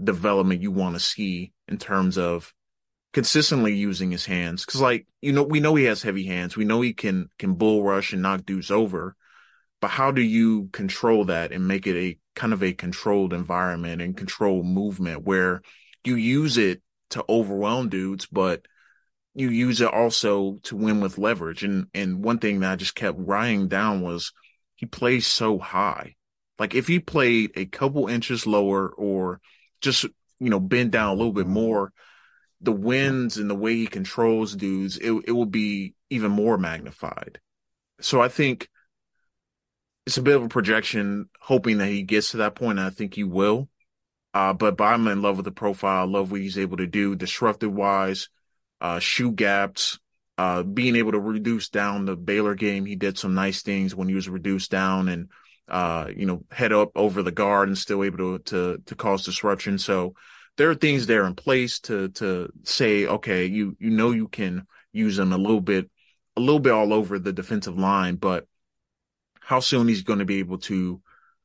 development 0.04 0.62
you 0.62 0.72
want 0.72 0.96
to 0.96 1.00
see 1.00 1.54
in 1.68 1.78
terms 1.78 2.18
of 2.18 2.54
consistently 3.14 3.76
using 3.76 4.12
his 4.12 4.26
hands. 4.26 4.66
Cause 4.66 4.82
like, 4.82 5.08
you 5.22 5.32
know, 5.32 5.44
we 5.44 5.60
know 5.60 5.76
he 5.76 5.86
has 5.86 6.02
heavy 6.02 6.26
hands. 6.26 6.58
We 6.58 6.66
know 6.66 6.82
he 6.82 6.94
can, 6.94 7.30
can 7.38 7.54
bull 7.54 7.84
rush 7.84 8.12
and 8.12 8.22
knock 8.22 8.46
dudes 8.46 8.72
over, 8.72 9.16
but 9.80 9.90
how 9.90 10.12
do 10.12 10.22
you 10.22 10.70
control 10.74 11.26
that 11.26 11.52
and 11.52 11.68
make 11.68 11.88
it 11.88 11.96
a 11.96 12.18
kind 12.36 12.54
of 12.54 12.64
a 12.64 12.74
controlled 12.74 13.34
environment 13.34 14.02
and 14.02 14.18
controlled 14.18 14.66
movement 14.66 15.24
where 15.24 15.62
you 16.04 16.16
use 16.16 16.58
it 16.58 16.82
to 17.12 17.24
overwhelm 17.30 17.90
dudes, 17.90 18.26
but 18.26 18.66
you 19.36 19.50
use 19.50 19.82
it 19.82 19.94
also 19.94 20.60
to 20.64 20.76
win 20.76 21.00
with 21.00 21.18
leverage. 21.18 21.64
And 21.64 21.88
and 21.94 22.24
one 22.24 22.40
thing 22.40 22.60
that 22.60 22.72
I 22.72 22.76
just 22.76 22.96
kept 22.96 23.18
writing 23.20 23.68
down 23.68 24.02
was 24.02 24.32
he 24.76 24.86
plays 24.86 25.28
so 25.28 25.60
high. 25.60 26.16
Like 26.60 26.76
if 26.76 26.88
he 26.88 27.00
played 27.00 27.52
a 27.56 27.66
couple 27.66 28.08
inches 28.08 28.46
lower 28.48 28.90
or 28.90 29.40
just 29.82 30.06
you 30.40 30.50
know 30.50 30.60
bend 30.60 30.92
down 30.92 31.10
a 31.10 31.16
little 31.16 31.34
bit 31.34 31.48
more, 31.48 31.92
the 32.64 32.72
wins 32.72 33.38
and 33.38 33.50
the 33.50 33.56
way 33.56 33.76
he 33.76 33.88
controls 33.88 34.56
dudes, 34.56 34.98
it 34.98 35.12
it 35.28 35.32
will 35.32 35.46
be 35.46 35.94
even 36.10 36.32
more 36.32 36.58
magnified. 36.58 37.40
So 38.02 38.22
I 38.22 38.30
think 38.30 38.70
it's 40.06 40.18
a 40.18 40.22
bit 40.22 40.36
of 40.36 40.44
a 40.44 40.50
projection, 40.50 41.30
hoping 41.40 41.78
that 41.78 41.88
he 41.88 42.04
gets 42.04 42.32
to 42.32 42.38
that 42.38 42.56
point. 42.56 42.80
And 42.80 42.88
I 42.88 42.90
think 42.90 43.14
he 43.14 43.24
will. 43.24 43.70
Uh, 44.34 44.52
but, 44.52 44.78
but 44.78 44.86
I'm 44.86 45.08
in 45.08 45.22
love 45.22 45.38
with 45.38 45.46
the 45.46 45.52
profile. 45.52 46.02
I 46.02 46.06
love 46.06 46.32
what 46.32 46.42
he's 46.42 46.58
able 46.58 46.78
to 46.78 46.88
do, 46.88 47.16
disruptive 47.16 47.72
wise, 47.72 48.30
uh, 48.82 49.00
shoot 49.00 49.36
gaps, 49.36 50.00
uh, 50.38 50.64
being 50.64 50.96
able 50.96 51.12
to 51.12 51.20
reduce 51.20 51.70
down 51.70 52.06
the 52.06 52.16
Baylor 52.16 52.56
game. 52.56 52.86
He 52.86 52.96
did 52.96 53.18
some 53.18 53.36
nice 53.36 53.62
things 53.62 53.94
when 53.94 54.10
he 54.10 54.16
was 54.16 54.28
reduced 54.28 54.72
down 54.72 55.08
and, 55.08 55.30
uh, 55.68 56.08
you 56.16 56.26
know, 56.26 56.44
head 56.52 56.74
up 56.74 56.92
over 56.96 57.22
the 57.22 57.32
guard 57.32 57.68
and 57.68 57.78
still 57.78 58.04
able 58.04 58.18
to, 58.18 58.40
to, 58.40 58.82
to 58.86 58.96
cause 58.96 59.24
disruption. 59.24 59.78
So 59.78 60.16
there 60.58 60.70
are 60.70 60.76
things 60.76 61.08
there 61.08 61.26
in 61.26 61.36
place 61.36 61.80
to, 61.80 62.10
to 62.10 62.52
say, 62.64 63.06
okay, 63.08 63.46
you, 63.46 63.76
you 63.80 63.90
know, 63.90 64.12
you 64.12 64.28
can 64.28 64.68
use 64.92 65.18
him 65.18 65.34
a 65.34 65.38
little 65.38 65.62
bit, 65.62 65.90
a 66.36 66.40
little 66.40 66.60
bit 66.60 66.74
all 66.74 66.94
over 66.94 67.18
the 67.18 67.34
defensive 67.34 67.78
line, 67.78 68.16
but 68.16 68.48
how 69.42 69.60
soon 69.60 69.88
he's 69.88 70.04
going 70.04 70.20
to 70.20 70.26
be 70.26 70.40
able 70.40 70.60
to 70.60 71.02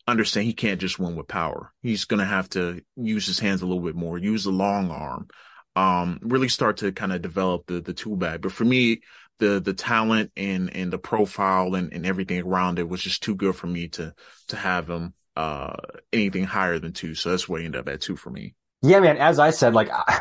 understand 0.07 0.47
he 0.47 0.53
can't 0.53 0.81
just 0.81 0.99
win 0.99 1.17
with 1.17 1.29
power. 1.29 1.73
He's 1.83 2.05
going 2.05 2.21
to 2.21 2.27
have 2.27 2.49
to 2.51 2.83
use 2.97 3.27
his 3.27 3.39
hands 3.39 3.63
a 3.63 3.67
little 3.67 3.83
bit 3.83 3.97
more, 3.97 4.19
use 4.19 4.45
the 4.45 4.51
long 4.51 4.91
arm, 4.91 5.29
um, 5.77 6.19
really 6.23 6.49
start 6.49 6.79
to 6.79 6.93
kind 6.93 7.13
of 7.13 7.23
develop 7.23 7.67
the, 7.67 7.81
the 7.81 7.95
tool 7.95 8.17
bag. 8.17 8.43
But 8.43 8.53
for 8.53 8.65
me, 8.65 9.01
the, 9.39 9.61
the 9.61 9.75
talent 9.75 10.33
and, 10.37 10.75
and 10.75 10.93
the 10.93 10.99
profile 10.99 11.75
and, 11.75 11.93
and 11.93 12.05
everything 12.05 12.41
around 12.41 12.79
it 12.79 12.89
was 12.89 13.03
just 13.03 13.23
too 13.23 13.35
good 13.35 13.57
for 13.57 13.67
me 13.67 13.89
to, 13.89 14.15
to 14.49 14.57
have 14.57 14.89
him, 14.89 15.15
uh, 15.37 15.75
anything 16.13 16.45
higher 16.45 16.79
than 16.79 16.93
two. 16.93 17.15
So 17.15 17.31
that's 17.31 17.49
where 17.49 17.61
he 17.61 17.67
ended 17.67 17.81
up 17.81 17.89
at 17.89 18.01
two 18.01 18.17
for 18.17 18.31
me. 18.31 18.55
Yeah, 18.83 19.01
man. 19.01 19.17
As 19.19 19.39
I 19.39 19.51
said, 19.51 19.75
like 19.75 19.91
I, 19.91 20.21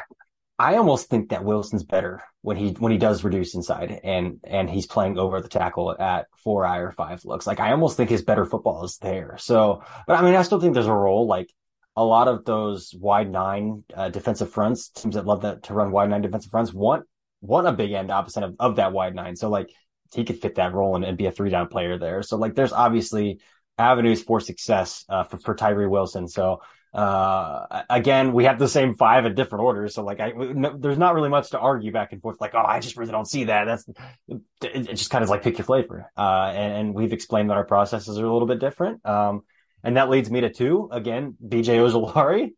I 0.59 0.75
almost 0.77 1.09
think 1.09 1.29
that 1.29 1.43
Wilson's 1.43 1.83
better 1.83 2.23
when 2.41 2.57
he 2.57 2.69
when 2.71 2.91
he 2.91 2.97
does 2.97 3.23
reduce 3.23 3.53
inside 3.55 3.99
and 4.03 4.39
and 4.43 4.69
he's 4.69 4.87
playing 4.87 5.19
over 5.19 5.41
the 5.41 5.49
tackle 5.49 5.95
at 5.99 6.27
four 6.43 6.65
eye 6.65 6.79
or 6.79 6.91
five 6.91 7.23
looks. 7.25 7.45
Like 7.45 7.59
I 7.59 7.71
almost 7.71 7.97
think 7.97 8.09
his 8.09 8.23
better 8.23 8.45
football 8.45 8.83
is 8.83 8.97
there. 8.97 9.37
So, 9.39 9.83
but 10.07 10.17
I 10.17 10.21
mean, 10.23 10.35
I 10.35 10.41
still 10.41 10.59
think 10.59 10.73
there's 10.73 10.87
a 10.87 10.93
role. 10.93 11.27
Like 11.27 11.53
a 11.95 12.03
lot 12.03 12.27
of 12.27 12.45
those 12.45 12.93
wide 12.97 13.31
nine 13.31 13.83
uh, 13.93 14.09
defensive 14.09 14.51
fronts, 14.51 14.89
teams 14.89 15.15
that 15.15 15.25
love 15.25 15.41
that 15.43 15.63
to 15.63 15.73
run 15.73 15.91
wide 15.91 16.09
nine 16.09 16.21
defensive 16.21 16.51
fronts 16.51 16.73
want 16.73 17.05
want 17.41 17.67
a 17.67 17.71
big 17.71 17.91
end 17.91 18.09
opposite 18.11 18.43
of, 18.43 18.55
of 18.59 18.75
that 18.77 18.93
wide 18.93 19.13
nine. 19.15 19.35
So 19.35 19.49
like 19.49 19.69
he 20.13 20.23
could 20.23 20.39
fit 20.39 20.55
that 20.55 20.73
role 20.73 20.95
and, 20.95 21.05
and 21.05 21.17
be 21.17 21.27
a 21.27 21.31
three 21.31 21.49
down 21.51 21.67
player 21.67 21.99
there. 21.99 22.23
So 22.23 22.37
like 22.37 22.55
there's 22.55 22.73
obviously 22.73 23.39
avenues 23.77 24.23
for 24.23 24.39
success 24.39 25.05
uh, 25.07 25.23
for 25.23 25.37
for 25.37 25.53
Tyree 25.53 25.87
Wilson. 25.87 26.27
So 26.27 26.61
uh, 26.93 27.83
again, 27.89 28.33
we 28.33 28.45
have 28.45 28.59
the 28.59 28.67
same 28.67 28.95
five 28.95 29.25
in 29.25 29.35
different 29.35 29.63
orders. 29.63 29.93
So 29.93 30.03
like, 30.03 30.19
I, 30.19 30.31
no, 30.31 30.75
there's 30.77 30.97
not 30.97 31.13
really 31.13 31.29
much 31.29 31.51
to 31.51 31.59
argue 31.59 31.91
back 31.91 32.13
and 32.13 32.21
forth. 32.21 32.39
Like, 32.39 32.55
oh, 32.55 32.63
I 32.65 32.79
just 32.79 32.97
really 32.97 33.11
don't 33.11 33.27
see 33.27 33.45
that. 33.45 33.65
That's, 33.65 33.87
it, 34.27 34.41
it 34.61 34.95
just 34.95 35.09
kind 35.09 35.23
of 35.23 35.29
like 35.29 35.43
pick 35.43 35.57
your 35.57 35.65
flavor. 35.65 36.11
Uh, 36.17 36.51
and, 36.53 36.73
and, 36.73 36.93
we've 36.95 37.13
explained 37.13 37.49
that 37.49 37.57
our 37.57 37.65
processes 37.65 38.17
are 38.17 38.25
a 38.25 38.31
little 38.31 38.47
bit 38.47 38.59
different. 38.59 39.05
Um, 39.05 39.41
and 39.83 39.97
that 39.97 40.09
leads 40.09 40.31
me 40.31 40.41
to 40.41 40.49
two 40.49 40.89
again, 40.91 41.35
BJ 41.45 41.77
Ojulari, 41.77 42.51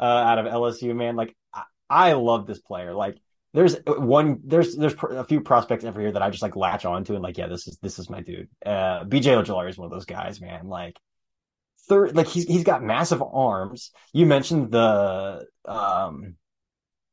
uh, 0.00 0.02
out 0.02 0.38
of 0.38 0.46
LSU, 0.46 0.94
man. 0.94 1.16
Like, 1.16 1.36
I, 1.52 1.64
I 1.90 2.12
love 2.12 2.46
this 2.46 2.60
player. 2.60 2.94
Like, 2.94 3.18
there's 3.52 3.76
one, 3.86 4.40
there's, 4.44 4.76
there's 4.76 4.94
a 5.10 5.24
few 5.24 5.40
prospects 5.40 5.84
every 5.84 6.04
year 6.04 6.12
that 6.12 6.22
I 6.22 6.30
just 6.30 6.42
like 6.42 6.56
latch 6.56 6.84
on 6.84 7.04
to 7.04 7.14
and 7.14 7.22
like, 7.22 7.38
yeah, 7.38 7.46
this 7.48 7.66
is, 7.66 7.78
this 7.78 7.98
is 7.98 8.08
my 8.08 8.20
dude. 8.20 8.48
Uh, 8.64 9.04
BJ 9.04 9.42
Ojulari 9.42 9.70
is 9.70 9.78
one 9.78 9.86
of 9.86 9.92
those 9.92 10.04
guys, 10.04 10.40
man. 10.40 10.68
Like, 10.68 10.98
third, 11.88 12.16
like 12.16 12.28
he's 12.28 12.44
he's 12.44 12.64
got 12.64 12.82
massive 12.82 13.22
arms. 13.22 13.90
You 14.12 14.26
mentioned 14.26 14.70
the 14.70 15.46
um 15.64 16.36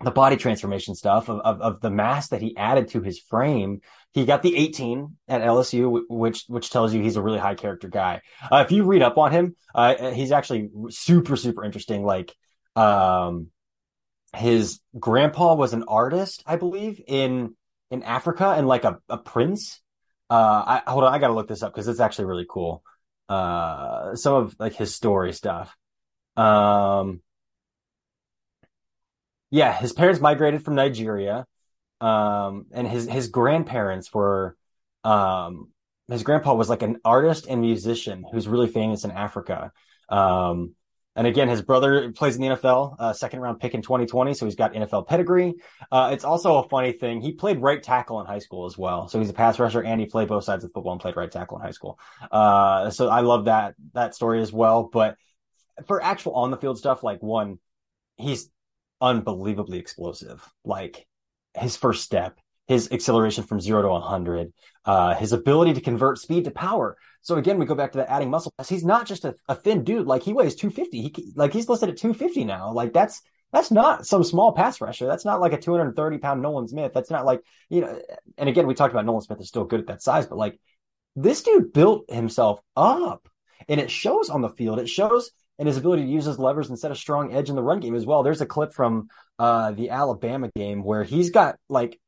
the 0.03 0.12
body 0.12 0.36
transformation 0.36 0.95
stuff 0.95 1.29
of, 1.29 1.39
of, 1.39 1.62
of 1.62 1.81
the 1.81 1.89
mass 1.89 2.29
that 2.29 2.41
he 2.41 2.55
added 2.57 2.89
to 2.89 3.01
his 3.01 3.19
frame. 3.19 3.79
He 4.12 4.25
got 4.25 4.43
the 4.43 4.55
18 4.55 5.15
at 5.27 5.41
LSU, 5.41 6.03
which 6.09 6.43
which 6.47 6.69
tells 6.69 6.93
you 6.93 7.01
he's 7.01 7.15
a 7.15 7.21
really 7.21 7.39
high 7.39 7.55
character 7.55 7.88
guy. 7.88 8.21
Uh, 8.51 8.63
if 8.65 8.71
you 8.71 8.83
read 8.83 9.01
up 9.01 9.17
on 9.17 9.31
him, 9.31 9.55
uh, 9.73 10.12
he's 10.12 10.31
actually 10.31 10.69
super 10.89 11.36
super 11.36 11.63
interesting. 11.63 12.03
Like, 12.03 12.36
um, 12.75 13.47
his 14.36 14.79
grandpa 14.99 15.55
was 15.55 15.73
an 15.73 15.83
artist, 15.88 16.43
I 16.45 16.57
believe, 16.57 17.01
in 17.07 17.55
in 17.89 18.03
Africa 18.03 18.53
and 18.57 18.67
like 18.67 18.83
a, 18.83 18.99
a 19.09 19.17
prince. 19.17 19.79
Uh, 20.29 20.81
I 20.86 20.91
hold 20.91 21.03
on, 21.03 21.13
I 21.13 21.19
gotta 21.19 21.33
look 21.33 21.47
this 21.47 21.63
up 21.63 21.73
because 21.73 21.88
it's 21.88 21.99
actually 21.99 22.25
really 22.25 22.45
cool 22.49 22.83
uh 23.29 24.15
some 24.15 24.36
of 24.36 24.55
like 24.59 24.73
his 24.75 24.95
story 24.95 25.33
stuff. 25.33 25.75
Um 26.38 27.21
yeah, 29.51 29.73
his 29.77 29.93
parents 29.93 30.21
migrated 30.21 30.63
from 30.63 30.75
Nigeria. 30.75 31.45
Um 32.01 32.65
and 32.73 32.88
his 32.88 33.07
his 33.07 33.27
grandparents 33.29 34.13
were 34.13 34.57
um 35.03 35.69
his 36.09 36.23
grandpa 36.23 36.53
was 36.53 36.69
like 36.69 36.81
an 36.81 36.97
artist 37.05 37.47
and 37.47 37.62
musician 37.62 38.25
who's 38.31 38.47
really 38.47 38.67
famous 38.67 39.03
in 39.05 39.12
Africa. 39.12 39.71
Um 40.09 40.75
and 41.15 41.28
again, 41.28 41.47
his 41.47 41.62
brother 41.62 42.12
plays 42.12 42.36
in 42.36 42.41
the 42.41 42.47
NFL, 42.49 42.95
uh, 42.97 43.13
second 43.13 43.39
round 43.39 43.60
pick 43.60 43.76
in 43.76 43.82
2020. 43.82 44.34
So 44.34 44.45
he's 44.45 44.56
got 44.56 44.73
NFL 44.73 45.08
pedigree. 45.08 45.54
Uh, 45.91 46.10
it's 46.12 46.23
also 46.23 46.58
a 46.58 46.67
funny 46.69 46.91
thing. 46.91 47.21
He 47.21 47.34
played 47.34 47.62
right 47.62 47.82
tackle 47.82 48.19
in 48.19 48.26
high 48.26 48.39
school 48.39 48.65
as 48.65 48.78
well. 48.78 49.08
So 49.08 49.19
he's 49.19 49.30
a 49.30 49.34
pass 49.34 49.60
rusher 49.60 49.84
and 49.84 49.99
he 49.99 50.08
played 50.08 50.28
both 50.28 50.43
sides 50.43 50.63
of 50.63 50.71
football 50.73 50.93
and 50.93 51.02
played 51.02 51.15
right 51.15 51.32
tackle 51.32 51.58
in 51.58 51.63
high 51.63 51.71
school. 51.71 51.99
Uh, 52.32 52.89
so 52.89 53.10
I 53.10 53.21
love 53.21 53.45
that, 53.45 53.76
that 53.93 54.15
story 54.15 54.41
as 54.41 54.52
well. 54.52 54.89
But 54.91 55.15
for 55.86 56.02
actual 56.02 56.34
on 56.34 56.49
the 56.49 56.58
field 56.58 56.80
stuff, 56.80 57.04
like 57.04 57.21
one, 57.21 57.60
he's 58.17 58.49
unbelievably 58.99 59.78
explosive. 59.78 60.43
Like 60.65 61.06
his 61.56 61.76
first 61.76 62.04
step, 62.04 62.39
his 62.67 62.91
acceleration 62.91 63.43
from 63.43 63.60
zero 63.60 63.84
to 63.84 63.89
100, 63.89 64.52
uh, 64.86 65.15
his 65.15 65.32
ability 65.34 65.73
to 65.73 65.82
convert 65.82 66.17
speed 66.17 66.45
to 66.45 66.52
power. 66.52 66.97
So 67.23 67.36
again, 67.36 67.57
we 67.57 67.65
go 67.65 67.73
back 67.73 67.93
to 67.93 67.99
that 67.99 68.12
adding 68.12 68.29
muscle. 68.29 68.53
He's 68.67 68.86
not 68.86 69.07
just 69.07 69.25
a, 69.25 69.36
a 69.47 69.55
thin 69.55 69.83
dude. 69.83 70.05
Like 70.05 70.23
he 70.23 70.33
weighs 70.33 70.55
250. 70.55 71.01
He 71.01 71.33
like 71.36 71.53
he's 71.53 71.67
listed 71.67 71.89
at 71.89 71.97
250 71.97 72.43
now. 72.43 72.71
Like 72.71 72.93
that's 72.93 73.21
that's 73.51 73.71
not 73.71 74.05
some 74.05 74.23
small 74.23 74.51
pass 74.51 74.81
rusher. 74.81 75.07
That's 75.07 75.25
not 75.25 75.39
like 75.39 75.53
a 75.53 75.59
230 75.59 76.17
pound 76.17 76.41
Nolan 76.41 76.67
Smith. 76.67 76.91
That's 76.93 77.09
not 77.09 77.25
like 77.25 77.41
you 77.69 77.81
know. 77.81 77.99
And 78.38 78.49
again, 78.49 78.67
we 78.67 78.73
talked 78.73 78.93
about 78.93 79.05
Nolan 79.05 79.21
Smith 79.21 79.39
is 79.39 79.47
still 79.47 79.63
good 79.63 79.79
at 79.79 79.88
that 79.88 80.01
size, 80.01 80.27
but 80.27 80.38
like 80.38 80.59
this 81.15 81.43
dude 81.43 81.71
built 81.71 82.12
himself 82.12 82.59
up, 82.75 83.27
and 83.69 83.79
it 83.79 83.89
shows 83.89 84.29
on 84.29 84.41
the 84.41 84.49
field. 84.49 84.79
It 84.79 84.89
shows 84.89 85.31
in 85.59 85.67
his 85.67 85.77
ability 85.77 86.03
to 86.03 86.09
use 86.09 86.25
his 86.25 86.39
levers 86.39 86.69
and 86.69 86.77
set 86.77 86.91
a 86.91 86.95
strong 86.95 87.33
edge 87.33 87.49
in 87.49 87.55
the 87.55 87.63
run 87.63 87.79
game 87.79 87.95
as 87.95 88.05
well. 88.05 88.23
There's 88.23 88.41
a 88.41 88.45
clip 88.45 88.73
from 88.73 89.07
uh, 89.39 89.71
the 89.71 89.91
Alabama 89.91 90.49
game 90.55 90.83
where 90.83 91.03
he's 91.03 91.29
got 91.29 91.57
like 91.69 91.99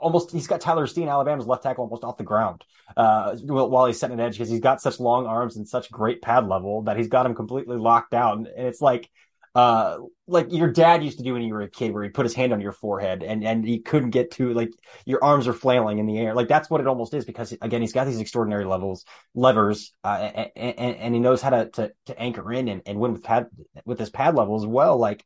almost 0.00 0.30
he's 0.30 0.46
got 0.46 0.60
Tyler 0.60 0.86
Steen, 0.86 1.08
Alabama's 1.08 1.46
left 1.46 1.62
tackle, 1.62 1.84
almost 1.84 2.04
off 2.04 2.16
the 2.16 2.24
ground 2.24 2.64
uh, 2.96 3.36
while 3.36 3.86
he's 3.86 3.98
setting 3.98 4.18
an 4.18 4.24
edge 4.24 4.34
because 4.34 4.48
he's 4.48 4.60
got 4.60 4.80
such 4.80 5.00
long 5.00 5.26
arms 5.26 5.56
and 5.56 5.68
such 5.68 5.90
great 5.90 6.22
pad 6.22 6.46
level 6.48 6.82
that 6.82 6.96
he's 6.96 7.08
got 7.08 7.26
him 7.26 7.34
completely 7.34 7.76
locked 7.76 8.10
down. 8.10 8.46
And 8.56 8.66
it's 8.66 8.80
like, 8.80 9.08
uh, 9.54 9.98
like 10.26 10.52
your 10.52 10.70
dad 10.70 11.02
used 11.02 11.16
to 11.16 11.24
do 11.24 11.32
when 11.32 11.42
you 11.42 11.54
were 11.54 11.62
a 11.62 11.70
kid, 11.70 11.92
where 11.92 12.02
he 12.02 12.10
put 12.10 12.26
his 12.26 12.34
hand 12.34 12.52
on 12.52 12.60
your 12.60 12.72
forehead 12.72 13.22
and 13.22 13.42
and 13.42 13.64
he 13.64 13.78
couldn't 13.78 14.10
get 14.10 14.32
to 14.32 14.52
like 14.52 14.70
your 15.06 15.24
arms 15.24 15.48
are 15.48 15.54
flailing 15.54 15.98
in 15.98 16.06
the 16.06 16.18
air. 16.18 16.34
Like 16.34 16.48
that's 16.48 16.68
what 16.68 16.82
it 16.82 16.86
almost 16.86 17.14
is 17.14 17.24
because 17.24 17.52
again 17.62 17.80
he's 17.80 17.94
got 17.94 18.04
these 18.04 18.20
extraordinary 18.20 18.66
levels 18.66 19.06
levers 19.34 19.94
uh, 20.04 20.30
and, 20.34 20.50
and, 20.78 20.96
and 20.96 21.14
he 21.14 21.20
knows 21.20 21.40
how 21.40 21.50
to 21.50 21.70
to, 21.70 21.92
to 22.06 22.20
anchor 22.20 22.52
in 22.52 22.68
and, 22.68 22.82
and 22.84 22.98
win 22.98 23.12
with 23.12 23.22
pad 23.22 23.46
with 23.86 23.98
his 23.98 24.10
pad 24.10 24.34
level 24.34 24.56
as 24.56 24.66
well. 24.66 24.98
Like 24.98 25.24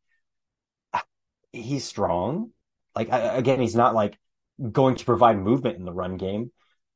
he's 1.53 1.85
strong 1.85 2.53
like 2.95 3.09
again, 3.11 3.61
he's 3.61 3.77
not 3.77 3.95
like 3.95 4.19
going 4.73 4.97
to 4.97 5.05
provide 5.05 5.39
movement 5.39 5.79
in 5.79 5.85
the 5.85 5.93
run 5.93 6.17
game. 6.17 6.53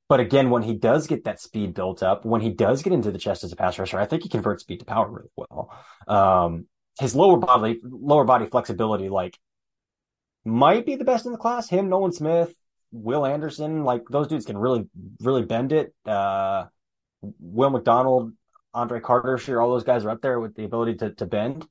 But 0.09 0.21
again, 0.21 0.51
when 0.51 0.63
he 0.63 0.75
does 0.75 1.07
get 1.07 1.25
that 1.25 1.41
speed 1.41 1.73
built 1.75 2.03
up, 2.03 2.25
when 2.27 2.43
he 2.43 2.51
does 2.51 2.83
get 2.83 2.93
into 2.93 3.11
the 3.11 3.19
chest 3.19 3.43
as 3.43 3.53
a 3.53 3.57
pass 3.57 3.79
rusher, 3.79 3.99
I 3.99 4.05
think 4.05 4.23
he 4.23 4.29
converts 4.29 4.63
speed 4.63 4.81
to 4.81 4.85
power 4.85 5.09
really 5.11 5.31
well. 5.35 5.73
Um, 6.07 6.67
his 7.01 7.15
lower 7.15 7.39
body, 7.39 7.81
lower 7.83 8.25
body 8.25 8.47
flexibility, 8.47 9.09
like 9.09 9.39
might 10.45 10.85
be 10.85 10.97
the 10.97 11.05
best 11.05 11.25
in 11.25 11.33
the 11.33 11.39
class. 11.39 11.69
Him, 11.69 11.89
Nolan 11.89 12.13
Smith, 12.13 12.55
Will 12.93 13.25
Anderson, 13.25 13.83
like 13.83 14.03
those 14.11 14.29
dudes 14.29 14.45
can 14.45 14.59
really, 14.59 14.87
really 15.21 15.43
bend 15.43 15.73
it. 15.73 15.95
Uh, 16.05 16.67
Will 17.41 17.71
McDonald, 17.71 18.33
Andre 18.75 19.01
Carter, 19.01 19.39
sure, 19.39 19.61
all 19.61 19.71
those 19.71 19.85
guys 19.85 20.05
are 20.05 20.11
up 20.11 20.21
there 20.21 20.39
with 20.39 20.55
the 20.55 20.65
ability 20.65 20.97
to, 20.97 21.15
to 21.15 21.27
bend 21.27 21.67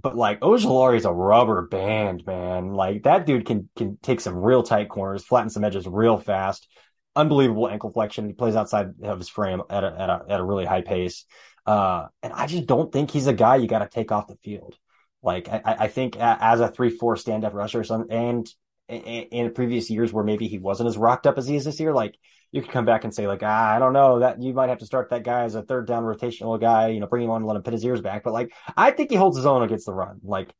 but 0.00 0.16
like 0.16 0.38
is 0.42 0.64
a 1.04 1.12
rubber 1.12 1.62
band, 1.62 2.24
man. 2.26 2.72
Like 2.72 3.04
that 3.04 3.26
dude 3.26 3.46
can 3.46 3.68
can 3.76 3.98
take 4.02 4.20
some 4.20 4.36
real 4.36 4.62
tight 4.62 4.88
corners, 4.88 5.24
flatten 5.24 5.50
some 5.50 5.64
edges 5.64 5.86
real 5.86 6.18
fast. 6.18 6.68
Unbelievable 7.16 7.68
ankle 7.68 7.92
flexion. 7.92 8.26
He 8.26 8.32
plays 8.32 8.56
outside 8.56 8.88
of 9.02 9.18
his 9.18 9.28
frame 9.28 9.62
at 9.70 9.84
a 9.84 9.94
at 9.98 10.10
a 10.10 10.22
at 10.28 10.40
a 10.40 10.44
really 10.44 10.64
high 10.64 10.82
pace. 10.82 11.24
Uh, 11.64 12.06
and 12.22 12.32
I 12.32 12.46
just 12.46 12.66
don't 12.66 12.92
think 12.92 13.10
he's 13.10 13.26
a 13.26 13.32
guy 13.32 13.56
you 13.56 13.68
got 13.68 13.78
to 13.78 13.88
take 13.88 14.12
off 14.12 14.26
the 14.26 14.36
field. 14.42 14.76
Like 15.22 15.48
I, 15.48 15.62
I 15.64 15.88
think 15.88 16.16
as 16.18 16.60
a 16.60 16.68
three 16.68 16.90
four 16.90 17.16
stand 17.16 17.44
up 17.44 17.54
rusher, 17.54 17.82
and 18.10 18.48
in 18.88 19.52
previous 19.54 19.88
years 19.88 20.12
where 20.12 20.24
maybe 20.24 20.48
he 20.48 20.58
wasn't 20.58 20.88
as 20.88 20.98
rocked 20.98 21.26
up 21.26 21.38
as 21.38 21.46
he 21.46 21.56
is 21.56 21.64
this 21.64 21.80
year, 21.80 21.94
like 21.94 22.16
you 22.54 22.62
could 22.62 22.70
come 22.70 22.84
back 22.84 23.02
and 23.02 23.12
say 23.12 23.26
like, 23.26 23.42
ah, 23.42 23.74
I 23.74 23.80
don't 23.80 23.92
know 23.92 24.20
that 24.20 24.40
you 24.40 24.54
might 24.54 24.68
have 24.68 24.78
to 24.78 24.86
start 24.86 25.10
that 25.10 25.24
guy 25.24 25.42
as 25.42 25.56
a 25.56 25.62
third 25.62 25.88
down 25.88 26.04
rotational 26.04 26.58
guy, 26.60 26.86
you 26.86 27.00
know, 27.00 27.08
bring 27.08 27.24
him 27.24 27.30
on 27.30 27.38
and 27.38 27.46
let 27.48 27.56
him 27.56 27.64
put 27.64 27.72
his 27.72 27.84
ears 27.84 28.00
back. 28.00 28.22
But 28.22 28.32
like, 28.32 28.52
I 28.76 28.92
think 28.92 29.10
he 29.10 29.16
holds 29.16 29.36
his 29.36 29.44
own 29.44 29.64
against 29.64 29.86
the 29.86 29.92
run. 29.92 30.20
Like, 30.22 30.52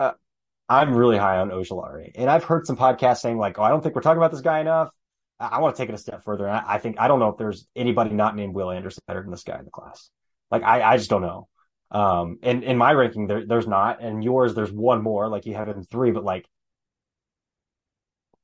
uh, 0.00 0.10
I'm 0.68 0.92
really 0.96 1.18
high 1.18 1.36
on 1.36 1.50
Ojulari 1.50 2.10
and 2.16 2.28
I've 2.28 2.42
heard 2.42 2.66
some 2.66 2.76
podcasts 2.76 3.20
saying 3.20 3.38
like, 3.38 3.60
oh, 3.60 3.62
I 3.62 3.68
don't 3.68 3.80
think 3.80 3.94
we're 3.94 4.00
talking 4.00 4.18
about 4.18 4.32
this 4.32 4.40
guy 4.40 4.58
enough. 4.58 4.90
I, 5.38 5.46
I 5.46 5.58
want 5.60 5.76
to 5.76 5.80
take 5.80 5.88
it 5.88 5.94
a 5.94 5.98
step 5.98 6.24
further. 6.24 6.50
I, 6.50 6.64
I, 6.66 6.78
think 6.78 6.98
I 6.98 7.06
don't 7.06 7.20
know 7.20 7.28
if 7.28 7.38
there's 7.38 7.68
anybody 7.76 8.10
not 8.10 8.34
named 8.34 8.52
Will 8.52 8.72
Anderson 8.72 9.04
better 9.06 9.22
than 9.22 9.30
this 9.30 9.44
guy 9.44 9.56
in 9.56 9.64
the 9.64 9.70
class. 9.70 10.10
Like 10.50 10.64
I, 10.64 10.82
I 10.82 10.96
just 10.96 11.10
don't 11.10 11.22
know. 11.22 11.46
Um, 11.92 12.40
and 12.42 12.64
in 12.64 12.76
my 12.76 12.90
ranking, 12.92 13.28
there, 13.28 13.46
there's 13.46 13.68
not, 13.68 14.02
and 14.02 14.24
yours, 14.24 14.54
there's 14.54 14.72
one 14.72 15.00
more. 15.00 15.28
Like 15.28 15.46
you 15.46 15.54
have 15.54 15.68
it 15.68 15.76
in 15.76 15.84
three, 15.84 16.10
but 16.10 16.24
like 16.24 16.44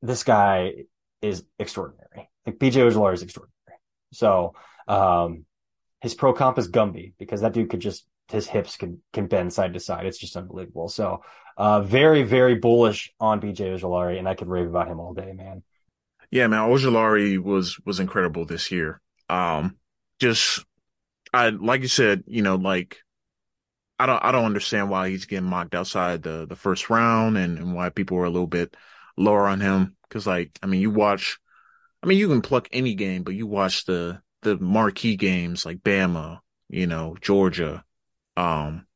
this 0.02 0.22
guy 0.22 0.84
is 1.26 1.44
extraordinary. 1.58 2.28
Like 2.46 2.58
BJ 2.58 2.88
Ojulari 2.88 3.14
is 3.14 3.22
extraordinary. 3.22 3.80
So, 4.12 4.54
um, 4.88 5.44
his 6.00 6.14
pro 6.14 6.32
comp 6.32 6.58
is 6.58 6.70
Gumby 6.70 7.14
because 7.18 7.40
that 7.40 7.52
dude 7.52 7.70
could 7.70 7.80
just 7.80 8.06
his 8.28 8.46
hips 8.46 8.76
can 8.76 9.00
can 9.12 9.26
bend 9.26 9.52
side 9.52 9.74
to 9.74 9.80
side. 9.80 10.06
It's 10.06 10.18
just 10.18 10.36
unbelievable. 10.36 10.88
So, 10.88 11.22
uh, 11.56 11.80
very 11.80 12.22
very 12.22 12.56
bullish 12.56 13.12
on 13.20 13.40
BJ 13.40 13.78
Ojulari, 13.78 14.18
and 14.18 14.28
I 14.28 14.34
could 14.34 14.48
rave 14.48 14.68
about 14.68 14.88
him 14.88 15.00
all 15.00 15.14
day, 15.14 15.32
man. 15.32 15.62
Yeah, 16.30 16.46
man, 16.48 16.68
Ojulari 16.68 17.38
was 17.38 17.78
was 17.84 18.00
incredible 18.00 18.46
this 18.46 18.70
year. 18.70 19.00
Um, 19.28 19.76
just 20.18 20.64
I 21.32 21.50
like 21.50 21.82
you 21.82 21.88
said, 21.88 22.24
you 22.26 22.42
know, 22.42 22.56
like 22.56 22.98
I 23.98 24.06
don't 24.06 24.22
I 24.22 24.32
don't 24.32 24.44
understand 24.44 24.90
why 24.90 25.08
he's 25.08 25.24
getting 25.24 25.48
mocked 25.48 25.74
outside 25.74 26.22
the 26.22 26.46
the 26.46 26.56
first 26.56 26.90
round 26.90 27.38
and, 27.38 27.58
and 27.58 27.74
why 27.74 27.88
people 27.90 28.16
were 28.16 28.24
a 28.24 28.30
little 28.30 28.46
bit 28.46 28.76
lower 29.16 29.46
on 29.46 29.60
him. 29.60 29.96
Cause 30.10 30.26
like, 30.26 30.58
I 30.62 30.66
mean, 30.66 30.80
you 30.80 30.90
watch, 30.90 31.38
I 32.02 32.06
mean, 32.06 32.18
you 32.18 32.28
can 32.28 32.42
pluck 32.42 32.68
any 32.72 32.94
game, 32.94 33.22
but 33.22 33.34
you 33.34 33.46
watch 33.46 33.84
the, 33.84 34.20
the 34.42 34.56
marquee 34.56 35.16
games 35.16 35.66
like 35.66 35.78
Bama, 35.78 36.38
you 36.68 36.86
know, 36.86 37.16
Georgia, 37.20 37.84
um, 38.36 38.86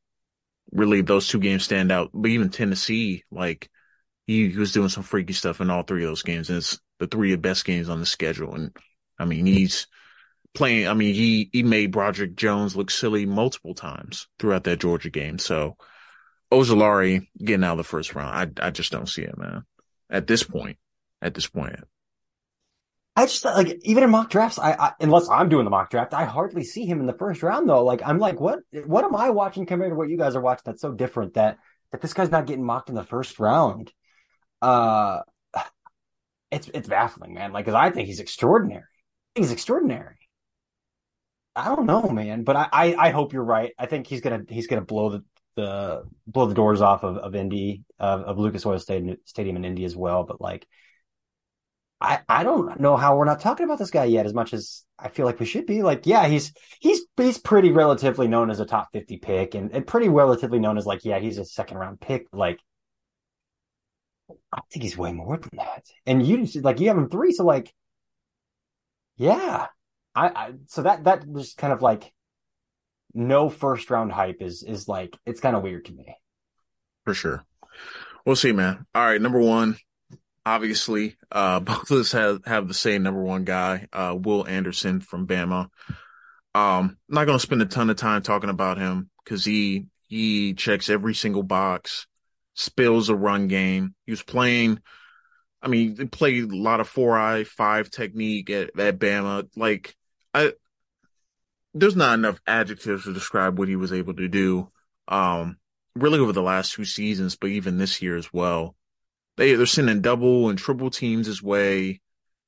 really 0.71 1.01
those 1.01 1.27
two 1.27 1.39
games 1.39 1.63
stand 1.63 1.91
out. 1.91 2.11
But 2.13 2.29
even 2.29 2.49
Tennessee, 2.49 3.23
like 3.31 3.69
he, 4.27 4.49
he 4.49 4.57
was 4.57 4.71
doing 4.71 4.89
some 4.89 5.03
freaky 5.03 5.33
stuff 5.33 5.59
in 5.59 5.69
all 5.69 5.83
three 5.83 6.03
of 6.03 6.09
those 6.09 6.23
games. 6.23 6.49
And 6.49 6.57
it's 6.59 6.79
the 6.99 7.07
three 7.07 7.33
of 7.33 7.41
best 7.41 7.65
games 7.65 7.89
on 7.89 7.99
the 7.99 8.05
schedule. 8.05 8.55
And 8.55 8.75
I 9.19 9.25
mean, 9.25 9.45
he's 9.45 9.87
playing, 10.53 10.87
I 10.87 10.93
mean, 10.93 11.13
he, 11.13 11.49
he 11.51 11.63
made 11.63 11.91
Broderick 11.91 12.35
Jones 12.35 12.75
look 12.75 12.91
silly 12.91 13.25
multiple 13.25 13.73
times 13.73 14.27
throughout 14.39 14.63
that 14.65 14.79
Georgia 14.79 15.09
game. 15.09 15.37
So 15.37 15.75
Ojulari 16.51 17.27
getting 17.37 17.63
out 17.65 17.73
of 17.73 17.77
the 17.77 17.83
first 17.83 18.15
round, 18.15 18.59
I, 18.59 18.67
I 18.67 18.69
just 18.69 18.91
don't 18.91 19.09
see 19.09 19.23
it, 19.23 19.37
man 19.37 19.65
at 20.11 20.27
this 20.27 20.43
point. 20.43 20.77
At 21.21 21.33
this 21.33 21.47
point. 21.47 21.75
I 23.15 23.25
just 23.25 23.43
like 23.43 23.79
even 23.83 24.03
in 24.03 24.09
mock 24.09 24.29
drafts, 24.29 24.57
I, 24.57 24.71
I, 24.71 24.91
unless 24.99 25.27
I'm 25.29 25.49
doing 25.49 25.65
the 25.65 25.69
mock 25.69 25.89
draft, 25.89 26.13
I 26.13 26.25
hardly 26.25 26.63
see 26.63 26.85
him 26.85 27.01
in 27.01 27.07
the 27.07 27.13
first 27.13 27.43
round 27.43 27.67
though. 27.67 27.83
Like 27.83 28.01
I'm 28.05 28.19
like, 28.19 28.39
what 28.39 28.59
what 28.85 29.03
am 29.03 29.15
I 29.15 29.31
watching 29.31 29.65
compared 29.65 29.91
to 29.91 29.95
what 29.95 30.09
you 30.09 30.17
guys 30.17 30.35
are 30.35 30.41
watching? 30.41 30.63
That's 30.65 30.81
so 30.81 30.93
different 30.93 31.33
that 31.33 31.57
that 31.91 32.01
this 32.01 32.13
guy's 32.13 32.31
not 32.31 32.47
getting 32.47 32.63
mocked 32.63 32.89
in 32.89 32.95
the 32.95 33.03
first 33.03 33.39
round. 33.39 33.91
Uh, 34.61 35.19
it's 36.51 36.69
it's 36.73 36.87
baffling, 36.87 37.33
man. 37.33 37.51
Like, 37.51 37.65
cause 37.65 37.73
I 37.73 37.91
think 37.91 38.07
he's 38.07 38.21
extraordinary. 38.21 38.83
He's 39.35 39.51
extraordinary. 39.51 40.15
I 41.53 41.75
don't 41.75 41.85
know, 41.85 42.07
man, 42.07 42.43
but 42.43 42.55
I, 42.55 42.69
I, 42.71 42.95
I 42.95 43.09
hope 43.11 43.33
you're 43.33 43.43
right. 43.43 43.73
I 43.77 43.85
think 43.85 44.07
he's 44.07 44.21
gonna 44.21 44.43
he's 44.47 44.67
gonna 44.67 44.81
blow 44.81 45.09
the 45.09 45.23
the 45.61 46.03
blow 46.27 46.47
the 46.47 46.53
doors 46.53 46.81
off 46.81 47.03
of, 47.03 47.17
of 47.17 47.35
Indy, 47.35 47.83
of, 47.99 48.21
of 48.21 48.37
Lucas 48.37 48.65
Oil 48.65 48.79
Stadium, 48.79 49.17
in 49.37 49.65
Indy 49.65 49.85
as 49.85 49.95
well. 49.95 50.23
But 50.23 50.41
like, 50.41 50.67
I, 52.01 52.19
I 52.27 52.43
don't 52.43 52.79
know 52.79 52.97
how 52.97 53.15
we're 53.15 53.25
not 53.25 53.41
talking 53.41 53.63
about 53.63 53.79
this 53.79 53.91
guy 53.91 54.05
yet 54.05 54.25
as 54.25 54.33
much 54.33 54.53
as 54.53 54.83
I 54.97 55.09
feel 55.09 55.25
like 55.25 55.39
we 55.39 55.45
should 55.45 55.67
be. 55.67 55.83
Like, 55.83 56.05
yeah, 56.05 56.27
he's 56.27 56.51
he's 56.79 57.01
he's 57.15 57.37
pretty 57.37 57.71
relatively 57.71 58.27
known 58.27 58.49
as 58.49 58.59
a 58.59 58.65
top 58.65 58.89
fifty 58.91 59.17
pick 59.17 59.55
and, 59.55 59.71
and 59.71 59.85
pretty 59.85 60.09
relatively 60.09 60.59
known 60.59 60.77
as 60.77 60.85
like, 60.85 61.05
yeah, 61.05 61.19
he's 61.19 61.37
a 61.37 61.45
second 61.45 61.77
round 61.77 62.01
pick. 62.01 62.27
Like, 62.33 62.59
I 64.51 64.61
think 64.71 64.83
he's 64.83 64.97
way 64.97 65.13
more 65.13 65.37
than 65.37 65.51
that. 65.57 65.85
And 66.05 66.25
you 66.25 66.47
like 66.61 66.79
you 66.79 66.87
have 66.87 66.97
him 66.97 67.09
three, 67.09 67.33
so 67.33 67.45
like, 67.45 67.71
yeah, 69.17 69.67
I, 70.15 70.27
I 70.27 70.51
so 70.67 70.81
that 70.81 71.03
that 71.03 71.27
was 71.27 71.53
kind 71.53 71.71
of 71.71 71.81
like 71.81 72.11
no 73.13 73.49
first 73.49 73.89
round 73.89 74.11
hype 74.11 74.41
is 74.41 74.63
is 74.63 74.87
like 74.87 75.17
it's 75.25 75.41
kind 75.41 75.55
of 75.55 75.63
weird 75.63 75.85
to 75.85 75.93
me. 75.93 76.15
For 77.05 77.13
sure. 77.13 77.43
We'll 78.25 78.35
see, 78.35 78.51
man. 78.51 78.85
All 78.93 79.05
right, 79.05 79.21
number 79.21 79.39
one. 79.39 79.77
Obviously, 80.45 81.17
uh, 81.31 81.59
both 81.59 81.89
of 81.91 81.97
us 81.99 82.11
have, 82.11 82.45
have 82.45 82.67
the 82.67 82.73
same 82.73 83.03
number 83.03 83.21
one 83.21 83.43
guy, 83.43 83.87
uh, 83.93 84.15
Will 84.19 84.47
Anderson 84.47 85.01
from 85.01 85.27
Bama. 85.27 85.67
Um, 86.53 86.97
I'm 86.97 86.97
not 87.09 87.25
going 87.25 87.37
to 87.37 87.41
spend 87.41 87.61
a 87.61 87.65
ton 87.65 87.89
of 87.89 87.97
time 87.97 88.21
talking 88.21 88.49
about 88.49 88.77
him 88.77 89.09
because 89.23 89.45
he, 89.45 89.85
he 90.07 90.53
checks 90.53 90.89
every 90.89 91.15
single 91.15 91.43
box, 91.43 92.07
spills 92.55 93.09
a 93.09 93.15
run 93.15 93.47
game. 93.47 93.95
He 94.05 94.11
was 94.11 94.23
playing, 94.23 94.79
I 95.61 95.67
mean, 95.67 95.95
he 95.95 96.05
played 96.05 96.51
a 96.51 96.55
lot 96.55 96.81
of 96.81 96.89
four 96.89 97.17
eye 97.17 97.43
five 97.45 97.89
technique 97.89 98.49
at, 98.49 98.77
at 98.77 98.99
Bama. 98.99 99.47
Like, 99.55 99.95
I, 100.33 100.53
there's 101.73 101.95
not 101.95 102.15
enough 102.15 102.39
adjectives 102.47 103.05
to 103.05 103.13
describe 103.13 103.57
what 103.57 103.67
he 103.67 103.75
was 103.75 103.93
able 103.93 104.13
to 104.15 104.27
do. 104.27 104.69
Um, 105.07 105.57
really 105.95 106.19
over 106.19 106.33
the 106.33 106.41
last 106.41 106.73
two 106.73 106.85
seasons, 106.85 107.35
but 107.35 107.49
even 107.49 107.77
this 107.77 108.01
year 108.01 108.15
as 108.15 108.31
well. 108.33 108.75
They 109.37 109.55
they're 109.55 109.65
sending 109.65 110.01
double 110.01 110.49
and 110.49 110.59
triple 110.59 110.89
teams 110.89 111.27
his 111.27 111.41
way. 111.41 112.01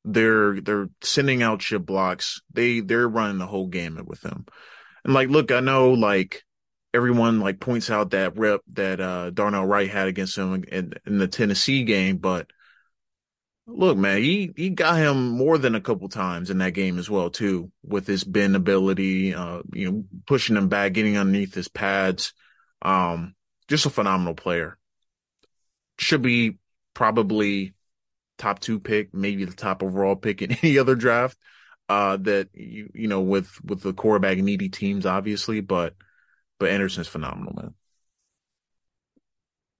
They're 0.03 0.59
they're 0.59 0.89
sending 1.01 1.41
out 1.41 1.61
chip 1.61 1.85
blocks. 1.85 2.41
They 2.53 2.81
they're 2.81 3.07
running 3.07 3.37
the 3.37 3.47
whole 3.47 3.67
gamut 3.67 4.07
with 4.07 4.21
him. 4.21 4.45
And 5.03 5.13
like, 5.13 5.29
look, 5.29 5.51
I 5.51 5.61
know 5.61 5.91
like 5.91 6.43
everyone 6.93 7.39
like 7.39 7.59
points 7.59 7.89
out 7.89 8.11
that 8.11 8.37
rep 8.37 8.61
that 8.73 8.99
uh 8.99 9.29
Darnell 9.31 9.65
Wright 9.65 9.89
had 9.89 10.07
against 10.07 10.37
him 10.37 10.63
in, 10.67 10.93
in 11.05 11.17
the 11.17 11.27
Tennessee 11.27 11.83
game, 11.83 12.17
but 12.17 12.47
Look, 13.65 13.97
man, 13.97 14.21
he 14.21 14.51
he 14.57 14.69
got 14.71 14.97
him 14.97 15.29
more 15.29 15.57
than 15.57 15.73
a 15.75 15.81
couple 15.81 16.09
times 16.09 16.49
in 16.49 16.57
that 16.57 16.73
game 16.73 16.99
as 16.99 17.09
well 17.09 17.29
too, 17.29 17.71
with 17.81 18.05
his 18.05 18.23
bend 18.25 18.55
ability, 18.57 19.33
uh, 19.33 19.61
you 19.71 19.89
know, 19.89 20.03
pushing 20.27 20.57
him 20.57 20.67
back, 20.67 20.93
getting 20.93 21.17
underneath 21.17 21.53
his 21.53 21.69
pads. 21.69 22.33
Um, 22.81 23.35
just 23.69 23.85
a 23.85 23.89
phenomenal 23.89 24.33
player. 24.35 24.77
Should 25.97 26.21
be 26.21 26.57
probably 26.93 27.73
top 28.37 28.59
two 28.59 28.79
pick, 28.79 29.13
maybe 29.13 29.45
the 29.45 29.53
top 29.53 29.83
overall 29.83 30.15
pick 30.17 30.41
in 30.41 30.51
any 30.63 30.77
other 30.77 30.95
draft. 30.95 31.37
Uh, 31.89 32.17
that 32.17 32.49
you 32.53 32.89
you 32.93 33.07
know 33.07 33.21
with 33.21 33.49
with 33.63 33.81
the 33.81 33.93
quarterback 33.93 34.37
needy 34.37 34.69
teams, 34.69 35.05
obviously, 35.05 35.61
but 35.61 35.95
but 36.59 36.69
Anderson's 36.69 37.07
phenomenal, 37.07 37.53
man. 37.55 37.73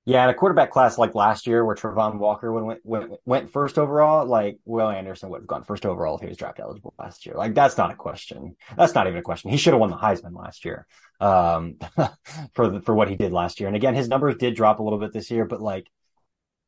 Yeah, 0.06 0.26
in 0.26 0.30
a 0.30 0.34
quarterback 0.34 0.72
class 0.72 0.97
like 0.97 1.16
last 1.16 1.47
year, 1.47 1.64
where 1.64 1.76
Travon 1.76 2.18
Walker 2.18 2.51
went, 2.51 2.82
went 2.84 3.14
went 3.26 3.51
first 3.51 3.78
overall, 3.78 4.26
like 4.26 4.60
Will 4.66 4.89
Anderson 4.89 5.30
would 5.30 5.41
have 5.41 5.47
gone 5.47 5.64
first 5.64 5.86
overall 5.86 6.16
if 6.16 6.22
he 6.22 6.28
was 6.28 6.36
draft 6.36 6.60
eligible 6.60 6.93
last 6.99 7.26
year. 7.26 7.36
Like 7.36 7.54
that's 7.56 7.78
not 7.78 7.91
a 7.91 7.95
question. 7.95 8.58
That's 8.76 8.93
not 8.95 9.08
even 9.08 9.20
a 9.20 9.24
question. 9.24 9.49
He 9.49 9.58
should 9.58 9.74
have 9.74 9.80
won 9.80 9.91
the 9.91 9.95
Heisman 9.95 10.36
last 10.36 10.66
year, 10.66 10.88
um, 11.22 11.78
for 12.54 12.70
the, 12.70 12.82
for 12.82 12.93
what 12.93 13.10
he 13.10 13.16
did 13.16 13.32
last 13.32 13.62
year. 13.62 13.68
And 13.68 13.78
again, 13.78 13.95
his 13.95 14.10
numbers 14.10 14.36
did 14.36 14.56
drop 14.56 14.80
a 14.80 14.84
little 14.84 14.99
bit 14.99 15.14
this 15.14 15.32
year, 15.32 15.45
but 15.45 15.62
like 15.62 15.88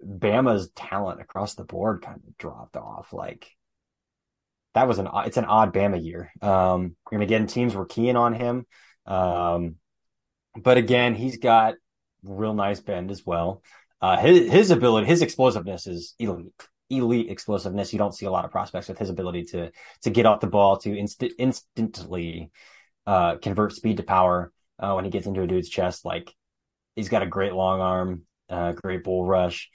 Bama's 0.02 0.70
talent 0.74 1.20
across 1.20 1.56
the 1.56 1.66
board 1.66 2.04
kind 2.04 2.22
of 2.26 2.38
dropped 2.38 2.78
off. 2.78 3.12
Like 3.12 3.52
that 4.76 4.88
was 4.88 5.00
an 5.00 5.10
it's 5.26 5.38
an 5.38 5.46
odd 5.46 5.74
Bama 5.74 6.02
year. 6.02 6.32
Um, 6.42 6.96
and 7.12 7.22
again, 7.24 7.48
teams 7.48 7.76
were 7.76 7.86
keying 7.86 8.16
on 8.16 8.34
him. 8.34 8.66
Um, 9.06 9.76
but 10.56 10.78
again, 10.78 11.16
he's 11.16 11.38
got 11.38 11.76
real 12.26 12.53
nice 12.53 12.80
bend 12.80 13.11
as 13.11 13.26
well. 13.26 13.61
Uh, 14.01 14.17
his 14.17 14.51
his 14.51 14.71
ability, 14.71 15.07
his 15.07 15.21
explosiveness 15.21 15.88
is 15.88 16.15
elite, 16.19 16.51
elite 16.89 17.30
explosiveness. 17.30 17.93
You 17.93 17.99
don't 17.99 18.13
see 18.13 18.26
a 18.26 18.32
lot 18.32 18.45
of 18.45 18.51
prospects 18.51 18.88
with 18.88 18.99
his 18.99 19.09
ability 19.09 19.45
to 19.45 19.71
to 20.03 20.09
get 20.09 20.26
off 20.26 20.41
the 20.41 20.47
ball 20.47 20.78
to 20.80 20.95
inst- 20.95 21.23
instantly 21.38 22.51
uh, 23.07 23.38
convert 23.38 23.73
speed 23.73 23.97
to 23.97 24.03
power 24.03 24.51
uh, 24.80 24.93
when 24.93 25.05
he 25.05 25.11
gets 25.11 25.28
into 25.28 25.41
a 25.41 25.47
dude's 25.47 25.69
chest. 25.69 26.05
Like 26.05 26.34
he's 26.95 27.09
got 27.09 27.23
a 27.23 27.28
great 27.28 27.53
long 27.53 27.82
arm, 27.82 28.23
uh, 28.49 28.73
great 28.73 29.03
bull 29.03 29.26
rush. 29.26 29.69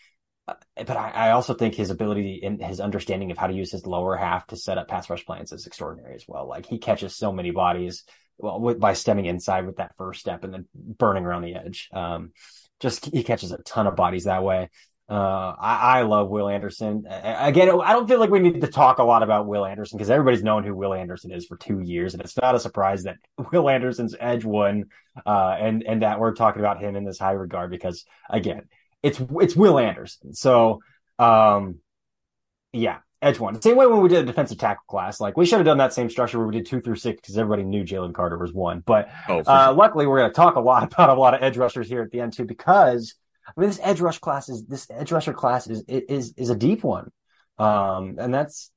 Uh, 0.49 0.55
but 0.77 0.97
I, 0.97 1.11
I, 1.11 1.31
also 1.33 1.55
think 1.55 1.75
his 1.75 1.91
ability 1.91 2.41
and 2.43 2.63
his 2.63 2.81
understanding 2.81 3.31
of 3.31 3.39
how 3.39 3.47
to 3.47 3.53
use 3.53 3.71
his 3.71 3.87
lower 3.87 4.17
half 4.17 4.47
to 4.49 4.57
set 4.57 4.79
up 4.79 4.89
pass 4.89 5.09
rush 5.09 5.25
plans 5.25 5.53
is 5.53 5.67
extraordinary 5.67 6.15
as 6.15 6.25
well. 6.27 6.49
Like 6.49 6.67
he 6.67 6.79
catches 6.79 7.15
so 7.15 7.33
many 7.33 7.51
bodies 7.51 8.05
well, 8.41 8.75
by 8.75 8.93
stemming 8.95 9.27
inside 9.27 9.67
with 9.67 9.77
that 9.77 9.97
first 9.97 10.21
step 10.21 10.45
and 10.45 10.53
then 10.53 10.69
burning 10.75 11.25
around 11.25 11.43
the 11.43 11.55
edge. 11.55 11.89
Um, 11.93 12.33
just 12.81 13.07
he 13.07 13.23
catches 13.23 13.53
a 13.53 13.59
ton 13.59 13.87
of 13.87 13.97
bodies 13.97 14.25
that 14.25 14.43
way. 14.43 14.71
Uh, 15.11 15.57
I, 15.59 15.99
I, 15.99 16.03
love 16.03 16.29
Will 16.31 16.49
Anderson. 16.49 17.05
Again, 17.09 17.69
I 17.69 17.93
don't 17.93 18.07
feel 18.07 18.21
like 18.21 18.31
we 18.31 18.39
need 18.39 18.61
to 18.61 18.69
talk 18.69 18.99
a 18.99 19.03
lot 19.03 19.25
about 19.25 19.49
Will 19.49 19.67
Anderson 19.67 19.99
because 19.99 20.09
everybody's 20.09 20.45
known 20.45 20.63
who 20.63 20.73
Will 20.73 20.95
Anderson 20.95 21.33
is 21.33 21.47
for 21.47 21.57
two 21.57 21.81
years, 21.81 22.15
and 22.15 22.23
it's 22.23 22.37
not 22.41 22.55
a 22.55 22.61
surprise 22.61 23.03
that 23.03 23.17
Will 23.53 23.69
Anderson's 23.69 24.15
edge 24.21 24.45
won, 24.45 24.85
uh, 25.27 25.57
and 25.59 25.83
and 25.83 26.03
that 26.03 26.21
we're 26.21 26.35
talking 26.35 26.61
about 26.61 26.81
him 26.81 26.95
in 26.95 27.05
this 27.05 27.19
high 27.19 27.33
regard 27.33 27.73
because 27.73 28.05
again, 28.29 28.69
it's 29.03 29.21
it's 29.41 29.57
Will 29.57 29.81
Anderson. 29.81 30.33
So, 30.33 30.79
um, 31.19 31.81
yeah, 32.73 32.99
edge 33.23 33.39
one. 33.39 33.55
The 33.55 33.63
same 33.63 33.77
way 33.77 33.87
when 33.87 34.01
we 34.01 34.09
did 34.09 34.23
a 34.23 34.27
defensive 34.27 34.59
tackle 34.59 34.85
class. 34.87 35.21
Like 35.21 35.37
we 35.37 35.47
should 35.47 35.59
have 35.59 35.67
done 35.67 35.79
that 35.79 35.93
same 35.93 36.09
structure 36.09 36.39
where 36.39 36.47
we 36.47 36.55
did 36.55 36.67
two 36.67 36.81
through 36.81 36.97
six 36.97 37.21
because 37.21 37.37
everybody 37.37 37.65
knew 37.65 37.85
Jalen 37.85 38.15
Carter 38.15 38.39
was 38.39 38.53
one. 38.53 38.81
But 38.81 39.11
oh, 39.29 39.41
uh, 39.41 39.67
sure. 39.67 39.75
luckily, 39.75 40.07
we're 40.07 40.19
going 40.19 40.31
to 40.31 40.35
talk 40.35 40.57
a 40.57 40.61
lot 40.61 40.83
about 40.93 41.11
a 41.11 41.15
lot 41.15 41.35
of 41.35 41.43
edge 41.43 41.57
rushers 41.57 41.89
here 41.89 42.03
at 42.03 42.11
the 42.11 42.21
end 42.21 42.33
too 42.33 42.45
because 42.45 43.15
I 43.47 43.61
mean 43.61 43.69
this 43.69 43.81
edge 43.83 44.01
rush 44.01 44.19
class 44.19 44.49
is 44.49 44.65
this 44.67 44.89
edge 44.91 45.13
rusher 45.13 45.33
class 45.33 45.67
is 45.67 45.85
is 45.89 46.35
is 46.37 46.51
a 46.51 46.57
deep 46.57 46.83
one, 46.83 47.11
um, 47.59 48.17
and 48.19 48.33
that's 48.33 48.71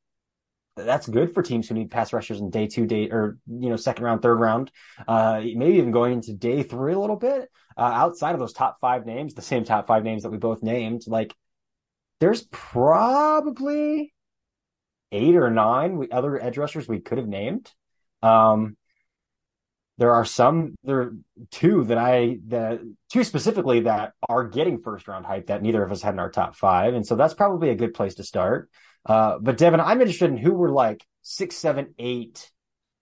that's 0.76 1.08
good 1.08 1.34
for 1.34 1.44
teams 1.44 1.70
who 1.70 1.76
need 1.76 1.92
pass 1.92 2.14
rushers 2.14 2.40
in 2.40 2.50
day 2.50 2.68
two, 2.68 2.88
day 2.88 3.10
or 3.10 3.38
you 3.48 3.70
know 3.70 3.76
second 3.76 4.04
round, 4.04 4.22
third 4.22 4.40
round, 4.40 4.72
uh, 5.08 5.40
maybe 5.40 5.78
even 5.78 5.92
going 5.92 6.14
into 6.14 6.34
day 6.34 6.64
three 6.64 6.94
a 6.94 7.00
little 7.00 7.16
bit. 7.16 7.50
Uh, 7.76 7.82
outside 7.82 8.34
of 8.34 8.40
those 8.40 8.54
top 8.54 8.80
five 8.80 9.06
names, 9.06 9.34
the 9.34 9.42
same 9.42 9.64
top 9.64 9.88
five 9.88 10.04
names 10.04 10.24
that 10.24 10.30
we 10.30 10.38
both 10.38 10.62
named, 10.62 11.04
like 11.08 11.34
there's 12.20 12.44
probably 12.52 14.13
eight 15.14 15.36
or 15.36 15.50
nine 15.50 15.98
we, 15.98 16.12
other 16.12 16.42
edge 16.42 16.58
rushers 16.58 16.88
we 16.88 17.00
could 17.00 17.18
have 17.18 17.28
named. 17.28 17.72
Um, 18.22 18.76
there 19.98 20.12
are 20.12 20.26
some 20.26 20.76
there 20.84 21.02
are 21.02 21.14
two 21.52 21.84
that 21.86 21.98
I 21.98 22.40
that 22.48 22.82
two 23.12 23.24
specifically 23.24 23.82
that 23.82 24.14
are 24.28 24.44
getting 24.44 24.82
first 24.82 25.08
round 25.08 25.26
hype 25.26 25.48
that 25.48 25.62
neither 25.62 25.84
of 25.84 25.92
us 25.92 26.02
had 26.02 26.16
in 26.16 26.20
our 26.20 26.32
top 26.32 26.56
five, 26.56 26.96
and 26.96 27.06
so 27.06 27.16
that's 27.16 27.34
probably 27.34 27.70
a 27.70 27.76
good 27.76 27.94
place 27.94 28.16
to 28.16 28.24
start. 28.24 28.70
Uh, 29.06 29.38
but 29.40 29.58
Devin, 29.58 29.80
I'm 29.80 30.02
interested 30.02 30.32
in 30.32 30.38
who 30.38 30.54
were 30.54 30.72
like 30.72 31.06
six, 31.22 31.56
seven, 31.56 31.94
eight 32.00 32.52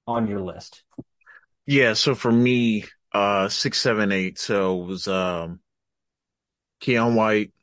on 0.05 0.27
your 0.27 0.41
list. 0.41 0.83
Yeah, 1.65 1.93
so 1.93 2.15
for 2.15 2.31
me, 2.31 2.85
uh, 3.13 3.47
six, 3.49 3.79
seven, 3.79 4.11
eight. 4.11 4.37
So 4.39 4.81
it 4.81 4.85
was 4.85 5.07
um, 5.07 5.59
Keion 6.81 7.15
White, 7.15 7.53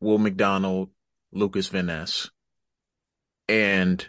Will 0.00 0.18
McDonald, 0.18 0.90
Lucas 1.32 1.68
Van 1.68 1.86
Ness, 1.86 2.30
and 3.50 4.08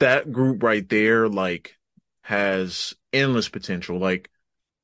that 0.00 0.32
group 0.32 0.62
right 0.62 0.86
there, 0.88 1.28
like, 1.28 1.76
has 2.22 2.94
endless 3.12 3.48
potential. 3.48 3.98
Like, 3.98 4.28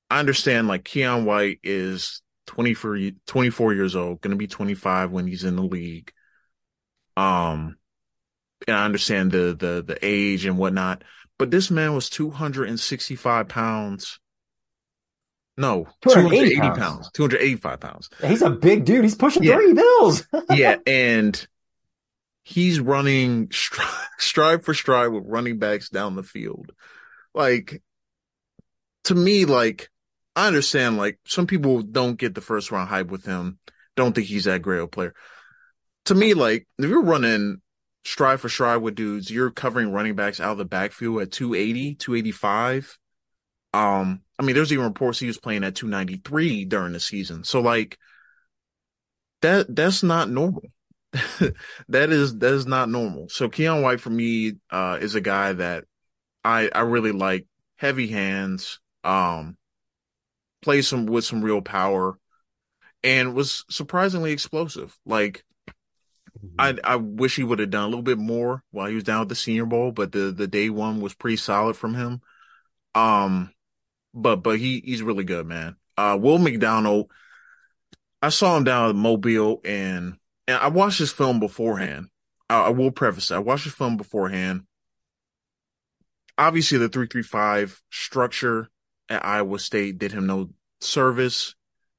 I 0.08 0.20
understand, 0.20 0.68
like, 0.68 0.84
Keion 0.84 1.24
White 1.24 1.58
is 1.64 2.22
24, 2.46 2.98
24 3.26 3.74
years 3.74 3.96
old, 3.96 4.20
going 4.20 4.30
to 4.30 4.36
be 4.36 4.46
25 4.46 5.10
when 5.10 5.26
he's 5.26 5.42
in 5.42 5.56
the 5.56 5.62
league. 5.62 6.12
Um, 7.16 7.76
and 8.66 8.76
I 8.76 8.84
understand 8.84 9.32
the 9.32 9.56
the 9.58 9.84
the 9.86 9.98
age 10.02 10.44
and 10.44 10.56
whatnot, 10.56 11.02
but 11.36 11.50
this 11.50 11.70
man 11.70 11.94
was 11.94 12.08
265 12.10 13.48
pounds. 13.48 14.20
No, 15.56 15.88
280, 16.02 16.54
280 16.54 16.60
pounds. 16.60 16.78
pounds. 16.78 17.10
285 17.14 17.80
pounds. 17.80 18.10
He's 18.24 18.42
a 18.42 18.50
big 18.50 18.84
dude. 18.84 19.02
He's 19.02 19.16
pushing 19.16 19.42
yeah. 19.42 19.54
three 19.56 19.72
bills. 19.72 20.24
yeah. 20.50 20.76
And 20.86 21.46
he's 22.49 22.80
running 22.80 23.49
stri- 23.49 24.07
stride 24.18 24.64
for 24.64 24.74
stride 24.74 25.09
with 25.09 25.24
running 25.26 25.59
backs 25.59 25.88
down 25.88 26.16
the 26.16 26.22
field. 26.22 26.72
Like, 27.34 27.82
to 29.05 29.14
me, 29.14 29.44
like, 29.44 29.90
I 30.34 30.46
understand, 30.46 30.96
like, 30.96 31.18
some 31.26 31.46
people 31.46 31.82
don't 31.82 32.18
get 32.18 32.34
the 32.34 32.40
first 32.40 32.70
round 32.70 32.88
hype 32.88 33.09
with 33.09 33.24
him, 33.24 33.59
don't 33.96 34.14
think 34.14 34.26
he's 34.26 34.44
that 34.44 34.62
great 34.62 34.80
a 34.80 34.86
player 34.86 35.14
to 36.09 36.14
me, 36.14 36.32
like 36.32 36.66
if 36.78 36.88
you're 36.88 37.03
running 37.03 37.61
stride 38.05 38.40
for 38.40 38.49
stride 38.49 38.80
with 38.80 38.94
dudes, 38.94 39.30
you're 39.30 39.51
covering 39.51 39.92
running 39.92 40.14
backs 40.14 40.40
out 40.40 40.53
of 40.53 40.59
the 40.59 40.64
backfield 40.64 41.20
at 41.20 41.30
280, 41.30 41.96
285. 41.96 42.99
Um, 43.74 44.22
I 44.38 44.42
mean, 44.42 44.57
there's 44.57 44.72
even 44.72 44.86
reports 44.86 45.18
he 45.18 45.26
was 45.26 45.38
playing 45.38 45.64
at 45.64 45.74
293 45.74 46.64
during 46.64 46.94
the 46.94 47.01
season. 47.01 47.44
So 47.44 47.61
like 47.61 47.99
that 49.42 49.74
that's 49.76 50.03
not 50.03 50.30
normal. 50.30 50.62
that 51.88 52.11
is 52.11 52.38
that 52.38 52.52
is 52.52 52.66
not 52.66 52.88
normal. 52.88 53.28
So 53.28 53.48
Keion 53.48 53.82
White 53.82 54.00
for 54.00 54.11
me 54.11 54.54
uh 54.70 54.98
is 55.00 55.14
a 55.14 55.20
guy 55.20 55.54
that 55.54 55.84
I 56.44 56.70
I 56.74 56.80
really 56.80 57.12
like 57.12 57.46
heavy 57.76 58.09
hands, 58.09 58.80
um 59.04 59.56
plays 60.61 60.88
some 60.88 61.06
with 61.06 61.24
some 61.24 61.42
real 61.42 61.62
power 61.62 62.18
and 63.02 63.34
was 63.34 63.64
surprisingly 63.70 64.32
explosive. 64.32 64.98
Like 65.06 65.44
I 66.59 66.76
I 66.84 66.96
wish 66.96 67.36
he 67.36 67.44
would 67.44 67.59
have 67.59 67.70
done 67.70 67.84
a 67.84 67.88
little 67.88 68.02
bit 68.02 68.18
more 68.18 68.62
while 68.70 68.86
he 68.88 68.94
was 68.94 69.04
down 69.04 69.22
at 69.22 69.28
the 69.28 69.34
Senior 69.34 69.66
Bowl, 69.66 69.92
but 69.92 70.12
the 70.12 70.32
the 70.32 70.46
day 70.46 70.70
one 70.70 71.00
was 71.00 71.14
pretty 71.14 71.36
solid 71.36 71.76
from 71.76 71.94
him. 71.94 72.20
Um, 72.94 73.52
but 74.14 74.36
but 74.36 74.59
he 74.59 74.80
he's 74.84 75.02
really 75.02 75.24
good, 75.24 75.46
man. 75.46 75.76
Uh, 75.96 76.18
Will 76.20 76.38
McDonald, 76.38 77.11
I 78.22 78.28
saw 78.30 78.56
him 78.56 78.64
down 78.64 78.90
at 78.90 78.96
Mobile, 78.96 79.61
and 79.64 80.16
and 80.49 80.57
I 80.57 80.68
watched 80.68 80.99
his 80.99 81.12
film 81.12 81.38
beforehand. 81.38 82.09
I, 82.51 82.62
I 82.62 82.68
will 82.70 82.90
preface 82.90 83.28
that 83.28 83.36
I 83.36 83.40
watched 83.40 83.64
his 83.64 83.74
film 83.74 83.96
beforehand. 83.96 84.62
Obviously, 86.36 86.78
the 86.78 86.88
three 86.88 87.07
three 87.07 87.22
five 87.22 87.80
structure 87.92 88.68
at 89.09 89.24
Iowa 89.24 89.61
State 89.61 89.99
did 89.99 90.11
him 90.11 90.26
no 90.26 90.51
service. 90.80 91.55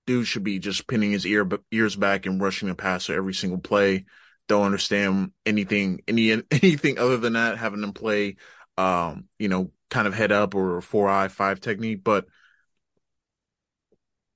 Dude 0.05 0.27
should 0.27 0.43
be 0.43 0.59
just 0.59 0.87
pinning 0.87 1.11
his 1.11 1.25
ear 1.25 1.47
ears 1.71 1.95
back 1.95 2.25
and 2.25 2.41
rushing 2.41 2.67
the 2.67 2.75
passer 2.75 3.13
every 3.13 3.33
single 3.33 3.59
play 3.59 4.05
don't 4.49 4.65
understand 4.65 5.31
anything 5.45 6.01
any 6.07 6.31
anything 6.51 6.99
other 6.99 7.15
than 7.15 7.33
that 7.33 7.57
having 7.57 7.79
them 7.79 7.93
play 7.93 8.35
um 8.77 9.25
you 9.37 9.47
know 9.47 9.71
kind 9.89 10.07
of 10.07 10.13
head 10.13 10.31
up 10.33 10.55
or 10.55 10.81
four 10.81 11.07
eye 11.07 11.29
five 11.29 11.61
technique 11.61 12.03
but 12.03 12.25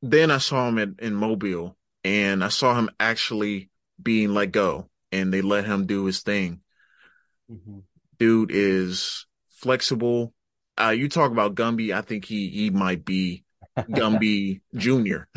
then 0.02 0.32
i 0.32 0.38
saw 0.38 0.68
him 0.68 0.78
in, 0.78 0.96
in 1.00 1.14
mobile 1.14 1.76
and 2.04 2.44
i 2.44 2.48
saw 2.48 2.76
him 2.76 2.90
actually 3.00 3.70
being 4.04 4.34
let 4.34 4.52
go 4.52 4.90
and 5.12 5.34
they 5.34 5.42
let 5.42 5.66
him 5.66 5.86
do 5.86 6.06
his 6.06 6.22
thing 6.22 6.62
mm-hmm. 7.52 7.80
dude 8.18 8.52
is 8.52 9.26
flexible 9.50 10.34
uh 10.82 10.90
you 10.90 11.08
talk 11.08 11.32
about 11.32 11.56
gumby 11.56 11.94
i 11.94 12.02
think 12.02 12.26
he 12.26 12.50
he 12.50 12.70
might 12.70 13.06
be 13.06 13.44
gumby 13.78 14.62
junior 14.76 15.28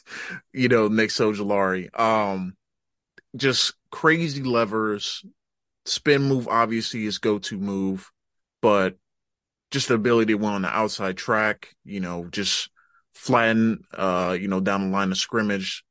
you 0.52 0.68
know 0.68 0.88
nick 0.88 1.10
Ojulari. 1.10 1.98
um 1.98 2.54
just 3.36 3.74
crazy 3.90 4.42
levers. 4.42 5.24
Spin 5.84 6.22
move 6.22 6.48
obviously 6.48 7.06
is 7.06 7.18
go 7.18 7.38
to 7.38 7.58
move, 7.58 8.10
but 8.60 8.96
just 9.70 9.88
the 9.88 9.94
ability 9.94 10.32
to 10.32 10.38
win 10.38 10.52
on 10.52 10.62
the 10.62 10.68
outside 10.68 11.16
track, 11.16 11.68
you 11.84 12.00
know, 12.00 12.26
just 12.30 12.70
flatten, 13.14 13.84
uh, 13.94 14.36
you 14.38 14.48
know, 14.48 14.60
down 14.60 14.82
the 14.82 14.96
line 14.96 15.12
of 15.12 15.18
scrimmage, 15.18 15.84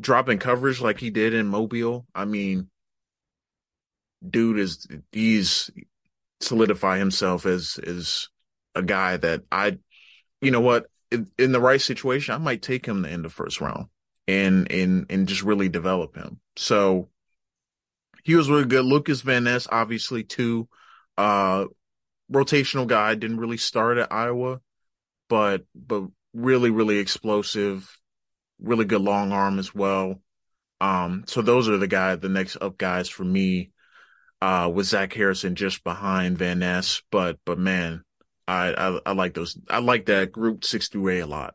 dropping 0.00 0.38
coverage 0.38 0.80
like 0.80 0.98
he 0.98 1.10
did 1.10 1.34
in 1.34 1.46
Mobile. 1.46 2.06
I 2.14 2.24
mean, 2.24 2.68
dude 4.28 4.58
is 4.58 4.86
he's 5.12 5.70
solidify 6.40 6.98
himself 6.98 7.46
as 7.46 7.78
as 7.84 8.28
a 8.74 8.82
guy 8.82 9.16
that 9.16 9.42
I, 9.50 9.78
you 10.40 10.50
know 10.50 10.60
what, 10.60 10.86
in, 11.10 11.30
in 11.38 11.52
the 11.52 11.60
right 11.60 11.80
situation, 11.80 12.34
I 12.34 12.38
might 12.38 12.62
take 12.62 12.86
him 12.86 13.04
in 13.04 13.22
the 13.22 13.30
first 13.30 13.60
round 13.60 13.86
and 14.26 14.70
and 14.70 15.06
and 15.10 15.26
just 15.26 15.42
really 15.42 15.68
develop 15.68 16.16
him. 16.16 16.40
So 16.56 17.08
he 18.24 18.34
was 18.34 18.50
really 18.50 18.66
good. 18.66 18.84
Lucas 18.84 19.22
Van 19.22 19.44
Ness, 19.44 19.66
obviously, 19.70 20.22
too. 20.22 20.68
Uh, 21.16 21.66
rotational 22.30 22.86
guy, 22.86 23.14
didn't 23.14 23.40
really 23.40 23.56
start 23.56 23.98
at 23.98 24.12
Iowa, 24.12 24.60
but 25.28 25.64
but 25.74 26.04
really, 26.34 26.70
really 26.70 26.98
explosive, 26.98 27.97
really 28.60 28.84
good 28.84 29.00
long 29.00 29.32
arm 29.32 29.58
as 29.58 29.74
well. 29.74 30.20
Um, 30.80 31.24
so 31.26 31.42
those 31.42 31.68
are 31.68 31.76
the 31.76 31.86
guy, 31.86 32.16
the 32.16 32.28
next 32.28 32.56
up 32.60 32.78
guys 32.78 33.08
for 33.08 33.24
me, 33.24 33.70
uh, 34.40 34.70
with 34.72 34.86
Zach 34.86 35.12
Harrison 35.12 35.54
just 35.54 35.82
behind 35.82 36.38
Van 36.38 36.60
Ness. 36.60 37.02
But 37.10 37.38
but 37.44 37.58
man, 37.58 38.02
I, 38.46 38.72
I 38.72 39.00
I 39.06 39.12
like 39.12 39.34
those. 39.34 39.58
I 39.68 39.78
like 39.78 40.06
that 40.06 40.32
group 40.32 40.64
six 40.64 40.88
through 40.88 41.08
eight 41.08 41.20
a 41.20 41.26
lot. 41.26 41.54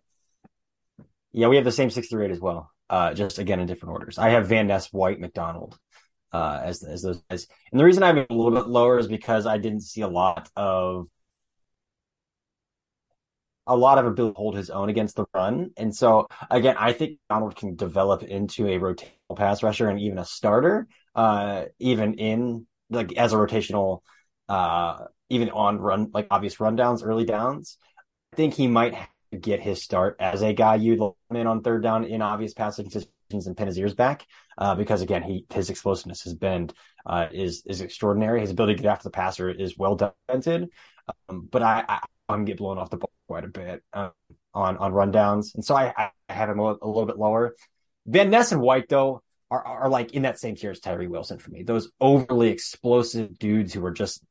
Yeah, 1.31 1.47
we 1.47 1.55
have 1.55 1.65
the 1.65 1.71
same 1.71 1.89
six 1.89 2.09
through 2.09 2.25
eight 2.25 2.31
as 2.31 2.39
well. 2.39 2.69
Uh, 2.89 3.13
just 3.13 3.39
again 3.39 3.59
in 3.59 3.67
different 3.67 3.93
orders. 3.93 4.17
I 4.17 4.29
have 4.29 4.47
Van 4.47 4.67
Ness, 4.67 4.91
White, 4.91 5.19
McDonald, 5.19 5.77
uh, 6.31 6.59
as 6.63 6.83
as 6.83 7.01
those 7.01 7.21
guys. 7.29 7.47
And 7.71 7.79
the 7.79 7.85
reason 7.85 8.03
I 8.03 8.07
have 8.07 8.17
it 8.17 8.27
a 8.29 8.33
little 8.33 8.51
bit 8.51 8.67
lower 8.67 8.99
is 8.99 9.07
because 9.07 9.45
I 9.45 9.57
didn't 9.57 9.81
see 9.81 10.01
a 10.01 10.07
lot 10.07 10.49
of 10.55 11.07
a 13.65 13.75
lot 13.75 13.97
of 13.97 14.05
ability 14.05 14.33
to 14.33 14.37
hold 14.37 14.55
his 14.55 14.69
own 14.69 14.89
against 14.89 15.15
the 15.15 15.25
run. 15.33 15.71
And 15.77 15.95
so 15.95 16.27
again, 16.49 16.75
I 16.77 16.93
think 16.93 17.19
Donald 17.29 17.55
can 17.55 17.75
develop 17.75 18.23
into 18.23 18.67
a 18.67 18.79
rotational 18.79 19.37
pass 19.37 19.63
rusher 19.63 19.89
and 19.89 19.99
even 19.99 20.17
a 20.17 20.25
starter, 20.25 20.87
uh, 21.15 21.65
even 21.79 22.15
in 22.15 22.67
like 22.89 23.13
as 23.13 23.33
a 23.33 23.37
rotational, 23.37 24.01
uh, 24.49 25.05
even 25.29 25.49
on 25.49 25.79
run 25.79 26.09
like 26.13 26.27
obvious 26.29 26.55
rundowns, 26.57 27.05
early 27.05 27.25
downs. 27.25 27.77
I 28.33 28.35
think 28.35 28.53
he 28.53 28.67
might 28.67 28.95
get 29.39 29.61
his 29.61 29.81
start 29.81 30.17
as 30.19 30.41
a 30.41 30.53
guy 30.53 30.75
you'd 30.75 30.99
him 30.99 31.13
in 31.31 31.47
on 31.47 31.61
third 31.61 31.83
down 31.83 32.03
in 32.03 32.21
obvious 32.21 32.53
passing 32.53 32.89
situations 32.89 33.47
and 33.47 33.55
pin 33.55 33.67
his 33.67 33.79
ears 33.79 33.93
back. 33.93 34.25
Uh, 34.57 34.75
because 34.75 35.01
again, 35.01 35.23
he 35.23 35.45
his 35.53 35.69
explosiveness, 35.69 36.21
his 36.21 36.35
bend 36.35 36.73
uh, 37.05 37.27
is 37.31 37.63
is 37.65 37.81
extraordinary. 37.81 38.41
His 38.41 38.51
ability 38.51 38.75
to 38.75 38.83
get 38.83 38.91
after 38.91 39.05
the 39.05 39.11
passer 39.11 39.49
is 39.49 39.77
well 39.77 39.95
documented. 39.95 40.69
Um, 41.29 41.47
but 41.49 41.61
I, 41.61 41.83
I 41.87 42.33
am 42.33 42.45
get 42.45 42.57
blown 42.57 42.77
off 42.77 42.89
the 42.89 42.97
ball 42.97 43.12
quite 43.27 43.43
a 43.43 43.47
bit 43.47 43.83
um, 43.93 44.11
on 44.53 44.77
on 44.77 44.91
rundowns, 44.91 45.55
and 45.55 45.63
so 45.63 45.75
I, 45.75 45.93
I 45.97 46.33
have 46.33 46.49
him 46.49 46.59
a, 46.59 46.63
a, 46.63 46.87
little 46.87 47.05
bit 47.05 47.17
lower. 47.17 47.55
Van 48.05 48.29
Ness 48.29 48.51
and 48.51 48.61
White 48.61 48.89
though 48.89 49.21
are 49.49 49.65
are 49.65 49.89
like 49.89 50.13
in 50.13 50.23
that 50.23 50.39
same 50.39 50.55
tier 50.55 50.71
as 50.71 50.79
Tyree 50.79 51.07
Wilson 51.07 51.39
for 51.39 51.51
me. 51.51 51.63
Those 51.63 51.89
overly 51.99 52.49
explosive 52.49 53.37
dudes 53.39 53.73
who 53.73 53.85
are 53.85 53.91
just 53.91 54.23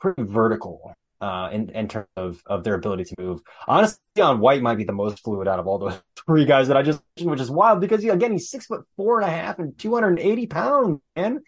pretty 0.00 0.22
vertical 0.22 0.94
uh, 1.20 1.50
in, 1.52 1.68
in 1.70 1.88
terms 1.88 2.08
of, 2.16 2.40
of 2.46 2.64
their 2.64 2.74
ability 2.74 3.04
to 3.04 3.14
move. 3.18 3.40
Honestly, 3.68 4.22
on 4.22 4.40
White 4.40 4.62
might 4.62 4.78
be 4.78 4.84
the 4.84 4.92
most 4.92 5.22
fluid 5.22 5.48
out 5.48 5.58
of 5.58 5.66
all 5.66 5.78
those 5.78 6.00
three 6.26 6.44
guys 6.44 6.68
that 6.68 6.76
I 6.76 6.82
just 6.82 7.02
which 7.20 7.40
is 7.40 7.50
wild 7.50 7.80
because 7.80 8.02
he, 8.02 8.08
again, 8.08 8.32
he's 8.32 8.50
six 8.50 8.66
foot 8.66 8.82
four 8.96 9.20
and 9.20 9.28
a 9.28 9.32
half 9.32 9.58
and 9.58 9.76
280 9.78 10.46
pounds, 10.46 11.00
man. 11.16 11.40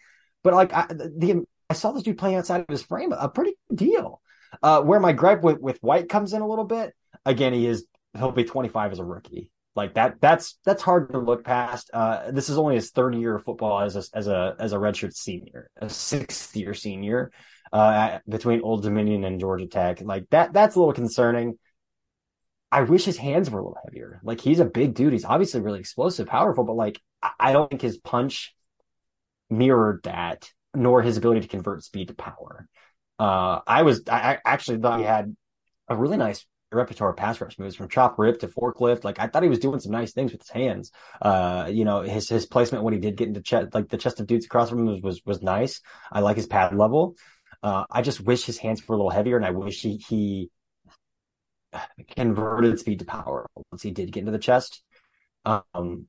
but 0.43 0.53
like 0.53 0.73
I, 0.73 0.85
the 0.87 1.45
I 1.69 1.73
saw 1.73 1.91
this 1.91 2.03
dude 2.03 2.17
playing 2.17 2.35
outside 2.35 2.61
of 2.61 2.67
his 2.69 2.83
frame, 2.83 3.11
a 3.11 3.29
pretty 3.29 3.53
good 3.69 3.77
deal. 3.77 4.21
Uh, 4.61 4.81
where 4.81 4.99
my 4.99 5.13
gripe 5.13 5.41
with 5.41 5.59
with 5.59 5.79
White 5.81 6.09
comes 6.09 6.33
in 6.33 6.41
a 6.41 6.47
little 6.47 6.65
bit, 6.65 6.93
again, 7.25 7.53
he 7.53 7.67
is 7.67 7.85
he'll 8.17 8.31
be 8.31 8.43
25 8.43 8.91
as 8.91 8.99
a 8.99 9.05
rookie. 9.05 9.49
Like 9.75 9.95
that, 9.95 10.21
that's 10.21 10.59
that's 10.63 10.83
hard 10.83 11.11
to 11.11 11.19
look 11.19 11.43
past. 11.43 11.89
Uh, 11.91 12.31
this 12.31 12.49
is 12.49 12.57
only 12.57 12.75
his 12.75 12.91
third 12.91 13.15
year 13.15 13.35
of 13.35 13.43
football 13.43 13.81
as 13.81 13.95
a 13.95 14.03
as 14.13 14.27
a 14.27 14.55
as 14.59 14.73
a 14.73 14.77
redshirt 14.77 15.13
senior, 15.13 15.69
a 15.77 15.89
sixth 15.89 16.55
year 16.55 16.75
senior, 16.75 17.31
uh, 17.71 18.19
between 18.29 18.61
Old 18.61 18.83
Dominion 18.83 19.23
and 19.23 19.39
Georgia 19.39 19.65
Tech. 19.65 20.01
Like 20.01 20.29
that, 20.29 20.53
that's 20.53 20.75
a 20.75 20.79
little 20.79 20.93
concerning. 20.93 21.57
I 22.71 22.83
wish 22.83 23.05
his 23.05 23.17
hands 23.17 23.49
were 23.49 23.59
a 23.59 23.63
little 23.63 23.79
heavier. 23.83 24.19
Like 24.23 24.41
he's 24.41 24.59
a 24.59 24.65
big 24.65 24.93
dude. 24.93 25.13
He's 25.13 25.25
obviously 25.25 25.61
really 25.61 25.79
explosive, 25.79 26.27
powerful, 26.27 26.63
but 26.63 26.75
like 26.75 26.99
I 27.39 27.51
don't 27.51 27.69
think 27.69 27.81
his 27.81 27.97
punch 27.97 28.55
mirrored 29.49 30.01
that, 30.03 30.51
nor 30.75 31.01
his 31.01 31.17
ability 31.17 31.41
to 31.41 31.47
convert 31.47 31.83
speed 31.83 32.09
to 32.09 32.15
power. 32.15 32.67
Uh, 33.19 33.59
I 33.65 33.83
was 33.83 34.03
I 34.09 34.39
actually 34.45 34.79
thought 34.79 34.99
he 34.99 35.05
had 35.05 35.35
a 35.87 35.95
really 35.95 36.17
nice 36.17 36.45
repertoire 36.71 37.11
of 37.11 37.17
pass 37.17 37.39
rush 37.39 37.59
moves 37.59 37.75
from 37.75 37.87
chop 37.87 38.17
rip 38.17 38.39
to 38.39 38.47
forklift. 38.47 39.03
Like 39.03 39.19
I 39.19 39.27
thought 39.27 39.43
he 39.43 39.49
was 39.49 39.59
doing 39.59 39.79
some 39.79 39.91
nice 39.91 40.13
things 40.13 40.31
with 40.31 40.41
his 40.41 40.49
hands. 40.49 40.91
Uh, 41.21 41.69
you 41.71 41.85
know, 41.85 42.01
his 42.01 42.27
his 42.29 42.45
placement 42.45 42.83
when 42.83 42.93
he 42.93 42.99
did 42.99 43.15
get 43.17 43.27
into 43.27 43.41
chest, 43.41 43.73
like 43.73 43.89
the 43.89 43.97
chest 43.97 44.19
of 44.19 44.27
dudes 44.27 44.45
across 44.45 44.69
from 44.69 44.79
him 44.79 44.85
was 44.87 45.01
was, 45.01 45.21
was 45.25 45.41
nice. 45.41 45.81
I 46.11 46.21
like 46.21 46.37
his 46.37 46.47
pad 46.47 46.75
level. 46.75 47.15
Uh, 47.61 47.85
I 47.89 48.01
just 48.01 48.21
wish 48.21 48.45
his 48.45 48.57
hands 48.57 48.85
were 48.87 48.95
a 48.95 48.97
little 48.97 49.11
heavier, 49.11 49.37
and 49.37 49.45
I 49.45 49.51
wish 49.51 49.81
he 49.81 49.97
he 49.97 50.49
converted 52.15 52.79
speed 52.79 52.99
to 52.99 53.05
power 53.05 53.49
once 53.71 53.81
he 53.81 53.91
did 53.91 54.11
get 54.11 54.21
into 54.21 54.31
the 54.31 54.37
chest. 54.37 54.83
Um, 55.45 56.07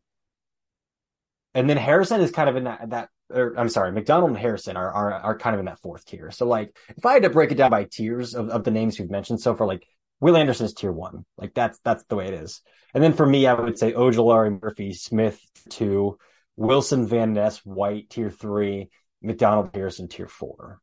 and 1.55 1.68
then 1.68 1.76
Harrison 1.76 2.20
is 2.20 2.30
kind 2.30 2.48
of 2.48 2.57
in 2.57 2.64
that 2.64 2.90
that. 2.90 3.09
Or, 3.35 3.55
I'm 3.59 3.68
sorry, 3.68 3.93
McDonald 3.93 4.30
and 4.30 4.39
Harrison 4.39 4.76
are, 4.76 4.91
are 4.91 5.12
are 5.12 5.39
kind 5.39 5.55
of 5.55 5.61
in 5.61 5.66
that 5.66 5.80
fourth 5.80 6.07
tier. 6.07 6.30
So 6.30 6.47
like, 6.47 6.76
if 6.97 7.05
I 7.05 7.14
had 7.14 7.24
to 7.24 7.30
break 7.30 7.51
it 7.51 7.57
down 7.57 7.70
by 7.70 7.85
tiers 7.85 8.35
of, 8.35 8.49
of 8.49 8.64
the 8.64 8.70
names 8.70 8.99
we've 8.99 9.11
mentioned 9.11 9.41
so 9.41 9.55
far, 9.55 9.66
like 9.66 9.87
Will 10.20 10.37
Anderson 10.37 10.66
is 10.66 10.74
tier 10.74 10.93
one. 10.93 11.24
Like 11.37 11.55
that's 11.55 11.78
that's 11.85 12.05
the 12.05 12.16
way 12.16 12.28
it 12.28 12.35
is. 12.35 12.61
And 12.95 13.03
then 13.03 13.12
for 13.12 13.26
me, 13.26 13.47
I 13.47 13.55
would 13.55 13.78
say 13.78 13.93
Ojulari, 13.93 14.62
Murphy, 14.62 14.93
Smith 14.93 15.41
two, 15.68 16.18
Wilson, 16.57 17.07
Van 17.07 17.32
Ness, 17.32 17.59
White 17.59 18.11
tier 18.11 18.30
three, 18.30 18.89
McDonald, 19.22 19.70
Harrison 19.74 20.09
tier 20.09 20.28
four. 20.28 20.80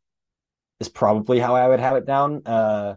Is 0.79 0.89
probably 0.89 1.39
how 1.39 1.55
I 1.55 1.67
would 1.67 1.79
have 1.79 1.95
it 1.95 2.07
down. 2.07 2.41
Uh, 2.43 2.95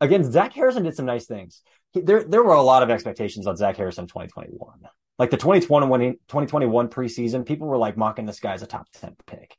again, 0.00 0.30
Zach 0.30 0.52
Harrison 0.52 0.82
did 0.82 0.96
some 0.96 1.06
nice 1.06 1.26
things. 1.26 1.62
He, 1.92 2.00
there 2.00 2.24
there 2.24 2.42
were 2.42 2.54
a 2.54 2.62
lot 2.62 2.82
of 2.82 2.90
expectations 2.90 3.46
on 3.46 3.56
Zach 3.56 3.76
Harrison 3.76 4.04
in 4.04 4.08
2021. 4.08 4.80
Like 5.18 5.30
the 5.30 5.36
2021 5.36 6.00
2021 6.00 6.88
preseason, 6.88 7.44
people 7.44 7.68
were 7.68 7.76
like 7.76 7.96
mocking 7.96 8.26
this 8.26 8.40
guy 8.40 8.54
as 8.54 8.62
a 8.62 8.66
top 8.66 8.86
10 9.00 9.16
pick. 9.26 9.56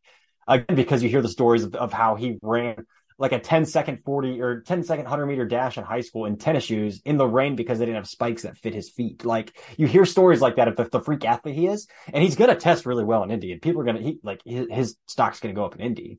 Again, 0.47 0.75
because 0.75 1.03
you 1.03 1.09
hear 1.09 1.21
the 1.21 1.29
stories 1.29 1.63
of, 1.63 1.75
of 1.75 1.93
how 1.93 2.15
he 2.15 2.39
ran 2.41 2.85
like 3.21 3.33
a 3.33 3.39
10 3.39 3.65
second 3.67 4.03
40 4.03 4.41
or 4.41 4.61
10 4.61 4.83
second 4.83 5.03
100 5.03 5.27
meter 5.27 5.45
dash 5.45 5.77
in 5.77 5.83
high 5.83 6.01
school 6.01 6.25
in 6.25 6.37
tennis 6.37 6.63
shoes 6.63 7.01
in 7.05 7.17
the 7.17 7.27
rain 7.27 7.55
because 7.55 7.77
they 7.77 7.85
didn't 7.85 7.97
have 7.97 8.07
spikes 8.07 8.41
that 8.41 8.57
fit 8.57 8.73
his 8.73 8.89
feet. 8.89 9.23
Like 9.23 9.55
you 9.77 9.85
hear 9.85 10.05
stories 10.05 10.41
like 10.41 10.55
that 10.55 10.67
of 10.67 10.75
the, 10.75 10.85
the 10.85 10.99
freak 10.99 11.23
athlete 11.23 11.53
he 11.53 11.67
is, 11.67 11.87
and 12.11 12.23
he's 12.23 12.35
going 12.35 12.49
to 12.49 12.55
test 12.55 12.87
really 12.87 13.03
well 13.03 13.21
in 13.21 13.29
Indy 13.29 13.51
and 13.51 13.61
people 13.61 13.81
are 13.81 13.85
going 13.85 14.03
to, 14.03 14.15
like 14.23 14.41
his, 14.43 14.65
his 14.71 14.95
stock's 15.07 15.39
going 15.39 15.53
to 15.53 15.59
go 15.59 15.65
up 15.65 15.75
in 15.75 15.81
Indy. 15.81 16.17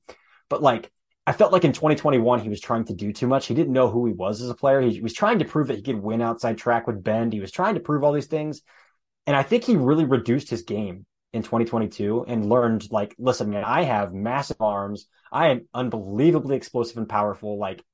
But 0.49 0.63
like, 0.63 0.93
I 1.27 1.33
felt 1.33 1.53
like 1.53 1.65
in 1.65 1.73
2021, 1.73 2.41
he 2.41 2.49
was 2.49 2.61
trying 2.61 2.85
to 2.87 2.95
do 2.95 3.13
too 3.13 3.29
much. 3.29 3.47
He 3.47 3.55
didn't 3.55 3.73
know 3.73 3.89
who 3.89 4.07
he 4.07 4.13
was 4.13 4.43
as 4.43 4.51
a 4.51 4.55
player. 4.55 4.81
He 4.81 5.01
was 5.01 5.13
trying 5.13 5.39
to 5.39 5.45
prove 5.45 5.69
that 5.69 5.77
he 5.77 5.83
could 5.83 6.03
win 6.03 6.21
outside 6.21 6.59
track 6.59 6.87
with 6.87 7.05
Bend. 7.05 7.33
He 7.33 7.41
was 7.41 7.53
trying 7.53 7.75
to 7.75 7.81
prove 7.81 8.03
all 8.03 8.13
these 8.13 8.27
things. 8.27 8.63
And 9.27 9.37
I 9.37 9.45
think 9.45 9.63
he 9.63 9.77
really 9.77 10.05
reduced 10.05 10.51
his 10.51 10.63
game 10.63 11.07
in 11.33 11.43
2022 11.43 12.25
and 12.27 12.49
learned 12.49 12.91
like, 12.91 13.15
listen, 13.19 13.51
man, 13.51 13.63
I 13.65 13.83
have 13.83 14.13
massive 14.13 14.61
arms. 14.61 15.07
I 15.31 15.49
am 15.49 15.69
unbelievably 15.73 16.57
explosive 16.57 16.99
and 16.99 17.09
powerful. 17.09 17.57
Like, 17.57 17.85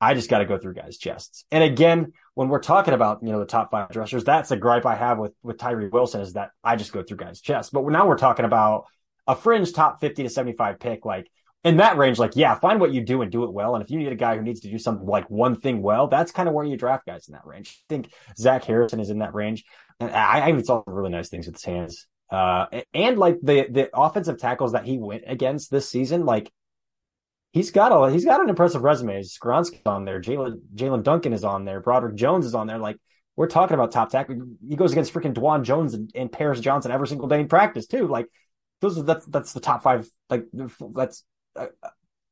I 0.00 0.14
just 0.14 0.30
got 0.30 0.38
to 0.38 0.46
go 0.46 0.58
through 0.58 0.74
guys' 0.74 0.98
chests. 0.98 1.44
And 1.50 1.64
again, 1.64 2.12
when 2.34 2.48
we're 2.48 2.60
talking 2.60 2.94
about, 2.94 3.22
you 3.22 3.32
know, 3.32 3.38
the 3.38 3.46
top 3.46 3.70
five 3.70 3.90
dressers, 3.90 4.24
that's 4.24 4.50
a 4.50 4.56
gripe 4.56 4.86
I 4.86 4.96
have 4.96 5.18
with, 5.18 5.32
with 5.42 5.58
Tyree 5.58 5.88
Wilson 5.88 6.20
is 6.20 6.34
that 6.34 6.50
I 6.62 6.76
just 6.76 6.92
go 6.92 7.02
through 7.02 7.18
guys' 7.18 7.40
chests. 7.40 7.70
But 7.70 7.84
now 7.86 8.06
we're 8.06 8.18
talking 8.18 8.44
about 8.44 8.84
a 9.26 9.34
fringe 9.34 9.72
top 9.72 10.00
50 10.00 10.22
to 10.22 10.30
75 10.30 10.78
pick. 10.78 11.04
Like 11.04 11.30
in 11.62 11.76
that 11.76 11.98
range, 11.98 12.18
like, 12.18 12.36
yeah, 12.36 12.54
find 12.54 12.80
what 12.80 12.92
you 12.92 13.02
do 13.02 13.20
and 13.20 13.30
do 13.30 13.44
it 13.44 13.52
well. 13.52 13.74
And 13.74 13.84
if 13.84 13.90
you 13.90 13.98
need 13.98 14.12
a 14.12 14.16
guy 14.16 14.36
who 14.36 14.42
needs 14.42 14.60
to 14.60 14.70
do 14.70 14.78
something 14.78 15.06
like 15.06 15.28
one 15.28 15.60
thing 15.60 15.82
well, 15.82 16.08
that's 16.08 16.32
kind 16.32 16.48
of 16.48 16.54
where 16.54 16.64
you 16.64 16.76
draft 16.76 17.04
guys 17.06 17.28
in 17.28 17.34
that 17.34 17.44
range. 17.44 17.78
I 17.82 17.94
think 17.94 18.12
Zach 18.38 18.64
Harrison 18.64 18.98
is 19.00 19.10
in 19.10 19.18
that 19.18 19.34
range. 19.34 19.64
And 19.98 20.10
I, 20.10 20.40
I 20.40 20.48
even 20.48 20.64
saw 20.64 20.82
really 20.86 21.10
nice 21.10 21.28
things 21.28 21.46
with 21.46 21.56
his 21.56 21.64
hands. 21.64 22.06
Uh, 22.30 22.66
and 22.94 23.18
like 23.18 23.38
the, 23.42 23.66
the 23.68 23.90
offensive 23.92 24.38
tackles 24.38 24.72
that 24.72 24.86
he 24.86 24.96
went 24.96 25.24
against 25.26 25.70
this 25.70 25.88
season, 25.88 26.24
like 26.24 26.50
he's 27.52 27.70
got 27.70 27.92
a, 27.92 28.10
he's 28.10 28.24
got 28.24 28.40
an 28.40 28.48
impressive 28.48 28.82
resume. 28.82 29.20
Skoronski's 29.20 29.82
on 29.84 30.06
there. 30.06 30.20
Jaelyn, 30.20 30.60
Jaelyn 30.74 31.02
Duncan 31.02 31.34
is 31.34 31.44
on 31.44 31.66
there. 31.66 31.80
Broderick 31.80 32.14
Jones 32.14 32.46
is 32.46 32.54
on 32.54 32.68
there. 32.68 32.78
Like 32.78 32.96
we're 33.36 33.48
talking 33.48 33.74
about 33.74 33.92
top 33.92 34.10
tackle. 34.10 34.36
He 34.66 34.76
goes 34.76 34.92
against 34.92 35.12
freaking 35.12 35.34
Dawand 35.34 35.64
Jones 35.64 35.92
and, 35.92 36.10
and 36.14 36.32
Paris 36.32 36.60
Johnson 36.60 36.90
every 36.90 37.08
single 37.08 37.28
day 37.28 37.40
in 37.40 37.48
practice 37.48 37.86
too. 37.86 38.06
Like 38.06 38.28
those 38.80 38.96
are, 38.96 39.02
that's, 39.02 39.26
that's 39.26 39.52
the 39.52 39.60
top 39.60 39.82
five. 39.82 40.08
Like 40.30 40.46
that's 40.94 41.24
a, 41.56 41.68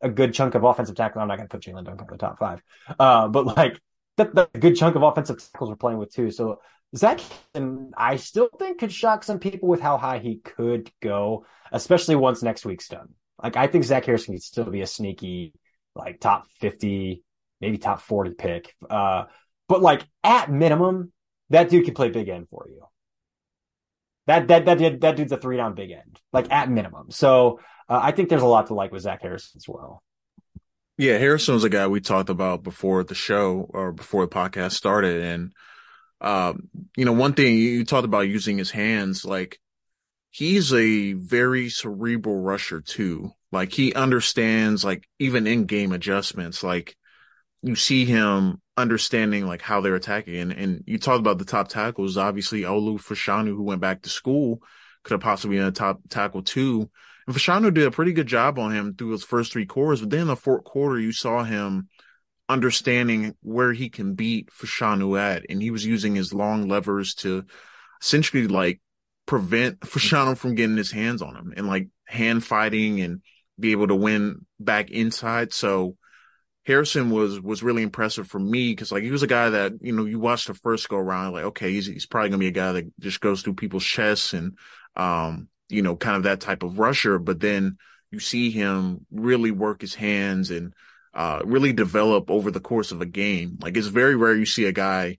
a 0.01 0.09
good 0.09 0.35
chunk 0.35 0.55
of 0.55 0.65
offensive 0.65 0.97
tackle. 0.97 1.21
I'm 1.21 1.29
not 1.29 1.37
going 1.37 1.49
to 1.49 1.53
put 1.57 1.65
Jaelyn 1.65 1.85
Duncan 1.85 2.07
in 2.07 2.13
the 2.13 2.19
top 2.19 2.39
five. 2.39 2.63
Uh, 2.99 3.29
but 3.29 3.47
like 3.57 3.81
that, 4.17 4.35
that's 4.35 4.51
a 4.55 4.59
good 4.59 4.77
chunk 4.77 4.97
of 4.97 5.03
offensive 5.03 5.39
tackles 5.53 5.71
we're 5.71 5.77
playing 5.77 5.99
with 5.99 6.13
too. 6.13 6.31
So 6.31 6.61
Zach, 6.97 7.21
and 7.55 7.93
I 7.97 8.17
still 8.17 8.49
think 8.59 8.79
could 8.79 8.93
shock 8.93 9.23
some 9.23 9.39
people 9.39 9.69
with 9.69 9.81
how 9.81 9.99
high 9.99 10.19
he 10.19 10.37
could 10.37 10.91
go, 11.03 11.45
especially 11.73 12.17
once 12.17 12.43
next 12.43 12.65
week's 12.65 12.89
done. 12.89 13.09
Like 13.43 13.57
I 13.57 13.67
think 13.67 13.85
Zach 13.85 14.05
Harrison 14.07 14.35
could 14.35 14.43
still 14.43 14.65
be 14.65 14.81
a 14.81 14.87
sneaky, 14.87 15.53
like 15.95 16.21
top 16.21 16.47
fifty, 16.61 17.23
maybe 17.61 17.79
top 17.79 18.01
forty 18.01 18.31
pick. 18.31 18.75
Uh, 18.89 19.25
but 19.69 19.83
like 19.83 20.07
at 20.25 20.51
minimum, 20.51 21.13
that 21.51 21.69
dude 21.69 21.85
can 21.85 21.95
play 21.95 22.09
big 22.09 22.29
end 22.29 22.49
for 22.49 22.67
you. 22.69 22.83
That 24.29 24.47
that 24.49 24.67
that 24.67 25.01
that 25.01 25.17
dude's 25.17 25.33
a 25.33 25.39
three 25.39 25.57
down 25.57 25.75
big 25.75 25.91
end, 25.91 26.21
like 26.35 26.53
at 26.53 26.71
minimum. 26.71 27.11
So 27.11 27.61
uh, 27.89 27.99
I 28.03 28.13
think 28.13 28.29
there's 28.29 28.43
a 28.43 28.47
lot 28.47 28.67
to 28.67 28.75
like 28.75 28.93
with 28.93 29.01
Zach 29.01 29.23
Harrison 29.23 29.57
as 29.57 29.67
well. 29.67 30.03
Yeah, 30.99 31.17
Harrison 31.17 31.55
was 31.55 31.65
a 31.65 31.71
guy 31.71 31.87
we 31.87 32.03
talked 32.03 32.29
about 32.29 32.63
before 32.63 33.03
the 33.05 33.15
show 33.15 33.67
or 33.71 33.91
before 33.91 34.27
the 34.27 34.31
podcast 34.31 34.73
started, 34.73 35.23
and 35.23 35.53
um, 36.21 36.69
you 36.95 37.07
know, 37.07 37.15
one 37.15 37.33
thing 37.33 37.57
you 37.57 37.87
talked 37.87 38.05
about 38.05 38.29
using 38.29 38.59
his 38.59 38.71
hands, 38.71 39.25
like 39.25 39.59
he's 40.29 40.75
a 40.75 41.15
very 41.15 41.71
cerebral 41.71 42.39
rusher 42.39 42.83
too. 42.83 43.31
Like 43.51 43.73
he 43.73 43.95
understands 43.95 44.85
like 44.85 45.09
even 45.19 45.47
in 45.47 45.65
game 45.65 45.93
adjustments, 45.93 46.63
like 46.63 46.98
you 47.63 47.77
see 47.77 48.05
him 48.05 48.61
understanding 48.77 49.47
like 49.47 49.63
how 49.63 49.81
they're 49.81 49.95
attacking. 49.95 50.37
And, 50.37 50.53
and 50.53 50.85
you 50.87 50.99
talked 50.99 51.21
about 51.21 51.39
the 51.39 51.45
top 51.45 51.69
tackles, 51.69 52.17
obviously 52.17 52.63
Olu 52.63 52.99
Fashanu, 52.99 53.49
who 53.49 53.63
went 53.63 53.81
back 53.81 54.03
to 54.03 54.11
school, 54.11 54.63
could 55.03 55.15
have 55.15 55.21
possibly 55.21 55.57
been 55.57 55.67
a 55.67 55.73
top 55.73 56.01
tackle 56.09 56.43
too. 56.43 56.89
And 57.27 57.37
Fashanu 57.37 57.75
did 57.75 57.87
a 57.87 57.91
pretty 57.91 58.13
good 58.13 58.27
job 58.27 58.59
on 58.59 58.73
him 58.73 58.95
through 58.95 59.11
his 59.11 59.25
first 59.25 59.53
three 59.53 59.67
quarters, 59.67 60.01
but 60.01 60.11
then 60.11 60.23
in 60.23 60.27
the 60.29 60.37
fourth 60.37 60.65
quarter, 60.65 60.99
you 60.99 61.13
saw 61.13 61.45
him 61.45 61.89
understanding 62.49 63.35
where 63.43 63.73
he 63.73 63.91
can 63.91 64.15
beat 64.15 64.51
Fashanu 64.51 65.19
at, 65.21 65.45
and 65.51 65.61
he 65.61 65.71
was 65.71 65.85
using 65.85 66.15
his 66.15 66.33
long 66.33 66.69
levers 66.69 67.15
to 67.17 67.45
essentially 68.01 68.47
like 68.49 68.81
prevent 69.27 69.81
Fashanu 69.81 70.39
from 70.39 70.55
getting 70.55 70.77
his 70.77 70.91
hands 70.91 71.21
on 71.21 71.37
him 71.37 71.53
and 71.57 71.67
like 71.67 71.89
hand 72.07 72.43
fighting 72.43 73.01
and 73.01 73.21
be 73.61 73.73
able 73.73 73.89
to 73.89 73.95
win 73.95 74.47
back 74.59 74.91
inside. 74.91 75.53
So 75.53 75.97
Harrison 76.69 77.11
was 77.11 77.41
was 77.41 77.63
really 77.63 77.83
impressive 77.83 78.29
for 78.29 78.39
me 78.39 78.71
because 78.71 78.93
like 78.93 79.03
he 79.03 79.11
was 79.11 79.25
a 79.25 79.27
guy 79.27 79.51
that 79.51 79.73
you 79.81 79.93
know 79.93 80.05
you 80.05 80.21
watch 80.21 80.45
the 80.45 80.55
first 80.55 80.89
go 80.89 80.97
around 80.97 81.33
like 81.33 81.45
okay 81.45 81.73
he's 81.73 81.87
he's 81.87 82.07
probably 82.07 82.29
gonna 82.29 82.39
be 82.39 82.47
a 82.47 82.53
guy 82.53 82.73
that 82.73 83.01
just 83.01 83.21
goes 83.21 83.43
through 83.43 83.55
people's 83.55 83.85
chests 83.85 84.35
and 84.35 84.57
um 84.95 85.49
you 85.69 85.83
know 85.83 85.97
kind 85.97 86.17
of 86.17 86.25
that 86.25 86.41
type 86.41 86.63
of 86.63 86.79
rusher, 86.79 87.19
but 87.19 87.41
then 87.41 87.79
you 88.11 88.21
see 88.21 88.51
him 88.51 89.07
really 89.11 89.51
work 89.51 89.81
his 89.81 89.95
hands 89.95 90.51
and 90.51 90.73
uh, 91.15 91.41
really 91.45 91.73
develop 91.73 92.31
over 92.31 92.51
the 92.51 92.61
course 92.61 92.93
of 92.93 93.01
a 93.01 93.07
game. 93.07 93.59
Like 93.61 93.77
it's 93.77 93.87
very 93.89 94.17
rare 94.17 94.35
you 94.35 94.47
see 94.47 94.65
a 94.65 94.73
guy 94.73 95.19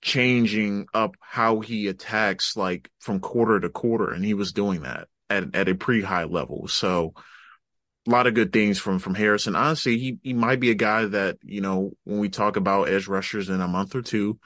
changing 0.00 0.86
up 0.94 1.16
how 1.20 1.60
he 1.60 1.88
attacks 1.88 2.56
like 2.56 2.90
from 2.98 3.20
quarter 3.20 3.58
to 3.60 3.68
quarter. 3.68 4.10
And 4.10 4.24
he 4.24 4.34
was 4.34 4.52
doing 4.52 4.82
that 4.82 5.08
at, 5.30 5.54
at 5.54 5.68
a 5.68 5.74
pretty 5.74 6.02
high 6.02 6.24
level. 6.24 6.68
So 6.68 7.14
a 8.08 8.10
lot 8.10 8.26
of 8.26 8.34
good 8.34 8.52
things 8.52 8.78
from, 8.78 8.98
from 8.98 9.14
Harrison. 9.14 9.54
Honestly, 9.54 9.98
he, 9.98 10.18
he 10.22 10.32
might 10.32 10.60
be 10.60 10.70
a 10.70 10.74
guy 10.74 11.04
that, 11.04 11.36
you 11.44 11.60
know, 11.60 11.92
when 12.04 12.18
we 12.18 12.28
talk 12.28 12.56
about 12.56 12.88
edge 12.88 13.06
rushers 13.06 13.50
in 13.50 13.60
a 13.60 13.68
month 13.68 13.94
or 13.94 14.02
two, 14.02 14.38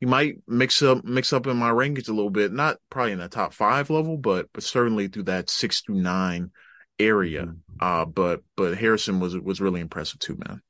he 0.00 0.06
might 0.06 0.36
mix 0.48 0.82
up, 0.82 1.04
mix 1.04 1.32
up 1.32 1.46
in 1.46 1.56
my 1.56 1.70
rankings 1.70 2.08
a 2.08 2.12
little 2.12 2.30
bit, 2.30 2.52
not 2.52 2.78
probably 2.90 3.12
in 3.12 3.18
the 3.18 3.28
top 3.28 3.52
five 3.52 3.90
level, 3.90 4.16
but, 4.16 4.48
but 4.52 4.62
certainly 4.62 5.08
through 5.08 5.24
that 5.24 5.50
six 5.50 5.82
to 5.82 5.92
nine 5.92 6.50
area. 6.98 7.42
Mm-hmm. 7.42 7.56
Uh, 7.80 8.04
but 8.04 8.42
but 8.56 8.76
Harrison 8.76 9.20
was 9.20 9.36
was 9.36 9.60
really 9.60 9.80
impressive 9.80 10.18
too, 10.18 10.38
man. 10.46 10.62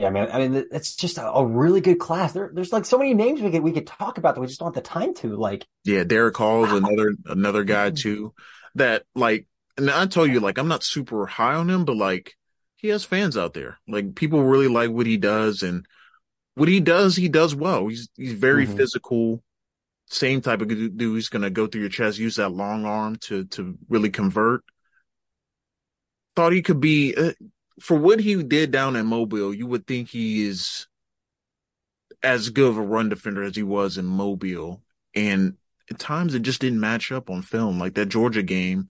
Yeah, 0.00 0.10
man. 0.10 0.30
I 0.32 0.38
mean, 0.38 0.64
it's 0.72 0.96
just 0.96 1.18
a, 1.18 1.30
a, 1.30 1.46
really 1.46 1.82
good 1.82 1.98
class. 1.98 2.32
There, 2.32 2.50
there's 2.54 2.72
like 2.72 2.86
so 2.86 2.96
many 2.96 3.12
names 3.12 3.42
we 3.42 3.50
could 3.50 3.62
we 3.62 3.72
could 3.72 3.86
talk 3.86 4.16
about 4.16 4.34
that 4.34 4.40
we 4.40 4.46
just 4.46 4.58
don't 4.58 4.74
have 4.74 4.82
the 4.82 4.88
time 4.88 5.12
to. 5.16 5.36
Like, 5.36 5.66
yeah, 5.84 6.04
Derick 6.04 6.36
Hall 6.36 6.64
is 6.64 6.72
another 6.72 7.14
another 7.26 7.64
guy 7.64 7.90
too. 7.90 8.32
That 8.74 9.04
like 9.14 9.46
and 9.76 9.90
I 9.90 10.06
told 10.06 10.30
you, 10.30 10.40
like, 10.40 10.58
I'm 10.58 10.68
not 10.68 10.82
super 10.82 11.26
high 11.26 11.54
on 11.54 11.70
him, 11.70 11.84
but 11.84 11.96
like, 11.96 12.34
he 12.76 12.88
has 12.88 13.04
fans 13.04 13.36
out 13.36 13.54
there. 13.54 13.78
Like, 13.88 14.14
people 14.14 14.42
really 14.42 14.68
like 14.68 14.90
what 14.90 15.06
he 15.06 15.16
does, 15.16 15.62
and 15.62 15.86
what 16.54 16.68
he 16.68 16.80
does, 16.80 17.16
he 17.16 17.28
does 17.28 17.54
well. 17.54 17.88
He's 17.88 18.08
he's 18.16 18.34
very 18.34 18.66
mm-hmm. 18.66 18.76
physical. 18.76 19.42
Same 20.06 20.42
type 20.42 20.60
of 20.60 20.68
dude 20.68 21.00
He's 21.00 21.28
gonna 21.28 21.50
go 21.50 21.66
through 21.66 21.82
your 21.82 21.90
chest, 21.90 22.18
use 22.18 22.36
that 22.36 22.50
long 22.50 22.84
arm 22.84 23.16
to 23.22 23.44
to 23.46 23.78
really 23.88 24.10
convert. 24.10 24.62
Thought 26.36 26.52
he 26.52 26.62
could 26.62 26.80
be 26.80 27.14
uh, 27.14 27.32
for 27.80 27.96
what 27.96 28.20
he 28.20 28.42
did 28.42 28.70
down 28.70 28.96
in 28.96 29.06
Mobile. 29.06 29.54
You 29.54 29.66
would 29.66 29.86
think 29.86 30.08
he 30.08 30.46
is 30.46 30.86
as 32.22 32.50
good 32.50 32.68
of 32.68 32.76
a 32.76 32.82
run 32.82 33.08
defender 33.08 33.42
as 33.42 33.56
he 33.56 33.62
was 33.62 33.96
in 33.96 34.04
Mobile, 34.04 34.82
and 35.14 35.56
at 35.90 35.98
times 35.98 36.34
it 36.34 36.42
just 36.42 36.60
didn't 36.60 36.80
match 36.80 37.10
up 37.10 37.30
on 37.30 37.42
film. 37.42 37.78
Like 37.78 37.94
that 37.94 38.06
Georgia 38.06 38.42
game, 38.42 38.88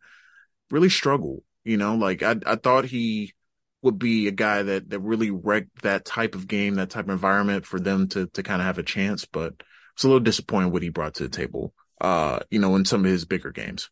really 0.72 0.88
struggle. 0.88 1.44
You 1.64 1.76
know, 1.76 1.94
like 1.94 2.24
I 2.24 2.36
I 2.44 2.56
thought 2.56 2.86
he 2.86 3.34
would 3.82 3.98
be 3.98 4.26
a 4.26 4.32
guy 4.32 4.62
that 4.62 4.90
that 4.90 5.00
really 5.00 5.30
wrecked 5.30 5.82
that 5.82 6.04
type 6.04 6.34
of 6.34 6.48
game, 6.48 6.76
that 6.76 6.90
type 6.90 7.04
of 7.04 7.10
environment 7.10 7.66
for 7.66 7.78
them 7.78 8.08
to 8.08 8.26
to 8.28 8.42
kind 8.42 8.60
of 8.60 8.66
have 8.66 8.78
a 8.78 8.82
chance. 8.82 9.24
But 9.24 9.54
it's 9.94 10.02
a 10.02 10.08
little 10.08 10.20
disappointing 10.20 10.72
what 10.72 10.82
he 10.82 10.88
brought 10.88 11.14
to 11.14 11.22
the 11.24 11.28
table. 11.28 11.72
Uh, 12.00 12.40
you 12.50 12.58
know, 12.58 12.74
in 12.74 12.84
some 12.84 13.04
of 13.04 13.10
his 13.10 13.24
bigger 13.24 13.52
games. 13.52 13.88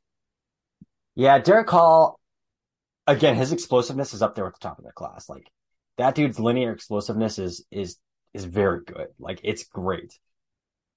Yeah, 1.15 1.39
Derick 1.39 1.71
Hall. 1.71 2.19
Again, 3.07 3.37
his 3.37 3.53
explosiveness 3.53 4.15
is 4.15 4.23
up 4.23 4.35
there 4.35 4.47
at 4.47 4.55
the 4.55 4.61
top 4.61 4.79
of 4.79 4.85
the 4.85 4.93
class. 4.93 5.29
Like 5.29 5.49
that 5.99 6.15
dude's 6.15 6.41
linear 6.41 6.73
explosiveness 6.73 7.39
is 7.39 7.65
is 7.71 7.99
is 8.35 8.45
very 8.45 8.83
good. 8.85 9.09
Like 9.19 9.41
it's 9.45 9.65
great. 9.65 10.19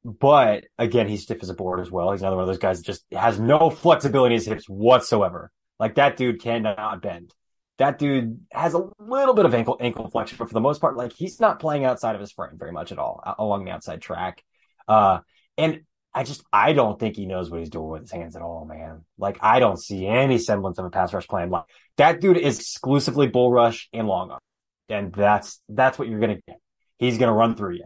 But 0.05 0.65
again, 0.77 1.07
he's 1.07 1.23
stiff 1.23 1.41
as 1.41 1.49
a 1.49 1.53
board 1.53 1.79
as 1.79 1.89
well. 1.89 2.11
He's 2.11 2.21
another 2.21 2.35
one 2.35 2.43
of 2.43 2.47
those 2.47 2.57
guys 2.57 2.79
that 2.79 2.85
just 2.85 3.05
has 3.11 3.39
no 3.39 3.69
flexibility 3.69 4.35
in 4.35 4.39
his 4.39 4.47
hips 4.47 4.67
whatsoever. 4.67 5.51
Like 5.83 5.95
that 5.95 6.17
dude 6.17 6.41
cannot 6.41 7.01
bend 7.01 7.33
that 7.79 7.97
dude 7.97 8.39
has 8.51 8.73
a 8.73 8.89
little 8.99 9.33
bit 9.33 9.45
of 9.45 9.53
ankle 9.53 9.77
ankle 9.79 10.09
flexion, 10.09 10.37
but 10.37 10.47
for 10.47 10.53
the 10.53 10.61
most 10.61 10.79
part, 10.79 10.95
like 10.95 11.13
he's 11.13 11.39
not 11.39 11.59
playing 11.59 11.85
outside 11.85 12.15
of 12.15 12.21
his 12.21 12.31
frame 12.31 12.57
very 12.57 12.71
much 12.71 12.91
at 12.91 12.99
all 12.99 13.21
along 13.39 13.65
the 13.65 13.71
outside 13.71 14.01
track. 14.01 14.43
Uh, 14.87 15.19
and 15.57 15.81
I 16.13 16.23
just 16.23 16.43
I 16.53 16.73
don't 16.73 16.99
think 16.99 17.15
he 17.15 17.25
knows 17.25 17.49
what 17.49 17.59
he's 17.59 17.69
doing 17.69 17.89
with 17.89 18.01
his 18.03 18.11
hands 18.11 18.35
at 18.35 18.41
all, 18.41 18.65
man. 18.65 19.03
Like 19.17 19.37
I 19.41 19.59
don't 19.59 19.81
see 19.81 20.05
any 20.05 20.37
semblance 20.37 20.77
of 20.77 20.85
a 20.85 20.91
pass 20.91 21.13
rush 21.13 21.27
plan. 21.27 21.49
Like 21.49 21.65
that 21.97 22.21
dude 22.21 22.37
is 22.37 22.59
exclusively 22.59 23.27
bull 23.27 23.51
rush 23.51 23.89
and 23.91 24.07
long 24.07 24.29
arm, 24.31 24.41
and 24.89 25.11
that's 25.11 25.59
that's 25.67 25.97
what 25.97 26.07
you're 26.07 26.19
gonna 26.19 26.39
get. 26.47 26.59
He's 26.99 27.17
gonna 27.17 27.33
run 27.33 27.55
through 27.55 27.77
you. 27.77 27.85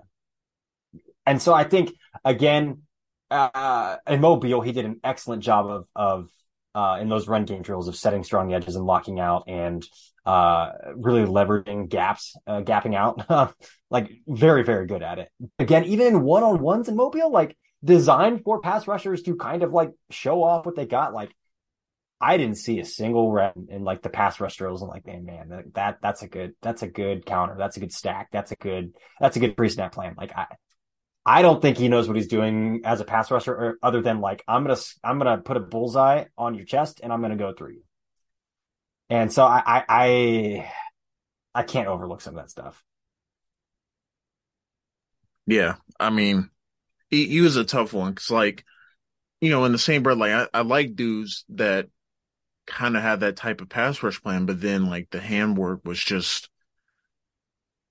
And 1.26 1.42
so 1.42 1.54
I 1.54 1.64
think 1.64 1.94
again, 2.26 2.84
uh, 3.32 3.98
in 4.06 4.20
Mobile, 4.20 4.62
he 4.62 4.74
did 4.74 4.86
an 4.86 5.00
excellent 5.04 5.44
job 5.44 5.68
of 5.68 5.88
of 5.96 6.30
uh, 6.78 7.00
in 7.02 7.10
those 7.10 7.28
run 7.28 7.44
game 7.44 7.64
drills 7.64 7.88
of 7.88 7.96
setting 7.96 8.24
strong 8.24 8.54
edges 8.54 8.76
and 8.76 8.86
locking 8.86 9.20
out 9.20 9.46
and 9.48 9.84
uh, 10.28 10.70
really 10.96 11.26
leveraging 11.26 11.90
gaps, 11.90 12.36
uh, 12.46 12.62
gapping 12.62 12.94
out. 12.94 13.56
like 13.90 14.12
very, 14.28 14.64
very 14.64 14.86
good 14.86 15.02
at 15.02 15.18
it. 15.18 15.32
Again, 15.58 15.86
even 15.86 16.06
in 16.06 16.22
one 16.22 16.44
on 16.44 16.62
ones 16.62 16.88
in 16.88 16.96
Mobile, 16.96 17.32
like 17.32 17.58
designed 17.84 18.44
for 18.44 18.62
pass 18.62 18.88
rushers 18.88 19.24
to 19.24 19.36
kind 19.38 19.64
of 19.64 19.74
like 19.74 19.92
show 20.12 20.44
off 20.44 20.68
what 20.68 20.76
they 20.76 20.86
got. 20.86 21.16
Like 21.16 21.34
I 22.22 22.38
didn't 22.38 22.58
see 22.58 22.80
a 22.80 22.86
single 22.86 23.32
rep 23.32 23.56
in 23.70 23.84
like 23.84 24.04
the 24.04 24.10
pass 24.10 24.40
rush 24.40 24.58
drills. 24.58 24.84
I'm 24.84 24.90
like, 24.90 25.08
man, 25.08 25.26
man, 25.26 25.72
that 25.74 25.98
that's 26.00 26.22
a 26.22 26.28
good 26.28 26.54
that's 26.62 26.84
a 26.84 26.88
good 26.88 27.26
counter. 27.26 27.56
That's 27.58 27.78
a 27.78 27.80
good 27.80 27.92
stack. 27.92 28.30
That's 28.32 28.52
a 28.52 28.56
good 28.56 28.94
that's 29.20 29.36
a 29.36 29.40
good 29.40 29.58
pre 29.58 29.70
snap 29.70 29.94
plan. 29.94 30.14
Like 30.16 30.32
I 30.38 30.46
I 31.28 31.42
don't 31.42 31.62
think 31.62 31.78
he 31.78 31.90
knows 31.90 32.08
what 32.08 32.16
he's 32.16 32.28
doing 32.28 32.82
as 32.86 33.02
a 33.02 33.06
pass 33.06 33.30
rusher, 33.30 33.78
other 33.84 34.02
than 34.02 34.22
like 34.22 34.46
I'm 34.48 34.64
gonna 34.64 34.80
I'm 35.04 35.18
gonna 35.18 35.38
put 35.40 35.58
a 35.58 35.60
bullseye 35.60 36.26
on 36.38 36.56
your 36.56 36.66
chest 36.66 37.02
and 37.04 37.12
I'm 37.12 37.22
gonna 37.22 37.36
go 37.36 37.52
through 37.54 37.74
you. 37.74 37.84
And 39.10 39.32
so 39.32 39.44
I 39.44 39.62
I 39.66 39.84
I, 39.90 40.72
I 41.54 41.64
can't 41.64 41.90
overlook 41.90 42.22
some 42.22 42.38
of 42.38 42.44
that 42.44 42.50
stuff. 42.50 42.82
Yeah, 45.46 45.76
I 46.00 46.12
mean, 46.12 46.50
he, 47.10 47.28
he 47.28 47.42
was 47.42 47.58
a 47.58 47.66
tough 47.66 47.94
one 47.94 48.12
because, 48.14 48.32
like, 48.32 48.64
you 49.42 49.50
know, 49.50 49.66
in 49.66 49.74
the 49.74 49.78
same 49.78 50.04
breath, 50.04 50.18
like 50.18 50.32
I, 50.32 50.48
I 50.54 50.62
like 50.62 50.96
dudes 50.96 51.44
that 51.50 51.90
kind 52.68 52.98
of 52.98 53.04
had 53.04 53.22
that 53.22 53.38
type 53.38 53.62
of 53.62 53.70
pass 53.70 54.02
rush 54.04 54.22
plan, 54.22 54.46
but 54.46 54.62
then 54.62 54.90
like 54.90 55.10
the 55.10 55.22
handwork 55.22 55.86
was 55.86 56.04
just 56.04 56.50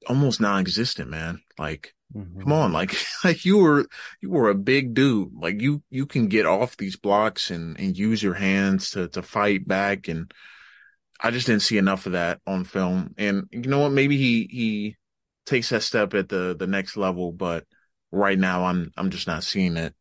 almost 0.06 0.40
non-existent, 0.40 1.10
man. 1.10 1.42
Like 1.58 1.94
Mm-hmm. 2.14 2.40
Come 2.40 2.52
on, 2.52 2.72
like 2.72 2.94
like 3.24 3.44
you 3.44 3.58
were 3.58 3.86
you 4.20 4.30
were 4.30 4.50
a 4.50 4.54
big 4.54 4.94
dude. 4.94 5.32
Like 5.34 5.60
you 5.60 5.82
you 5.90 6.06
can 6.06 6.28
get 6.28 6.46
off 6.46 6.76
these 6.76 6.96
blocks 6.96 7.50
and 7.50 7.78
and 7.78 7.96
use 7.96 8.22
your 8.22 8.34
hands 8.34 8.90
to 8.90 9.08
to 9.08 9.22
fight 9.22 9.66
back 9.66 10.08
and 10.08 10.32
I 11.20 11.30
just 11.30 11.46
didn't 11.46 11.62
see 11.62 11.78
enough 11.78 12.06
of 12.06 12.12
that 12.12 12.40
on 12.46 12.64
film. 12.64 13.14
And 13.16 13.44
you 13.50 13.62
know 13.62 13.80
what? 13.80 13.92
Maybe 13.92 14.16
he 14.16 14.48
he 14.50 14.96
takes 15.46 15.70
that 15.70 15.82
step 15.82 16.14
at 16.14 16.28
the 16.28 16.54
the 16.58 16.66
next 16.66 16.96
level, 16.96 17.32
but 17.32 17.64
right 18.12 18.38
now 18.38 18.64
I'm 18.66 18.92
I'm 18.96 19.10
just 19.10 19.26
not 19.26 19.44
seeing 19.44 19.76
it. 19.76 19.94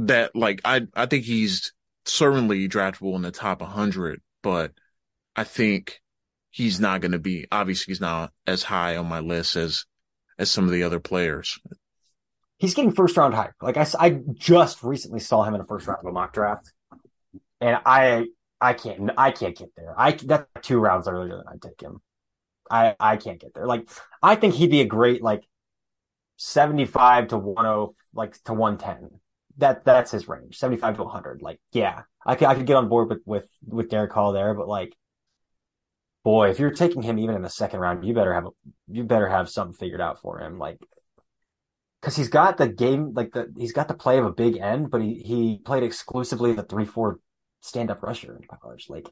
That 0.00 0.34
like 0.34 0.60
I 0.64 0.86
I 0.94 1.06
think 1.06 1.24
he's 1.24 1.72
certainly 2.06 2.68
draftable 2.68 3.14
in 3.16 3.22
the 3.22 3.30
top 3.30 3.60
100, 3.60 4.20
but 4.42 4.72
I 5.36 5.44
think 5.44 6.00
he's 6.50 6.80
not 6.80 7.00
going 7.00 7.12
to 7.12 7.18
be 7.18 7.46
obviously 7.52 7.92
he's 7.92 8.00
not 8.00 8.32
as 8.46 8.62
high 8.64 8.96
on 8.96 9.06
my 9.06 9.20
list 9.20 9.56
as 9.56 9.84
as 10.40 10.50
some 10.50 10.64
of 10.64 10.72
the 10.72 10.82
other 10.82 10.98
players. 10.98 11.60
He's 12.56 12.74
getting 12.74 12.92
first 12.92 13.16
round 13.16 13.34
hype. 13.34 13.54
Like 13.62 13.76
I, 13.76 13.86
I 13.98 14.20
just 14.32 14.82
recently 14.82 15.20
saw 15.20 15.44
him 15.44 15.54
in 15.54 15.60
a 15.60 15.66
first 15.66 15.86
round 15.86 16.00
of 16.00 16.06
a 16.06 16.12
mock 16.12 16.32
draft, 16.32 16.72
and 17.60 17.78
I 17.86 18.26
I 18.60 18.72
can't 18.72 19.10
I 19.16 19.30
can't 19.30 19.56
get 19.56 19.70
there. 19.76 19.94
I 19.96 20.12
that's 20.12 20.46
two 20.62 20.78
rounds 20.78 21.06
earlier 21.06 21.36
than 21.36 21.46
I 21.46 21.56
take 21.60 21.80
him. 21.80 22.00
I 22.70 22.96
I 22.98 23.16
can't 23.16 23.40
get 23.40 23.54
there. 23.54 23.66
Like 23.66 23.88
I 24.22 24.34
think 24.34 24.54
he'd 24.54 24.70
be 24.70 24.80
a 24.80 24.86
great 24.86 25.22
like 25.22 25.44
seventy 26.36 26.86
five 26.86 27.28
to 27.28 27.38
one 27.38 27.66
oh 27.66 27.94
like 28.14 28.42
to 28.44 28.54
one 28.54 28.78
ten. 28.78 29.20
That 29.58 29.84
that's 29.84 30.10
his 30.10 30.28
range, 30.28 30.58
seventy 30.58 30.80
five 30.80 30.96
to 30.96 31.02
one 31.02 31.12
hundred. 31.12 31.42
Like 31.42 31.60
yeah, 31.72 32.02
I 32.24 32.34
could 32.34 32.48
I 32.48 32.54
could 32.54 32.66
get 32.66 32.76
on 32.76 32.88
board 32.88 33.10
with 33.10 33.22
with 33.26 33.48
with 33.66 33.90
Derick 33.90 34.12
Hall 34.12 34.32
there, 34.32 34.54
but 34.54 34.68
like 34.68 34.94
boy, 36.24 36.50
if 36.50 36.58
you're 36.58 36.70
taking 36.70 37.02
him 37.02 37.18
even 37.18 37.34
in 37.34 37.42
the 37.42 37.50
second 37.50 37.80
round, 37.80 38.04
you 38.04 38.14
better 38.14 38.34
have 38.34 38.46
you 38.88 39.04
better 39.04 39.28
have 39.28 39.48
something 39.48 39.76
figured 39.76 40.00
out 40.00 40.20
for 40.20 40.40
him, 40.40 40.58
like 40.58 40.78
because 42.00 42.16
he's 42.16 42.28
got 42.28 42.56
the 42.56 42.68
game, 42.68 43.12
like 43.14 43.32
the 43.32 43.52
he's 43.56 43.72
got 43.72 43.88
the 43.88 43.94
play 43.94 44.18
of 44.18 44.26
a 44.26 44.32
big 44.32 44.56
end, 44.56 44.90
but 44.90 45.02
he 45.02 45.14
he 45.14 45.60
played 45.64 45.82
exclusively 45.82 46.52
the 46.52 46.62
three 46.62 46.84
four 46.84 47.18
stand 47.60 47.90
up 47.90 48.02
rusher 48.02 48.36
in 48.36 48.46
college. 48.58 48.86
Like 48.88 49.08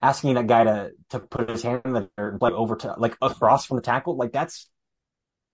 asking 0.00 0.34
that 0.34 0.46
guy 0.46 0.64
to 0.64 0.90
to 1.10 1.20
put 1.20 1.48
his 1.48 1.62
hand 1.62 1.82
in 1.84 1.92
the 1.92 2.08
dirt 2.16 2.30
and 2.30 2.40
play 2.40 2.50
over 2.50 2.76
to 2.76 2.94
like 2.98 3.16
across 3.22 3.66
from 3.66 3.76
the 3.76 3.82
tackle, 3.82 4.16
like 4.16 4.32
that's 4.32 4.68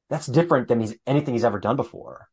that's 0.08 0.26
different 0.26 0.68
than 0.68 0.80
he's 0.80 0.96
anything 1.06 1.34
he's 1.34 1.44
ever 1.44 1.60
done 1.60 1.76
before. 1.76 2.28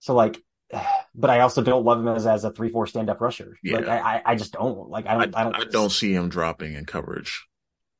So 0.00 0.14
like. 0.14 0.40
But 1.16 1.30
I 1.30 1.40
also 1.42 1.62
don't 1.62 1.84
love 1.84 2.00
him 2.00 2.08
as, 2.08 2.26
as 2.26 2.42
a 2.42 2.50
three 2.50 2.70
four 2.70 2.88
stand 2.88 3.08
up 3.08 3.20
rusher. 3.20 3.56
Yeah. 3.62 3.76
Like 3.76 3.86
I, 3.86 4.22
I 4.26 4.34
just 4.34 4.52
don't 4.52 4.90
like 4.90 5.06
I 5.06 5.12
don't 5.12 5.36
I, 5.36 5.40
I 5.40 5.44
don't 5.44 5.54
I 5.54 5.64
don't 5.70 5.90
see 5.90 6.12
him 6.12 6.28
dropping 6.28 6.74
in 6.74 6.86
coverage. 6.86 7.46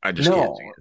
I 0.04 0.12
just 0.12 0.28
no. 0.28 0.36
can't 0.36 0.56
see 0.56 0.64
it. 0.64 0.74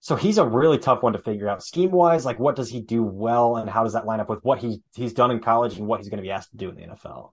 So 0.00 0.16
he's 0.16 0.36
a 0.36 0.46
really 0.46 0.76
tough 0.76 1.02
one 1.02 1.14
to 1.14 1.18
figure 1.18 1.48
out 1.48 1.62
scheme 1.62 1.90
wise. 1.90 2.26
Like, 2.26 2.38
what 2.38 2.56
does 2.56 2.68
he 2.68 2.82
do 2.82 3.02
well, 3.02 3.56
and 3.56 3.70
how 3.70 3.84
does 3.84 3.94
that 3.94 4.04
line 4.04 4.20
up 4.20 4.28
with 4.28 4.44
what 4.44 4.58
he 4.58 4.82
he's 4.94 5.14
done 5.14 5.30
in 5.30 5.40
college 5.40 5.78
and 5.78 5.86
what 5.86 6.00
he's 6.00 6.10
going 6.10 6.18
to 6.18 6.22
be 6.22 6.30
asked 6.30 6.50
to 6.50 6.58
do 6.58 6.68
in 6.68 6.74
the 6.74 6.82
NFL? 6.82 7.30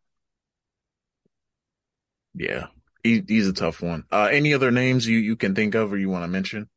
Yeah, 2.34 2.68
he, 3.03 3.22
he's 3.28 3.49
a 3.49 3.53
tough 3.53 3.82
one. 3.82 4.05
Uh, 4.09 4.30
any 4.32 4.53
other 4.53 4.72
names 4.72 5.05
you 5.05 5.18
you 5.18 5.36
can 5.36 5.53
think 5.53 5.76
of 5.76 5.91
or 5.91 5.97
you 5.97 6.09
want 6.09 6.24
to 6.24 6.30
mention? 6.30 6.70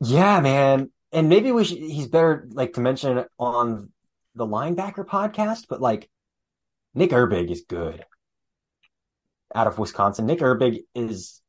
Yeah, 0.00 0.38
man, 0.40 0.92
and 1.10 1.28
maybe 1.28 1.50
we 1.50 1.64
should. 1.64 1.78
He's 1.78 2.06
better 2.06 2.46
like 2.52 2.74
to 2.74 2.80
mention 2.80 3.18
it 3.18 3.28
on 3.36 3.90
the 4.36 4.46
linebacker 4.46 5.04
podcast, 5.04 5.64
but 5.68 5.80
like 5.80 6.08
Nick 6.94 7.10
Herbig 7.10 7.50
is 7.50 7.64
good 7.68 8.04
out 9.52 9.66
of 9.66 9.76
Wisconsin. 9.76 10.26
Nick 10.26 10.38
Herbig 10.38 10.82
is 10.94 11.40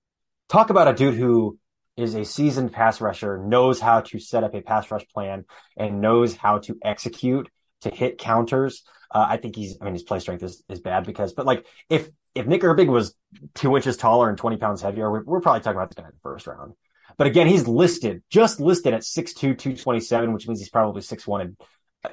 talk 0.49 0.69
about 0.69 0.87
a 0.87 0.93
dude 0.93 1.15
who 1.15 1.57
is 1.97 2.15
a 2.15 2.25
seasoned 2.25 2.73
pass 2.73 2.99
rusher, 2.99 3.37
knows 3.37 3.79
how 3.79 4.01
to 4.01 4.19
set 4.19 4.43
up 4.43 4.53
a 4.53 4.61
pass 4.61 4.91
rush 4.91 5.07
plan, 5.13 5.45
and 5.77 6.01
knows 6.01 6.35
how 6.35 6.59
to 6.59 6.77
execute 6.83 7.49
to 7.81 7.89
hit 7.89 8.17
counters. 8.17 8.83
Uh, 9.11 9.25
I 9.29 9.37
think 9.37 9.55
he's, 9.55 9.77
I 9.79 9.85
mean, 9.85 9.93
his 9.93 10.03
play 10.03 10.19
strength 10.19 10.43
is, 10.43 10.63
is 10.67 10.81
bad 10.81 11.05
because, 11.05 11.33
but 11.33 11.45
like, 11.45 11.65
if, 11.89 12.09
if 12.33 12.47
Nick 12.47 12.61
Herbig 12.61 12.87
was 12.87 13.15
two 13.53 13.75
inches 13.75 13.95
taller 13.95 14.27
and 14.27 14.37
20 14.37 14.57
pounds 14.57 14.81
heavier, 14.81 15.09
we're, 15.09 15.23
we're 15.23 15.41
probably 15.41 15.61
talking 15.61 15.77
about 15.77 15.89
the 15.89 16.01
guy 16.01 16.07
in 16.07 16.13
the 16.13 16.19
first 16.21 16.47
round. 16.47 16.73
But 17.17 17.27
again, 17.27 17.47
he's 17.47 17.67
listed, 17.67 18.23
just 18.29 18.59
listed 18.59 18.93
at 18.93 19.01
6'2, 19.01 19.35
227, 19.35 20.33
which 20.33 20.47
means 20.47 20.59
he's 20.59 20.69
probably 20.69 21.01
6'1 21.01 21.41
and 21.41 21.57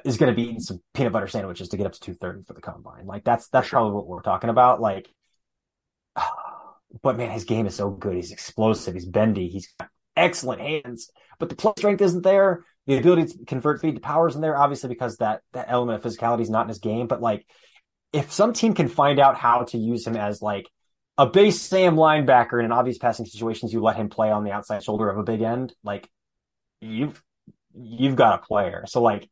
is 0.05 0.17
going 0.17 0.31
to 0.31 0.35
be 0.35 0.43
eating 0.43 0.59
some 0.59 0.81
peanut 0.93 1.11
butter 1.11 1.27
sandwiches 1.27 1.69
to 1.69 1.77
get 1.77 1.85
up 1.85 1.93
to 1.93 1.99
230 1.99 2.43
for 2.45 2.53
the 2.53 2.61
combine. 2.61 3.05
Like 3.05 3.23
that's, 3.23 3.49
that's 3.49 3.67
probably 3.67 3.93
what 3.93 4.07
we're 4.07 4.21
talking 4.21 4.49
about. 4.49 4.79
Like, 4.79 5.09
but 7.01 7.17
man, 7.17 7.31
his 7.31 7.45
game 7.45 7.65
is 7.65 7.75
so 7.75 7.89
good. 7.89 8.15
He's 8.15 8.31
explosive. 8.31 8.93
He's 8.93 9.05
bendy. 9.05 9.47
He's 9.47 9.67
got 9.79 9.89
excellent 10.15 10.61
hands, 10.61 11.09
but 11.39 11.49
the 11.49 11.55
play 11.55 11.73
strength 11.77 12.01
isn't 12.01 12.23
there. 12.23 12.65
The 12.85 12.97
ability 12.97 13.33
to 13.33 13.45
convert 13.45 13.81
feed 13.81 13.95
to 13.95 14.01
power 14.01 14.27
isn't 14.27 14.41
there, 14.41 14.57
obviously, 14.57 14.89
because 14.89 15.17
that, 15.17 15.41
that 15.53 15.67
element 15.69 16.03
of 16.03 16.11
physicality 16.11 16.41
is 16.41 16.49
not 16.49 16.63
in 16.63 16.67
his 16.67 16.79
game. 16.79 17.07
But 17.07 17.21
like, 17.21 17.45
if 18.11 18.31
some 18.31 18.53
team 18.53 18.73
can 18.73 18.89
find 18.89 19.19
out 19.19 19.37
how 19.37 19.63
to 19.63 19.77
use 19.77 20.05
him 20.05 20.17
as 20.17 20.41
like 20.41 20.69
a 21.17 21.25
base 21.25 21.61
Sam 21.61 21.95
linebacker 21.95 22.59
in 22.59 22.65
an 22.65 22.71
obvious 22.71 22.97
passing 22.97 23.25
situations, 23.25 23.71
you 23.71 23.81
let 23.81 23.95
him 23.95 24.09
play 24.09 24.31
on 24.31 24.43
the 24.43 24.51
outside 24.51 24.83
shoulder 24.83 25.09
of 25.09 25.17
a 25.17 25.23
big 25.23 25.41
end, 25.41 25.73
like 25.83 26.09
you've 26.81 27.21
you've 27.73 28.15
got 28.15 28.39
a 28.39 28.45
player. 28.45 28.83
So 28.87 29.01
like 29.01 29.29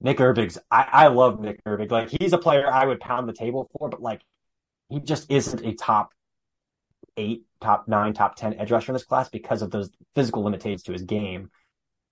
Nick 0.00 0.18
Herbig's 0.18 0.58
I, 0.70 0.88
I 0.92 1.06
love 1.08 1.40
Nick 1.40 1.62
Herbig. 1.64 1.90
Like 1.90 2.08
he's 2.10 2.32
a 2.32 2.38
player 2.38 2.70
I 2.70 2.86
would 2.86 3.00
pound 3.00 3.28
the 3.28 3.32
table 3.32 3.70
for, 3.76 3.88
but 3.88 4.02
like 4.02 4.22
he 4.88 5.00
just 5.00 5.30
isn't 5.30 5.64
a 5.64 5.74
top 5.74 6.10
eight, 7.16 7.44
top 7.60 7.88
nine, 7.88 8.12
top 8.12 8.36
ten 8.36 8.54
edge 8.54 8.70
rusher 8.70 8.92
in 8.92 8.94
this 8.94 9.04
class 9.04 9.28
because 9.28 9.62
of 9.62 9.70
those 9.70 9.90
physical 10.14 10.42
limitations 10.42 10.82
to 10.84 10.92
his 10.92 11.02
game. 11.02 11.50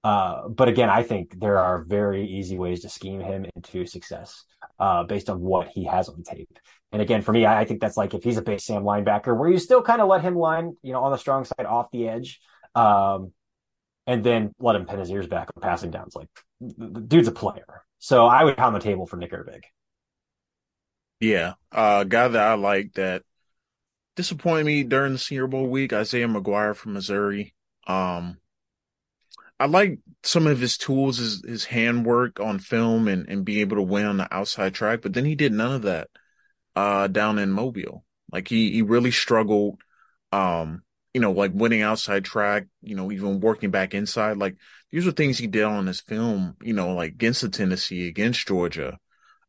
Uh, 0.03 0.49
but 0.49 0.69
again, 0.69 0.89
I 0.89 1.03
think 1.03 1.39
there 1.39 1.59
are 1.59 1.83
very 1.83 2.27
easy 2.27 2.57
ways 2.57 2.81
to 2.81 2.89
scheme 2.89 3.21
him 3.21 3.47
into 3.55 3.85
success 3.85 4.45
uh, 4.79 5.05
based 5.05 5.29
on 5.29 5.41
what 5.41 5.69
he 5.69 5.85
has 5.85 6.09
on 6.09 6.23
tape. 6.23 6.59
And 6.93 7.03
again, 7.03 7.23
for 7.23 7.33
me, 7.33 7.45
I, 7.45 7.61
I 7.61 7.65
think 7.67 7.81
that's 7.81 7.97
like 7.97 8.15
if 8.15 8.25
he's 8.25 8.39
a 8.39 8.43
base 8.43 8.65
Sam 8.65 8.83
linebacker, 8.83 9.37
where 9.37 9.51
you 9.51 9.59
still 9.59 9.83
kind 9.83 10.01
of 10.01 10.09
let 10.09 10.23
him 10.23 10.35
line, 10.35 10.77
you 10.83 10.93
know, 10.93 11.03
on 11.05 11.13
the 11.13 11.19
strong 11.19 11.45
side 11.45 11.67
off 11.67 11.91
the 11.93 12.09
edge, 12.09 12.41
um, 12.75 13.33
and 14.07 14.25
then 14.25 14.55
let 14.59 14.75
him 14.75 14.87
pin 14.87 14.99
his 14.99 15.11
ears 15.11 15.27
back 15.27 15.49
on 15.55 15.63
passing 15.63 15.91
downs. 15.91 16.17
Like 16.17 16.29
the 16.61 17.01
dude's 17.01 17.29
a 17.29 17.33
player, 17.33 17.85
so 17.99 18.27
I 18.27 18.45
would 18.45 18.57
pound 18.57 18.75
the 18.75 18.81
table 18.81 19.07
for 19.07 19.17
Nick 19.19 19.33
Herbig. 19.33 19.63
Yeah, 21.21 21.53
uh, 21.71 22.05
guy 22.05 22.29
that 22.29 22.43
I 22.43 22.55
like 22.55 22.95
that 22.95 23.23
disappointed 24.21 24.67
me 24.67 24.85
during 24.85 25.15
the 25.15 25.19
Senior 25.19 25.47
Bowl 25.47 25.67
week, 25.67 25.95
Isaiah 25.95 26.29
McGuire 26.29 26.77
from 26.77 26.93
Missouri. 26.93 27.55
Um, 27.87 28.37
I 29.59 29.65
like 29.65 29.99
some 30.23 30.47
of 30.47 30.61
his 30.61 30.77
tools, 30.77 31.17
his, 31.17 31.43
his 31.43 31.65
handwork 31.65 32.39
on 32.39 32.59
film 32.59 33.09
and, 33.09 33.27
and 33.31 33.47
be 33.47 33.63
able 33.63 33.77
to 33.77 33.83
win 33.83 34.05
on 34.05 34.19
the 34.19 34.29
outside 34.31 34.75
track, 34.75 35.01
but 35.01 35.15
then 35.15 35.25
he 35.25 35.35
did 35.35 35.53
none 35.53 35.73
of 35.73 35.83
that, 35.83 36.09
uh, 36.77 37.07
down 37.07 37.39
in 37.39 37.51
Mobile. 37.51 38.05
Like 38.31 38.47
he, 38.47 38.71
he 38.73 38.83
really 38.83 39.11
struggled, 39.11 39.81
um, 40.33 40.83
you 41.15 41.23
know, 41.23 41.33
like 41.33 41.53
winning 41.55 41.81
outside 41.81 42.23
track, 42.23 42.67
you 42.83 42.97
know, 42.97 43.11
even 43.11 43.41
working 43.41 43.71
back 43.71 43.95
inside. 43.95 44.37
Like 44.37 44.57
these 44.93 45.07
are 45.07 45.13
things 45.13 45.39
he 45.39 45.47
did 45.47 45.65
on 45.65 45.87
his 45.87 46.03
film, 46.03 46.57
you 46.61 46.75
know, 46.75 46.93
like 46.93 47.13
against 47.13 47.41
the 47.41 47.49
Tennessee, 47.49 48.07
against 48.07 48.47
Georgia. 48.47 48.99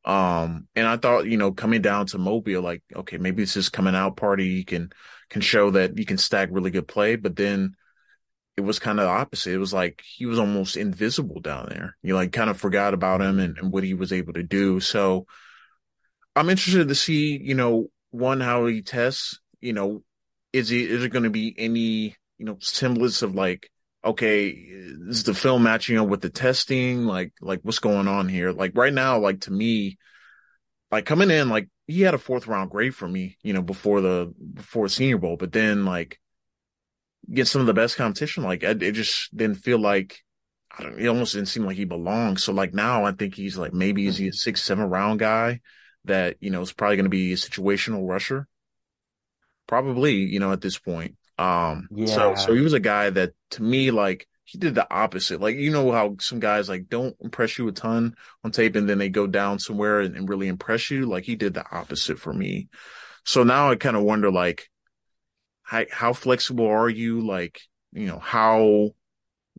Um, 0.04 0.68
and 0.76 0.88
I 0.88 0.98
thought, 0.98 1.26
you 1.28 1.38
know, 1.38 1.52
coming 1.52 1.82
down 1.82 2.08
to 2.08 2.18
Mobile, 2.18 2.62
like, 2.62 2.84
okay, 2.96 3.18
maybe 3.18 3.44
it's 3.44 3.54
just 3.54 3.74
coming 3.74 3.96
out 3.96 4.18
party. 4.18 4.46
You 4.46 4.66
can, 4.66 4.92
can 5.30 5.42
show 5.42 5.72
that 5.72 5.98
you 5.98 6.06
can 6.06 6.18
stack 6.18 6.50
really 6.52 6.72
good 6.72 6.88
play, 6.88 7.16
but 7.16 7.36
then, 7.36 7.76
it 8.58 8.62
was 8.62 8.80
kind 8.80 9.00
of 9.00 9.06
the 9.06 9.12
opposite. 9.12 9.54
It 9.54 9.60
was 9.60 9.74
like 9.74 10.04
he 10.06 10.26
was 10.26 10.38
almost 10.38 10.76
invisible 10.76 11.40
down 11.40 11.68
there. 11.70 11.96
You 12.04 12.16
like 12.16 12.34
kind 12.34 12.50
of 12.50 12.60
forgot 12.60 12.94
about 12.94 13.22
him 13.22 13.40
and, 13.40 13.58
and 13.58 13.72
what 13.72 13.86
he 13.86 13.94
was 13.94 14.12
able 14.12 14.34
to 14.34 14.44
do. 14.44 14.82
So 14.82 15.26
I'm 16.36 16.50
interested 16.50 16.90
to 16.90 16.94
see, 16.94 17.40
you 17.42 17.56
know, 17.56 17.88
one, 18.10 18.42
how 18.42 18.66
he 18.66 18.82
tests, 18.82 19.40
you 19.62 19.72
know, 19.72 20.04
is 20.52 20.68
he, 20.68 20.84
is 20.84 21.00
there 21.00 21.10
going 21.10 21.24
to 21.24 21.30
be 21.30 21.56
any, 21.58 22.18
you 22.38 22.46
know, 22.46 22.58
semblance 22.60 23.22
of 23.22 23.34
like, 23.34 23.72
okay, 24.04 24.50
is 24.50 25.24
the 25.24 25.34
film 25.34 25.64
matching 25.64 25.98
up 25.98 26.08
with 26.08 26.22
the 26.22 26.30
testing? 26.30 27.06
Like, 27.06 27.34
like 27.42 27.60
what's 27.64 27.80
going 27.80 28.08
on 28.08 28.28
here? 28.28 28.52
Like 28.52 28.72
right 28.76 28.94
now, 28.94 29.20
like 29.20 29.42
to 29.42 29.52
me, 29.52 29.98
like 30.92 31.06
coming 31.06 31.32
in, 31.32 31.50
like 31.50 31.70
he 31.88 32.02
had 32.02 32.14
a 32.14 32.20
fourth 32.20 32.48
round 32.48 32.72
grade 32.72 32.96
for 32.96 33.08
me, 33.08 33.38
you 33.44 33.54
know, 33.54 33.62
before 33.62 34.02
the, 34.02 34.34
before 34.54 34.88
Senior 34.88 35.18
Bowl, 35.18 35.38
but 35.38 35.52
then 35.52 35.86
like, 35.86 36.20
get 37.32 37.48
some 37.48 37.62
of 37.62 37.68
the 37.68 37.74
best 37.74 37.98
competition. 37.98 38.44
Like 38.44 38.64
it, 38.64 38.82
it 38.82 38.94
just 38.94 39.36
didn't 39.36 39.58
feel 39.58 39.80
like 39.80 40.20
I 40.78 40.84
don't. 40.84 41.00
It 41.00 41.08
almost 41.08 41.34
didn't 41.34 41.50
seem 41.50 41.66
like 41.66 41.78
he 41.78 41.86
belonged. 41.86 42.40
So 42.40 42.54
like 42.54 42.74
now, 42.74 43.06
I 43.06 43.12
think 43.12 43.36
he's 43.36 43.58
like 43.58 43.74
maybe 43.74 44.08
is 44.08 44.18
he 44.18 44.26
mm-hmm. 44.26 44.32
a 44.32 44.34
six 44.34 44.62
seven 44.62 44.90
round 44.90 45.20
guy 45.20 45.62
that 46.06 46.38
you 46.40 46.50
know 46.50 46.62
is 46.62 46.74
probably 46.74 46.98
going 46.98 47.06
to 47.06 47.10
be 47.10 47.34
a 47.34 47.38
situational 47.38 48.08
rusher. 48.08 48.48
Probably, 49.68 50.16
you 50.16 50.40
know, 50.40 50.52
at 50.52 50.62
this 50.62 50.78
point. 50.78 51.16
Um, 51.42 51.88
yeah. 51.92 52.06
so 52.06 52.36
so 52.36 52.54
he 52.54 52.62
was 52.62 52.74
a 52.74 52.80
guy 52.80 53.10
that 53.10 53.34
to 53.52 53.64
me 53.64 53.90
like 53.90 54.28
he 54.44 54.58
did 54.58 54.76
the 54.76 54.88
opposite. 54.94 55.42
Like 55.42 55.56
you 55.56 55.72
know 55.72 55.92
how 55.92 56.18
some 56.20 56.40
guys 56.40 56.70
like 56.70 56.88
don't 56.88 57.16
impress 57.20 57.58
you 57.58 57.68
a 57.68 57.72
ton 57.72 58.16
on 58.44 58.52
tape 58.52 58.76
and 58.76 58.88
then 58.88 58.98
they 58.98 59.10
go 59.10 59.26
down 59.26 59.58
somewhere 59.58 60.02
and, 60.02 60.16
and 60.16 60.30
really 60.30 60.48
impress 60.48 60.92
you. 60.92 61.06
Like 61.06 61.24
he 61.24 61.36
did 61.36 61.54
the 61.54 61.66
opposite 61.72 62.20
for 62.20 62.34
me. 62.34 62.68
So 63.26 63.44
now 63.44 63.72
I 63.72 63.76
kind 63.76 63.96
of 63.96 64.04
wonder 64.04 64.32
like 64.32 64.70
how, 65.64 65.86
how 65.90 66.14
flexible 66.14 66.68
are 66.68 66.90
you? 66.90 67.26
Like, 67.26 67.62
you 67.94 68.06
know, 68.06 68.20
how 68.20 68.92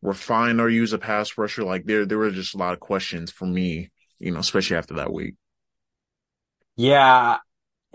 refined 0.02 0.60
are 0.60 0.68
you 0.68 0.82
as 0.82 0.92
a 0.92 0.98
pass 0.98 1.38
rusher? 1.38 1.64
Like 1.64 1.86
there, 1.86 2.04
there 2.04 2.18
were 2.18 2.30
just 2.30 2.54
a 2.54 2.58
lot 2.58 2.74
of 2.74 2.80
questions 2.80 3.30
for 3.30 3.46
me, 3.46 3.90
you 4.18 4.30
know, 4.30 4.40
especially 4.40 4.76
after 4.76 4.94
that 4.94 5.12
week. 5.12 5.34
Yeah. 6.76 7.38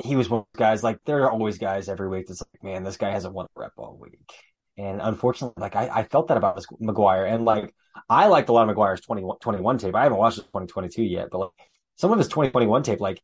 He 0.03 0.15
was 0.15 0.29
one 0.29 0.41
of 0.41 0.47
those 0.53 0.59
guys, 0.59 0.83
like 0.83 0.99
there 1.05 1.23
are 1.23 1.31
always 1.31 1.57
guys 1.57 1.89
every 1.89 2.07
week 2.07 2.27
that's 2.27 2.41
like, 2.41 2.63
man, 2.63 2.83
this 2.83 2.97
guy 2.97 3.11
hasn't 3.11 3.33
won 3.33 3.47
a 3.55 3.59
rep 3.59 3.73
all 3.77 3.97
week. 3.99 4.19
And 4.77 5.01
unfortunately, 5.01 5.59
like 5.59 5.75
I, 5.75 5.89
I 5.89 6.03
felt 6.03 6.27
that 6.27 6.37
about 6.37 6.63
McGuire. 6.81 7.31
And 7.31 7.45
like 7.45 7.73
I 8.09 8.27
liked 8.27 8.49
a 8.49 8.53
lot 8.53 8.69
of 8.69 8.75
McGuire's 8.75 9.01
2021 9.01 9.77
tape. 9.79 9.95
I 9.95 10.03
haven't 10.03 10.17
watched 10.19 10.37
his 10.37 10.45
2022 10.45 11.03
yet, 11.03 11.29
but 11.31 11.39
like 11.39 11.49
some 11.95 12.11
of 12.11 12.19
his 12.19 12.27
2021 12.27 12.83
tape, 12.83 12.99
like 12.99 13.21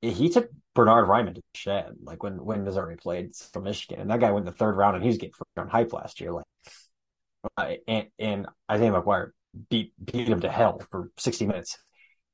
he 0.00 0.28
took 0.28 0.50
Bernard 0.74 1.08
Raimann 1.08 1.34
to 1.34 1.40
the 1.40 1.58
shed, 1.58 1.96
like 2.02 2.22
when 2.22 2.44
when 2.44 2.64
Missouri 2.64 2.96
played 2.96 3.34
from 3.34 3.64
Michigan, 3.64 4.00
and 4.00 4.10
that 4.10 4.20
guy 4.20 4.30
went 4.30 4.46
the 4.46 4.52
third 4.52 4.76
round, 4.76 4.94
and 4.94 5.02
he 5.02 5.08
was 5.08 5.18
getting 5.18 5.34
on 5.56 5.68
hype 5.68 5.92
last 5.92 6.20
year. 6.20 6.32
Like, 6.32 7.82
and 7.88 8.06
and 8.18 8.46
Isaiah 8.70 8.92
McGuire 8.92 9.30
beat 9.68 9.92
beat 10.02 10.28
him 10.28 10.40
to 10.40 10.50
hell 10.50 10.80
for 10.90 11.10
sixty 11.18 11.46
minutes. 11.46 11.78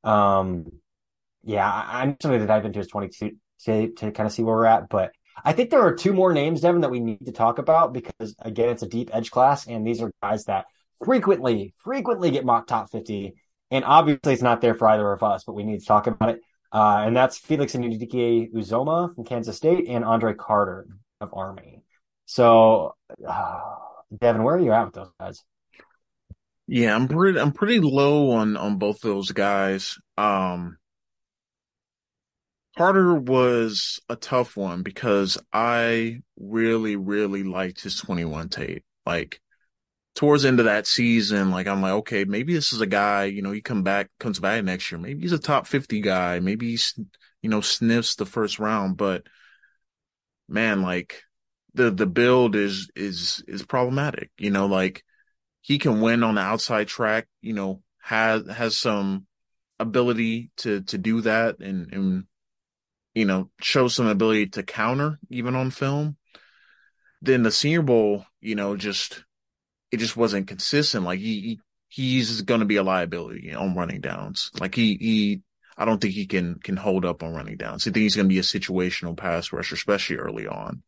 Um, 0.03 0.67
yeah, 1.43 1.71
I'm 1.73 2.17
somebody 2.21 2.43
to 2.43 2.47
dive 2.47 2.67
into 2.67 2.81
his 2.81 2.89
twenty 2.89 3.09
two 3.09 3.37
to 3.65 3.93
to 3.93 4.13
kind 4.13 4.27
of 4.27 4.33
see 4.33 4.43
where 4.43 4.57
we're 4.57 4.67
at, 4.67 4.89
but 4.89 5.13
I 5.45 5.53
think 5.53 5.71
there 5.71 5.83
are 5.83 5.95
two 5.95 6.13
more 6.13 6.33
names, 6.33 6.61
Devin, 6.61 6.83
that 6.83 6.91
we 6.91 7.01
need 7.01 7.27
to 7.27 7.33
talk 7.33 7.59
about 7.59 7.93
because 7.93 8.35
again, 8.39 8.69
it's 8.69 8.83
a 8.83 8.89
deep 8.89 9.11
edge 9.13 9.31
class, 9.31 9.67
and 9.67 9.87
these 9.87 10.01
are 10.01 10.13
guys 10.23 10.45
that 10.45 10.67
frequently 11.05 11.75
frequently 11.79 12.31
get 12.31 12.45
mock 12.45 12.67
top 12.67 12.91
fifty, 12.91 13.35
and 13.71 13.85
obviously 13.85 14.33
it's 14.33 14.43
not 14.43 14.61
there 14.61 14.75
for 14.75 14.89
either 14.89 15.13
of 15.13 15.23
us, 15.23 15.45
but 15.45 15.55
we 15.55 15.65
need 15.65 15.81
to 15.81 15.87
talk 15.87 16.07
about 16.07 16.31
it. 16.31 16.41
Uh, 16.73 17.05
and 17.07 17.17
that's 17.17 17.39
Felix 17.39 17.75
and 17.77 17.85
Anudike 17.85 18.53
Uzoma 18.53 19.15
from 19.15 19.25
Kansas 19.25 19.57
State 19.57 19.87
and 19.89 20.05
Andre 20.05 20.35
Carter 20.35 20.89
of 21.21 21.31
Army. 21.33 21.83
So, 22.27 22.97
uh, 23.27 23.61
Devin, 24.17 24.43
where 24.43 24.57
are 24.57 24.61
you 24.61 24.73
at 24.73 24.87
with 24.87 24.95
those 24.95 25.11
guys? 25.21 25.45
Yeah, 26.67 26.97
I'm 26.97 27.07
pretty, 27.07 27.39
I'm 27.39 27.53
pretty 27.53 27.79
low 27.79 28.31
on, 28.33 28.57
on 28.57 28.79
both 28.79 29.01
those 29.03 29.31
guys. 29.31 29.99
Um, 30.19 30.79
Carter 32.77 33.15
was 33.15 34.01
a 34.09 34.17
tough 34.17 34.57
one 34.57 34.83
because 34.83 35.39
I 35.53 36.23
really, 36.37 36.97
really 36.97 37.45
liked 37.45 37.83
his 37.83 37.97
21 37.97 38.49
tape. 38.49 38.85
Like, 39.07 39.41
towards 40.17 40.43
the 40.43 40.49
end 40.49 40.59
of 40.59 40.67
that 40.67 40.87
season, 40.87 41.51
like 41.51 41.67
I'm 41.69 41.83
like, 41.83 41.93
okay, 41.93 42.25
maybe 42.25 42.53
this 42.55 42.73
is 42.73 42.81
a 42.81 42.87
guy, 42.87 43.25
you 43.25 43.43
know, 43.43 43.53
he 43.53 43.61
come 43.61 43.83
back, 43.83 44.11
comes 44.19 44.41
back 44.41 44.65
next 44.65 44.91
year. 44.91 45.01
Maybe 45.01 45.21
he's 45.23 45.33
a 45.33 45.39
top 45.39 45.67
50 45.67 46.01
guy. 46.01 46.41
Maybe 46.41 46.71
he's, 46.71 46.99
you 47.43 47.51
know, 47.51 47.61
sniffs 47.61 48.17
the 48.17 48.27
first 48.27 48.59
round, 48.59 48.97
but 48.97 49.25
man, 50.49 50.83
like 50.83 51.23
the, 51.75 51.91
the 51.91 52.07
build 52.07 52.57
is, 52.57 52.91
is, 52.97 53.43
is 53.47 53.65
problematic, 53.65 54.31
you 54.37 54.51
know, 54.51 54.67
like 54.67 55.05
he 55.61 55.79
can 55.79 56.01
win 56.01 56.23
on 56.23 56.37
the 56.37 56.41
outside 56.41 56.89
track, 56.89 57.27
you 57.41 57.53
know, 57.53 57.83
has, 58.01 58.49
has 58.49 58.77
some 58.77 59.27
ability 59.79 60.51
to, 60.59 60.83
to 60.83 60.99
do 60.99 61.21
that 61.21 61.59
and, 61.61 61.93
and, 61.93 62.25
you 63.15 63.25
know, 63.25 63.51
show 63.61 63.89
some 63.89 64.07
ability 64.07 64.49
to 64.49 64.63
counter 64.63 65.19
even 65.31 65.55
on 65.55 65.71
film. 65.71 66.17
Then 67.23 67.43
the 67.43 67.51
Senior 67.51 67.83
Bowl, 67.83 68.27
you 68.41 68.55
know, 68.55 68.77
just 68.77 69.25
it 69.91 69.99
just 69.99 70.17
wasn't 70.17 70.49
consistent. 70.49 71.05
Like 71.05 71.21
he, 71.21 71.41
he 71.41 71.61
he's 71.89 72.43
going 72.43 72.61
to 72.61 72.67
be 72.67 72.77
a 72.77 72.83
liability 72.83 73.55
on 73.55 73.77
running 73.77 74.01
downs. 74.01 74.51
Like 74.59 74.75
he 74.75 74.97
he 75.01 75.43
I 75.77 75.85
don't 75.85 76.01
think 76.01 76.15
he 76.15 76.27
can 76.27 76.57
can 76.57 76.77
hold 76.77 77.05
up 77.05 77.23
on 77.23 77.35
running 77.35 77.57
downs. 77.57 77.87
I 77.87 77.91
think 77.91 78.03
he's 78.03 78.17
going 78.17 78.27
to 78.27 78.35
be 78.35 78.39
a 78.39 78.43
situational 78.43 79.17
pass 79.17 79.53
rusher, 79.53 79.75
especially 79.75 80.17
early 80.17 80.47
on. 80.47 80.83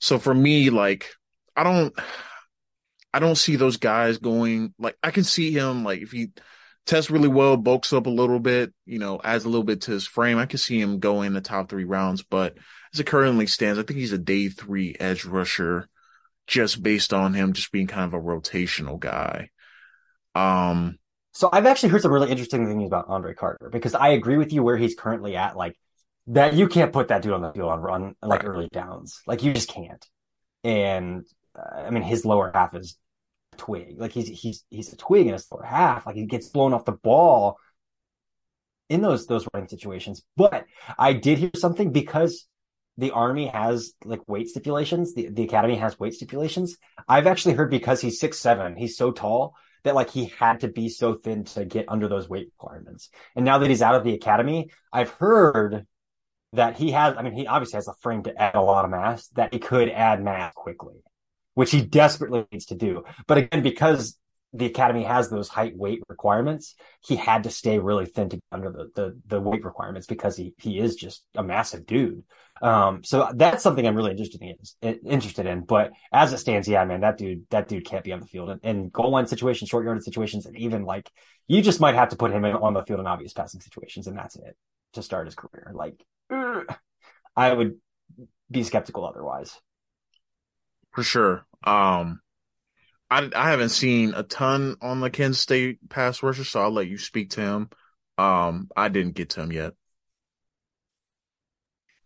So 0.00 0.18
for 0.18 0.34
me, 0.34 0.70
like 0.70 1.10
I 1.54 1.62
don't 1.62 1.94
I 3.14 3.18
don't 3.18 3.36
see 3.36 3.56
those 3.56 3.78
guys 3.78 4.18
going 4.18 4.74
like 4.78 4.96
I 5.02 5.10
can 5.10 5.24
see 5.24 5.52
him 5.52 5.84
like 5.84 6.02
if 6.02 6.10
he 6.10 6.32
tests 6.86 7.10
really 7.10 7.28
well, 7.28 7.56
bulks 7.56 7.92
up 7.92 8.06
a 8.06 8.10
little 8.10 8.38
bit, 8.38 8.72
you 8.84 8.98
know, 8.98 9.20
adds 9.22 9.44
a 9.44 9.48
little 9.48 9.64
bit 9.64 9.82
to 9.82 9.90
his 9.90 10.06
frame. 10.06 10.38
I 10.38 10.46
can 10.46 10.58
see 10.58 10.80
him 10.80 11.00
going 11.00 11.32
the 11.32 11.40
top 11.40 11.68
three 11.68 11.84
rounds, 11.84 12.22
but 12.22 12.56
as 12.94 13.00
it 13.00 13.06
currently 13.06 13.46
stands, 13.46 13.78
I 13.78 13.82
think 13.82 13.98
he's 13.98 14.12
a 14.12 14.18
day 14.18 14.48
three 14.48 14.96
edge 14.98 15.24
rusher 15.24 15.88
just 16.46 16.82
based 16.82 17.12
on 17.12 17.34
him 17.34 17.52
just 17.52 17.72
being 17.72 17.88
kind 17.88 18.04
of 18.04 18.14
a 18.14 18.22
rotational 18.22 18.98
guy. 18.98 19.50
Um, 20.34 20.98
so 21.32 21.48
I've 21.52 21.66
actually 21.66 21.90
heard 21.90 22.02
some 22.02 22.12
really 22.12 22.30
interesting 22.30 22.66
things 22.66 22.86
about 22.86 23.06
Andre 23.08 23.34
Carter 23.34 23.68
because 23.70 23.94
I 23.94 24.08
agree 24.08 24.36
with 24.38 24.52
you 24.52 24.62
where 24.62 24.76
he's 24.76 24.94
currently 24.94 25.36
at. 25.36 25.56
Like 25.56 25.76
that, 26.28 26.54
you 26.54 26.68
can't 26.68 26.92
put 26.92 27.08
that 27.08 27.22
dude 27.22 27.32
on 27.32 27.42
the 27.42 27.52
field 27.52 27.70
on 27.70 27.80
run 27.80 28.14
like 28.22 28.42
right. 28.42 28.48
early 28.48 28.68
downs. 28.72 29.20
Like 29.26 29.42
you 29.42 29.52
just 29.52 29.68
can't. 29.68 30.04
And 30.62 31.26
uh, 31.58 31.80
I 31.80 31.90
mean, 31.90 32.04
his 32.04 32.24
lower 32.24 32.50
half 32.54 32.74
is 32.74 32.96
twig. 33.56 34.00
Like 34.00 34.12
he's 34.12 34.28
he's 34.28 34.64
he's 34.70 34.92
a 34.92 34.96
twig 34.96 35.26
in 35.26 35.32
his 35.32 35.46
lower 35.50 35.64
half. 35.64 36.06
Like 36.06 36.16
he 36.16 36.26
gets 36.26 36.48
blown 36.48 36.72
off 36.72 36.84
the 36.84 36.92
ball 36.92 37.58
in 38.88 39.02
those 39.02 39.26
those 39.26 39.46
running 39.52 39.68
situations. 39.68 40.22
But 40.36 40.66
I 40.98 41.12
did 41.12 41.38
hear 41.38 41.50
something 41.56 41.92
because 41.92 42.46
the 42.98 43.10
army 43.10 43.46
has 43.46 43.92
like 44.04 44.26
weight 44.28 44.48
stipulations. 44.48 45.14
The, 45.14 45.28
the 45.28 45.44
academy 45.44 45.76
has 45.76 45.98
weight 45.98 46.14
stipulations. 46.14 46.76
I've 47.08 47.26
actually 47.26 47.54
heard 47.54 47.70
because 47.70 48.00
he's 48.00 48.20
six 48.20 48.38
seven, 48.38 48.76
he's 48.76 48.96
so 48.96 49.12
tall 49.12 49.54
that 49.84 49.94
like 49.94 50.10
he 50.10 50.26
had 50.38 50.60
to 50.60 50.68
be 50.68 50.88
so 50.88 51.14
thin 51.14 51.44
to 51.44 51.64
get 51.64 51.86
under 51.88 52.08
those 52.08 52.28
weight 52.28 52.48
requirements. 52.58 53.10
And 53.34 53.44
now 53.44 53.58
that 53.58 53.70
he's 53.70 53.82
out 53.82 53.94
of 53.94 54.04
the 54.04 54.14
academy, 54.14 54.70
I've 54.92 55.10
heard 55.10 55.86
that 56.52 56.76
he 56.76 56.90
has. 56.92 57.14
I 57.16 57.22
mean, 57.22 57.34
he 57.34 57.46
obviously 57.46 57.76
has 57.76 57.88
a 57.88 57.94
frame 57.94 58.22
to 58.24 58.36
add 58.36 58.54
a 58.54 58.62
lot 58.62 58.84
of 58.84 58.90
mass. 58.90 59.28
That 59.28 59.52
he 59.52 59.60
could 59.60 59.88
add 59.88 60.22
mass 60.22 60.52
quickly, 60.54 60.96
which 61.56 61.70
he 61.70 61.80
desperately 61.80 62.44
needs 62.52 62.66
to 62.66 62.74
do. 62.74 63.02
But 63.26 63.38
again, 63.38 63.62
because 63.62 64.18
the 64.52 64.66
academy 64.66 65.04
has 65.04 65.30
those 65.30 65.48
height 65.48 65.74
weight 65.74 66.02
requirements, 66.06 66.74
he 67.00 67.16
had 67.16 67.44
to 67.44 67.50
stay 67.50 67.78
really 67.78 68.04
thin 68.04 68.28
to 68.28 68.36
get 68.36 68.44
under 68.52 68.70
the, 68.70 68.90
the, 68.94 69.20
the 69.26 69.40
weight 69.40 69.64
requirements 69.64 70.06
because 70.06 70.36
he 70.36 70.52
he 70.58 70.78
is 70.78 70.96
just 70.96 71.24
a 71.34 71.42
massive 71.42 71.86
dude. 71.86 72.24
Um, 72.60 73.02
so 73.04 73.30
that's 73.34 73.62
something 73.62 73.86
I'm 73.86 73.96
really 73.96 74.10
interested 74.10 74.42
in 74.82 74.98
interested 75.06 75.46
in. 75.46 75.62
But 75.62 75.92
as 76.12 76.34
it 76.34 76.38
stands, 76.38 76.68
yeah, 76.68 76.84
man, 76.84 77.00
that 77.00 77.16
dude 77.16 77.46
that 77.48 77.68
dude 77.68 77.86
can't 77.86 78.04
be 78.04 78.12
on 78.12 78.20
the 78.20 78.26
field 78.26 78.60
in, 78.62 78.90
goal 78.90 79.10
line 79.10 79.26
situations, 79.26 79.70
short 79.70 79.86
yardage 79.86 80.04
situations, 80.04 80.44
and 80.44 80.58
even 80.58 80.84
like 80.84 81.10
you 81.48 81.62
just 81.62 81.80
might 81.80 81.94
have 81.94 82.10
to 82.10 82.16
put 82.16 82.32
him 82.32 82.44
in, 82.44 82.54
on 82.54 82.74
the 82.74 82.82
field 82.82 83.00
in 83.00 83.06
obvious 83.06 83.32
passing 83.32 83.62
situations, 83.62 84.08
and 84.08 84.18
that's 84.18 84.36
it 84.36 84.58
to 84.92 85.02
start 85.02 85.26
his 85.26 85.34
career. 85.34 85.72
Like 85.74 86.04
I 87.34 87.50
would 87.50 87.76
be 88.50 88.62
skeptical 88.62 89.06
otherwise. 89.06 89.58
For 90.96 91.02
sure. 91.02 91.46
Um, 91.62 92.22
I 93.10 93.28
I 93.36 93.50
haven't 93.50 93.68
seen 93.68 94.14
a 94.14 94.22
ton 94.22 94.76
on 94.80 95.00
the 95.00 95.10
Kansas 95.10 95.42
State 95.42 95.86
pass 95.90 96.22
rusher, 96.22 96.42
so 96.42 96.62
I'll 96.62 96.70
let 96.70 96.88
you 96.88 96.96
speak 96.96 97.32
to 97.32 97.42
him. 97.42 97.70
Um, 98.16 98.70
I 98.74 98.88
didn't 98.88 99.14
get 99.14 99.28
to 99.30 99.42
him 99.42 99.52
yet. 99.52 99.74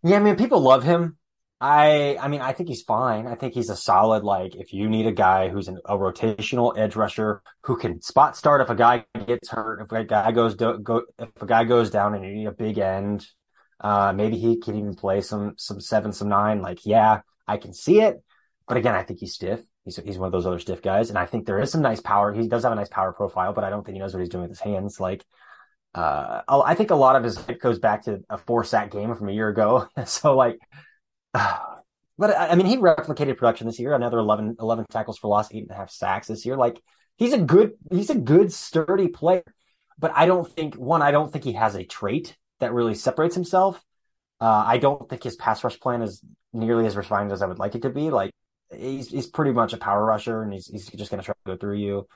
Yeah, 0.02 0.16
I 0.16 0.18
mean, 0.18 0.34
people 0.34 0.60
love 0.60 0.82
him. 0.82 1.18
I 1.60 2.16
I 2.20 2.26
mean, 2.26 2.40
I 2.40 2.52
think 2.52 2.68
he's 2.68 2.82
fine. 2.82 3.28
I 3.28 3.36
think 3.36 3.54
he's 3.54 3.70
a 3.70 3.76
solid 3.76 4.24
like 4.24 4.56
if 4.56 4.72
you 4.72 4.88
need 4.88 5.06
a 5.06 5.12
guy 5.12 5.50
who's 5.50 5.68
an, 5.68 5.78
a 5.84 5.96
rotational 5.96 6.76
edge 6.76 6.96
rusher 6.96 7.42
who 7.62 7.76
can 7.76 8.02
spot 8.02 8.36
start 8.36 8.60
if 8.60 8.70
a 8.70 8.74
guy 8.74 9.04
gets 9.28 9.50
hurt, 9.50 9.82
if 9.82 9.92
a 9.92 10.04
guy 10.04 10.32
goes 10.32 10.56
do, 10.56 10.78
go 10.78 11.02
if 11.16 11.40
a 11.40 11.46
guy 11.46 11.62
goes 11.62 11.90
down 11.90 12.16
and 12.16 12.24
you 12.24 12.32
need 12.32 12.46
a 12.46 12.52
big 12.52 12.78
end, 12.78 13.24
uh, 13.78 14.12
maybe 14.12 14.36
he 14.36 14.58
can 14.58 14.74
even 14.76 14.96
play 14.96 15.20
some 15.20 15.54
some 15.58 15.80
seven, 15.80 16.12
some 16.12 16.28
nine. 16.28 16.60
Like, 16.60 16.84
yeah, 16.84 17.20
I 17.46 17.56
can 17.56 17.72
see 17.72 18.00
it, 18.00 18.20
but 18.70 18.76
again, 18.76 18.94
I 18.94 19.02
think 19.02 19.18
he's 19.18 19.34
stiff. 19.34 19.58
He's 19.84 19.96
he's 19.96 20.16
one 20.16 20.28
of 20.28 20.32
those 20.32 20.46
other 20.46 20.60
stiff 20.60 20.80
guys, 20.80 21.08
and 21.08 21.18
I 21.18 21.26
think 21.26 21.44
there 21.44 21.58
is 21.58 21.72
some 21.72 21.82
nice 21.82 22.00
power. 22.00 22.32
He 22.32 22.46
does 22.46 22.62
have 22.62 22.70
a 22.70 22.76
nice 22.76 22.88
power 22.88 23.12
profile, 23.12 23.52
but 23.52 23.64
I 23.64 23.68
don't 23.68 23.84
think 23.84 23.96
he 23.96 23.98
knows 23.98 24.14
what 24.14 24.20
he's 24.20 24.28
doing 24.28 24.42
with 24.42 24.52
his 24.52 24.60
hands. 24.60 25.00
Like, 25.00 25.24
uh, 25.92 26.42
I 26.48 26.76
think 26.76 26.92
a 26.92 26.94
lot 26.94 27.16
of 27.16 27.24
his 27.24 27.36
it 27.48 27.60
goes 27.60 27.80
back 27.80 28.04
to 28.04 28.20
a 28.30 28.38
four 28.38 28.62
sack 28.62 28.92
game 28.92 29.12
from 29.16 29.28
a 29.28 29.32
year 29.32 29.48
ago. 29.48 29.88
so 30.06 30.36
like, 30.36 30.60
uh, 31.34 31.58
but 32.18 32.38
I 32.38 32.54
mean, 32.54 32.66
he 32.66 32.76
replicated 32.76 33.38
production 33.38 33.66
this 33.66 33.80
year. 33.80 33.92
Another 33.92 34.18
11, 34.18 34.58
11 34.60 34.86
tackles 34.88 35.18
for 35.18 35.26
loss, 35.26 35.52
eight 35.52 35.64
and 35.64 35.72
a 35.72 35.74
half 35.74 35.90
sacks 35.90 36.28
this 36.28 36.46
year. 36.46 36.56
Like, 36.56 36.80
he's 37.16 37.32
a 37.32 37.38
good 37.38 37.72
he's 37.90 38.10
a 38.10 38.14
good 38.14 38.52
sturdy 38.52 39.08
player. 39.08 39.42
But 39.98 40.12
I 40.14 40.26
don't 40.26 40.48
think 40.48 40.76
one, 40.76 41.02
I 41.02 41.10
don't 41.10 41.32
think 41.32 41.42
he 41.42 41.54
has 41.54 41.74
a 41.74 41.82
trait 41.82 42.36
that 42.60 42.72
really 42.72 42.94
separates 42.94 43.34
himself. 43.34 43.84
Uh, 44.40 44.62
I 44.64 44.78
don't 44.78 45.08
think 45.08 45.24
his 45.24 45.34
pass 45.34 45.64
rush 45.64 45.80
plan 45.80 46.02
is 46.02 46.22
nearly 46.52 46.86
as 46.86 46.96
refined 46.96 47.32
as 47.32 47.42
I 47.42 47.46
would 47.46 47.58
like 47.58 47.74
it 47.74 47.82
to 47.82 47.90
be. 47.90 48.10
Like 48.10 48.30
he's 48.76 49.08
he's 49.08 49.26
pretty 49.26 49.52
much 49.52 49.72
a 49.72 49.76
power 49.76 50.04
rusher, 50.04 50.42
and 50.42 50.52
he's 50.52 50.66
he's 50.66 50.86
just 50.88 51.10
going 51.10 51.20
to 51.20 51.24
try 51.24 51.34
to 51.34 51.52
go 51.52 51.56
through 51.56 51.78
you. 51.78 52.06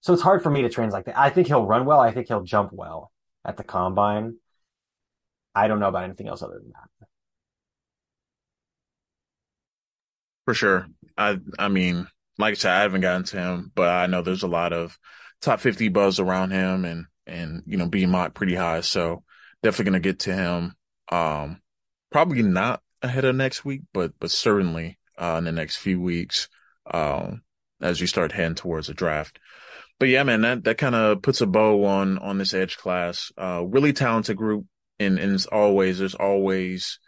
So 0.00 0.12
it's 0.12 0.22
hard 0.22 0.42
for 0.42 0.50
me 0.50 0.62
to 0.62 0.68
translate 0.68 1.06
that. 1.06 1.18
I 1.18 1.30
think 1.30 1.48
he'll 1.48 1.66
run 1.66 1.84
well. 1.84 1.98
I 1.98 2.12
think 2.12 2.28
he'll 2.28 2.44
jump 2.44 2.72
well 2.72 3.10
at 3.44 3.56
the 3.56 3.64
combine. 3.64 4.36
I 5.54 5.68
don't 5.68 5.80
know 5.80 5.88
about 5.88 6.04
anything 6.04 6.28
else 6.28 6.42
other 6.42 6.60
than 6.60 6.70
that. 6.70 7.06
For 10.44 10.54
sure. 10.54 10.86
I 11.18 11.38
I 11.58 11.68
mean, 11.68 12.06
like 12.38 12.52
I 12.52 12.54
said, 12.54 12.72
I 12.72 12.82
haven't 12.82 13.00
gotten 13.00 13.24
to 13.24 13.36
him, 13.36 13.72
but 13.74 13.88
I 13.88 14.06
know 14.06 14.22
there's 14.22 14.44
a 14.44 14.48
lot 14.48 14.72
of 14.72 14.96
top 15.40 15.60
50 15.60 15.88
buzz 15.88 16.20
around 16.20 16.52
him 16.52 16.84
and 16.84 17.06
and 17.26 17.62
you 17.66 17.76
know 17.76 17.88
being 17.88 18.10
mocked 18.10 18.34
pretty 18.34 18.54
high. 18.54 18.82
So 18.82 19.24
definitely 19.62 19.90
gonna 19.90 20.00
get 20.00 20.20
to 20.20 20.34
him. 20.34 20.74
Um, 21.10 21.60
probably 22.12 22.42
not 22.42 22.80
ahead 23.02 23.24
of 23.24 23.36
next 23.36 23.64
week, 23.64 23.82
but 23.92 24.12
but 24.18 24.30
certainly 24.30 24.98
uh, 25.18 25.36
in 25.38 25.44
the 25.44 25.52
next 25.52 25.76
few 25.76 26.00
weeks, 26.00 26.48
um, 26.90 27.42
as 27.80 28.00
you 28.00 28.06
start 28.06 28.32
heading 28.32 28.54
towards 28.54 28.88
a 28.88 28.94
draft. 28.94 29.38
But 29.98 30.08
yeah, 30.08 30.22
man, 30.24 30.42
that 30.42 30.64
that 30.64 30.78
kind 30.78 30.94
of 30.94 31.22
puts 31.22 31.40
a 31.40 31.46
bow 31.46 31.84
on 31.84 32.18
on 32.18 32.38
this 32.38 32.54
edge 32.54 32.76
class. 32.76 33.32
Uh, 33.36 33.64
really 33.66 33.92
talented 33.92 34.36
group, 34.36 34.66
and 34.98 35.18
and 35.18 35.34
as 35.34 35.46
always, 35.46 35.98
there's 35.98 36.14
always. 36.14 36.98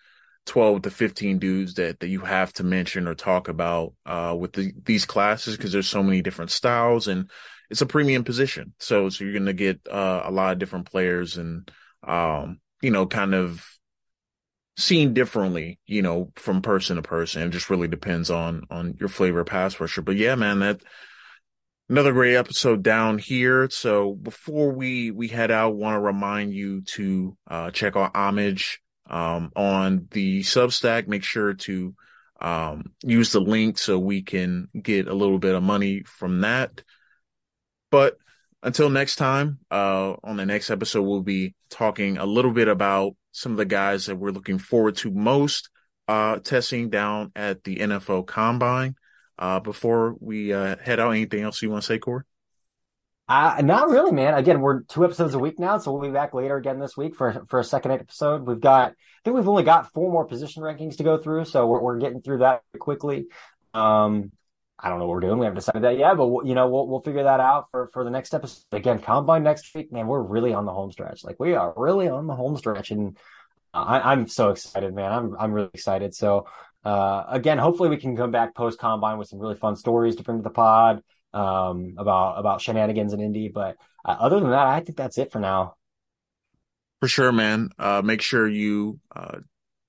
12 0.47 0.81
to 0.81 0.91
15 0.91 1.39
dudes 1.39 1.75
that, 1.75 2.01
that 2.01 2.09
you 2.09 2.21
have 2.21 2.51
to 2.55 2.65
mention 2.65 3.07
or 3.07 3.15
talk 3.15 3.49
about 3.49 3.93
uh, 4.07 4.35
with 4.35 4.55
the, 4.55 4.73
these 4.83 5.05
classes 5.05 5.59
because 5.59 5.73
there's 5.73 5.87
so 5.87 6.03
many 6.03 6.23
different 6.23 6.51
styles 6.51 7.07
and 7.07 7.31
it's 7.69 7.83
a 7.83 7.87
premium 7.87 8.25
position. 8.25 8.73
So, 8.79 9.11
so 9.11 9.25
you're 9.25 9.39
to 9.45 9.53
get 9.53 9.87
uh, 9.87 10.23
a 10.25 10.31
lot 10.31 10.53
of 10.53 10.59
different 10.59 10.91
players 10.91 11.37
and 11.37 11.71
um, 12.03 12.61
you 12.81 12.91
know, 12.91 13.07
kind 13.07 13.35
of 13.35 13.65
seen 14.79 15.13
differently, 15.13 15.79
you 15.87 16.01
know, 16.01 16.31
from 16.37 16.63
person 16.63 16.97
to 16.97 17.03
person. 17.03 17.43
It 17.43 17.51
just 17.51 17.69
really 17.69 17.89
depends 17.89 18.31
on 18.31 18.65
on 18.71 18.97
your 18.99 19.09
flavor 19.09 19.41
of 19.41 19.47
pass 19.47 19.79
rusher. 19.79 20.03
But 20.03 20.17
yeah, 20.17 20.37
man, 20.37 20.61
that 20.61 20.81
another 21.89 22.13
great 22.13 22.37
episode 22.37 22.83
down 22.83 23.19
here. 23.19 23.69
So 23.71 24.15
before 24.15 24.73
we 24.73 25.11
we 25.11 25.29
head 25.29 25.51
out, 25.51 25.77
want 25.77 25.97
to 25.97 26.01
remind 26.01 26.55
you 26.55 26.83
to 26.83 27.37
uh, 27.51 27.71
check 27.73 27.97
out 27.97 28.17
homage 28.17 28.81
um, 29.11 29.51
on 29.57 30.07
the 30.13 30.41
Substack. 30.41 31.09
Make 31.09 31.25
sure 31.25 31.55
to 31.55 31.95
um, 32.41 32.93
use 33.03 33.33
the 33.33 33.41
link 33.41 33.79
so 33.79 33.99
we 33.99 34.23
can 34.23 34.69
get 34.81 35.09
a 35.09 35.15
little 35.15 35.41
bit 35.41 35.57
of 35.57 35.63
money 35.63 36.05
from 36.05 36.43
that. 36.43 36.83
But 37.91 38.17
until 38.63 38.91
next 38.91 39.17
time, 39.17 39.59
uh, 39.73 40.15
on 40.23 40.37
the 40.37 40.47
next 40.47 40.71
episode, 40.71 41.03
we'll 41.03 41.23
be 41.23 41.55
talking 41.69 42.19
a 42.19 42.27
little 42.27 42.53
bit 42.53 42.69
about 42.69 43.15
some 43.39 43.53
of 43.53 43.59
the 43.59 43.65
guys 43.65 44.07
that 44.07 44.17
we're 44.17 44.31
looking 44.31 44.59
forward 44.59 44.97
to 44.97 45.13
most, 45.13 45.71
uh, 46.09 46.39
testing 46.39 46.91
down 46.91 47.31
at 47.37 47.63
the 47.63 47.77
NFL 47.77 48.27
Combine. 48.27 48.97
Uh, 49.39 49.61
before 49.61 50.17
we 50.19 50.53
uh, 50.53 50.75
head 50.83 50.99
out, 50.99 51.13
anything 51.13 51.43
else 51.43 51.63
you 51.63 51.71
want 51.71 51.83
to 51.83 51.87
say, 51.87 51.99
Cory? 52.01 52.25
Uh, 53.29 53.61
not 53.63 53.89
really, 53.89 54.11
man. 54.11 54.35
Again, 54.35 54.61
we're 54.61 54.83
two 54.83 55.05
episodes 55.05 55.35
a 55.35 55.39
week 55.39 55.61
now, 55.61 55.79
so 55.79 55.93
we'll 55.93 56.03
be 56.03 56.13
back 56.13 56.35
later 56.35 56.57
again 56.57 56.81
this 56.81 56.97
week 56.97 57.15
for 57.15 57.45
for 57.49 57.61
a 57.61 57.65
second 57.65 57.93
episode. 57.93 58.45
We've 58.45 58.59
got, 58.59 58.91
I 58.91 58.95
think 59.23 59.37
we've 59.37 59.49
only 59.49 59.63
got 59.63 59.93
four 59.93 60.11
more 60.11 60.25
position 60.25 60.65
rankings 60.65 60.97
to 60.97 61.05
go 61.05 61.19
through, 61.19 61.45
so 61.45 61.67
we're, 61.67 61.81
we're 61.81 61.99
getting 61.99 62.21
through 62.21 62.39
that 62.39 62.63
quickly. 62.81 63.27
Um, 63.73 64.33
I 64.81 64.89
don't 64.89 65.01
know 65.01 65.07
what 65.07 65.15
we're 65.15 65.21
doing. 65.21 65.39
We 65.39 65.47
haven't 65.47 65.57
decided 65.57 65.83
that 65.83 65.99
yet, 65.99 66.17
but 66.17 66.47
you 66.47 66.55
know, 66.55 66.69
we'll 66.69 66.87
we'll 66.87 67.01
figure 67.01 67.25
that 67.25 67.41
out 67.41 67.69
for 67.71 67.89
for 67.93 68.05
the 68.05 68.11
next 68.11 68.33
episode. 68.33 68.63
Again, 68.71 69.01
combine 69.01 69.43
next 69.43 69.75
week, 69.75 69.93
man. 69.93 70.07
We're 70.07 70.23
really 70.23 70.55
on 70.55 70.67
the 70.67 70.73
home 70.73 70.93
stretch. 70.93 71.25
Like 71.25 71.41
we 71.41 71.55
are 71.55 71.75
really 71.77 72.09
on 72.09 72.27
the 72.29 72.35
home 72.35 72.57
stretch, 72.57 72.93
and 72.93 73.17
I, 73.75 74.13
am 74.13 74.29
so 74.29 74.51
excited, 74.51 74.95
man. 74.95 75.13
I'm 75.13 75.37
I'm 75.39 75.53
really 75.53 75.71
excited. 75.75 76.15
So 76.15 76.47
uh, 76.85 77.25
again, 77.29 77.59
hopefully 77.59 77.89
we 77.89 77.97
can 77.97 78.17
come 78.17 78.31
back 78.31 78.55
post 78.55 78.79
combine 78.79 79.19
with 79.19 79.29
some 79.29 79.41
really 79.41 79.57
fun 79.57 79.75
stories 79.75 80.17
to 80.17 80.23
bring 80.23 80.39
to 80.39 80.43
the 80.43 80.51
pod 80.51 81.03
um, 81.35 81.95
about 81.99 82.39
about 82.39 82.61
shenanigans 82.61 83.13
in 83.13 83.21
Indy. 83.21 83.49
But 83.49 83.77
uh, 84.05 84.17
other 84.21 84.39
than 84.39 84.51
that, 84.51 84.67
I 84.67 84.81
think 84.81 84.97
that's 84.97 85.19
it 85.19 85.33
for 85.33 85.41
now. 85.41 85.75
For 87.01 87.09
sure, 87.09 87.33
man. 87.33 87.71
Uh, 87.79 88.03
make 88.05 88.23
sure 88.23 88.47
you 88.47 89.01
uh, 89.15 89.39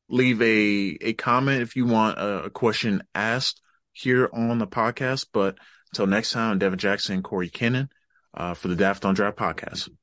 leave 0.09 0.41
a 0.41 0.97
a 1.01 1.13
comment 1.13 1.61
if 1.61 1.75
you 1.75 1.85
want 1.85 2.17
a, 2.17 2.45
a 2.45 2.49
question 2.49 3.03
asked 3.13 3.61
here 3.93 4.29
on 4.33 4.59
the 4.59 4.67
podcast. 4.67 5.27
But 5.33 5.57
until 5.91 6.07
next 6.07 6.31
time, 6.31 6.59
Devin 6.59 6.79
Jackson, 6.79 7.23
Cory 7.23 7.49
Kennan 7.49 7.89
uh, 8.33 8.53
for 8.53 8.67
the 8.67 8.75
Daft 8.75 9.05
on 9.05 9.13
Draft 9.13 9.37
podcast. 9.37 9.89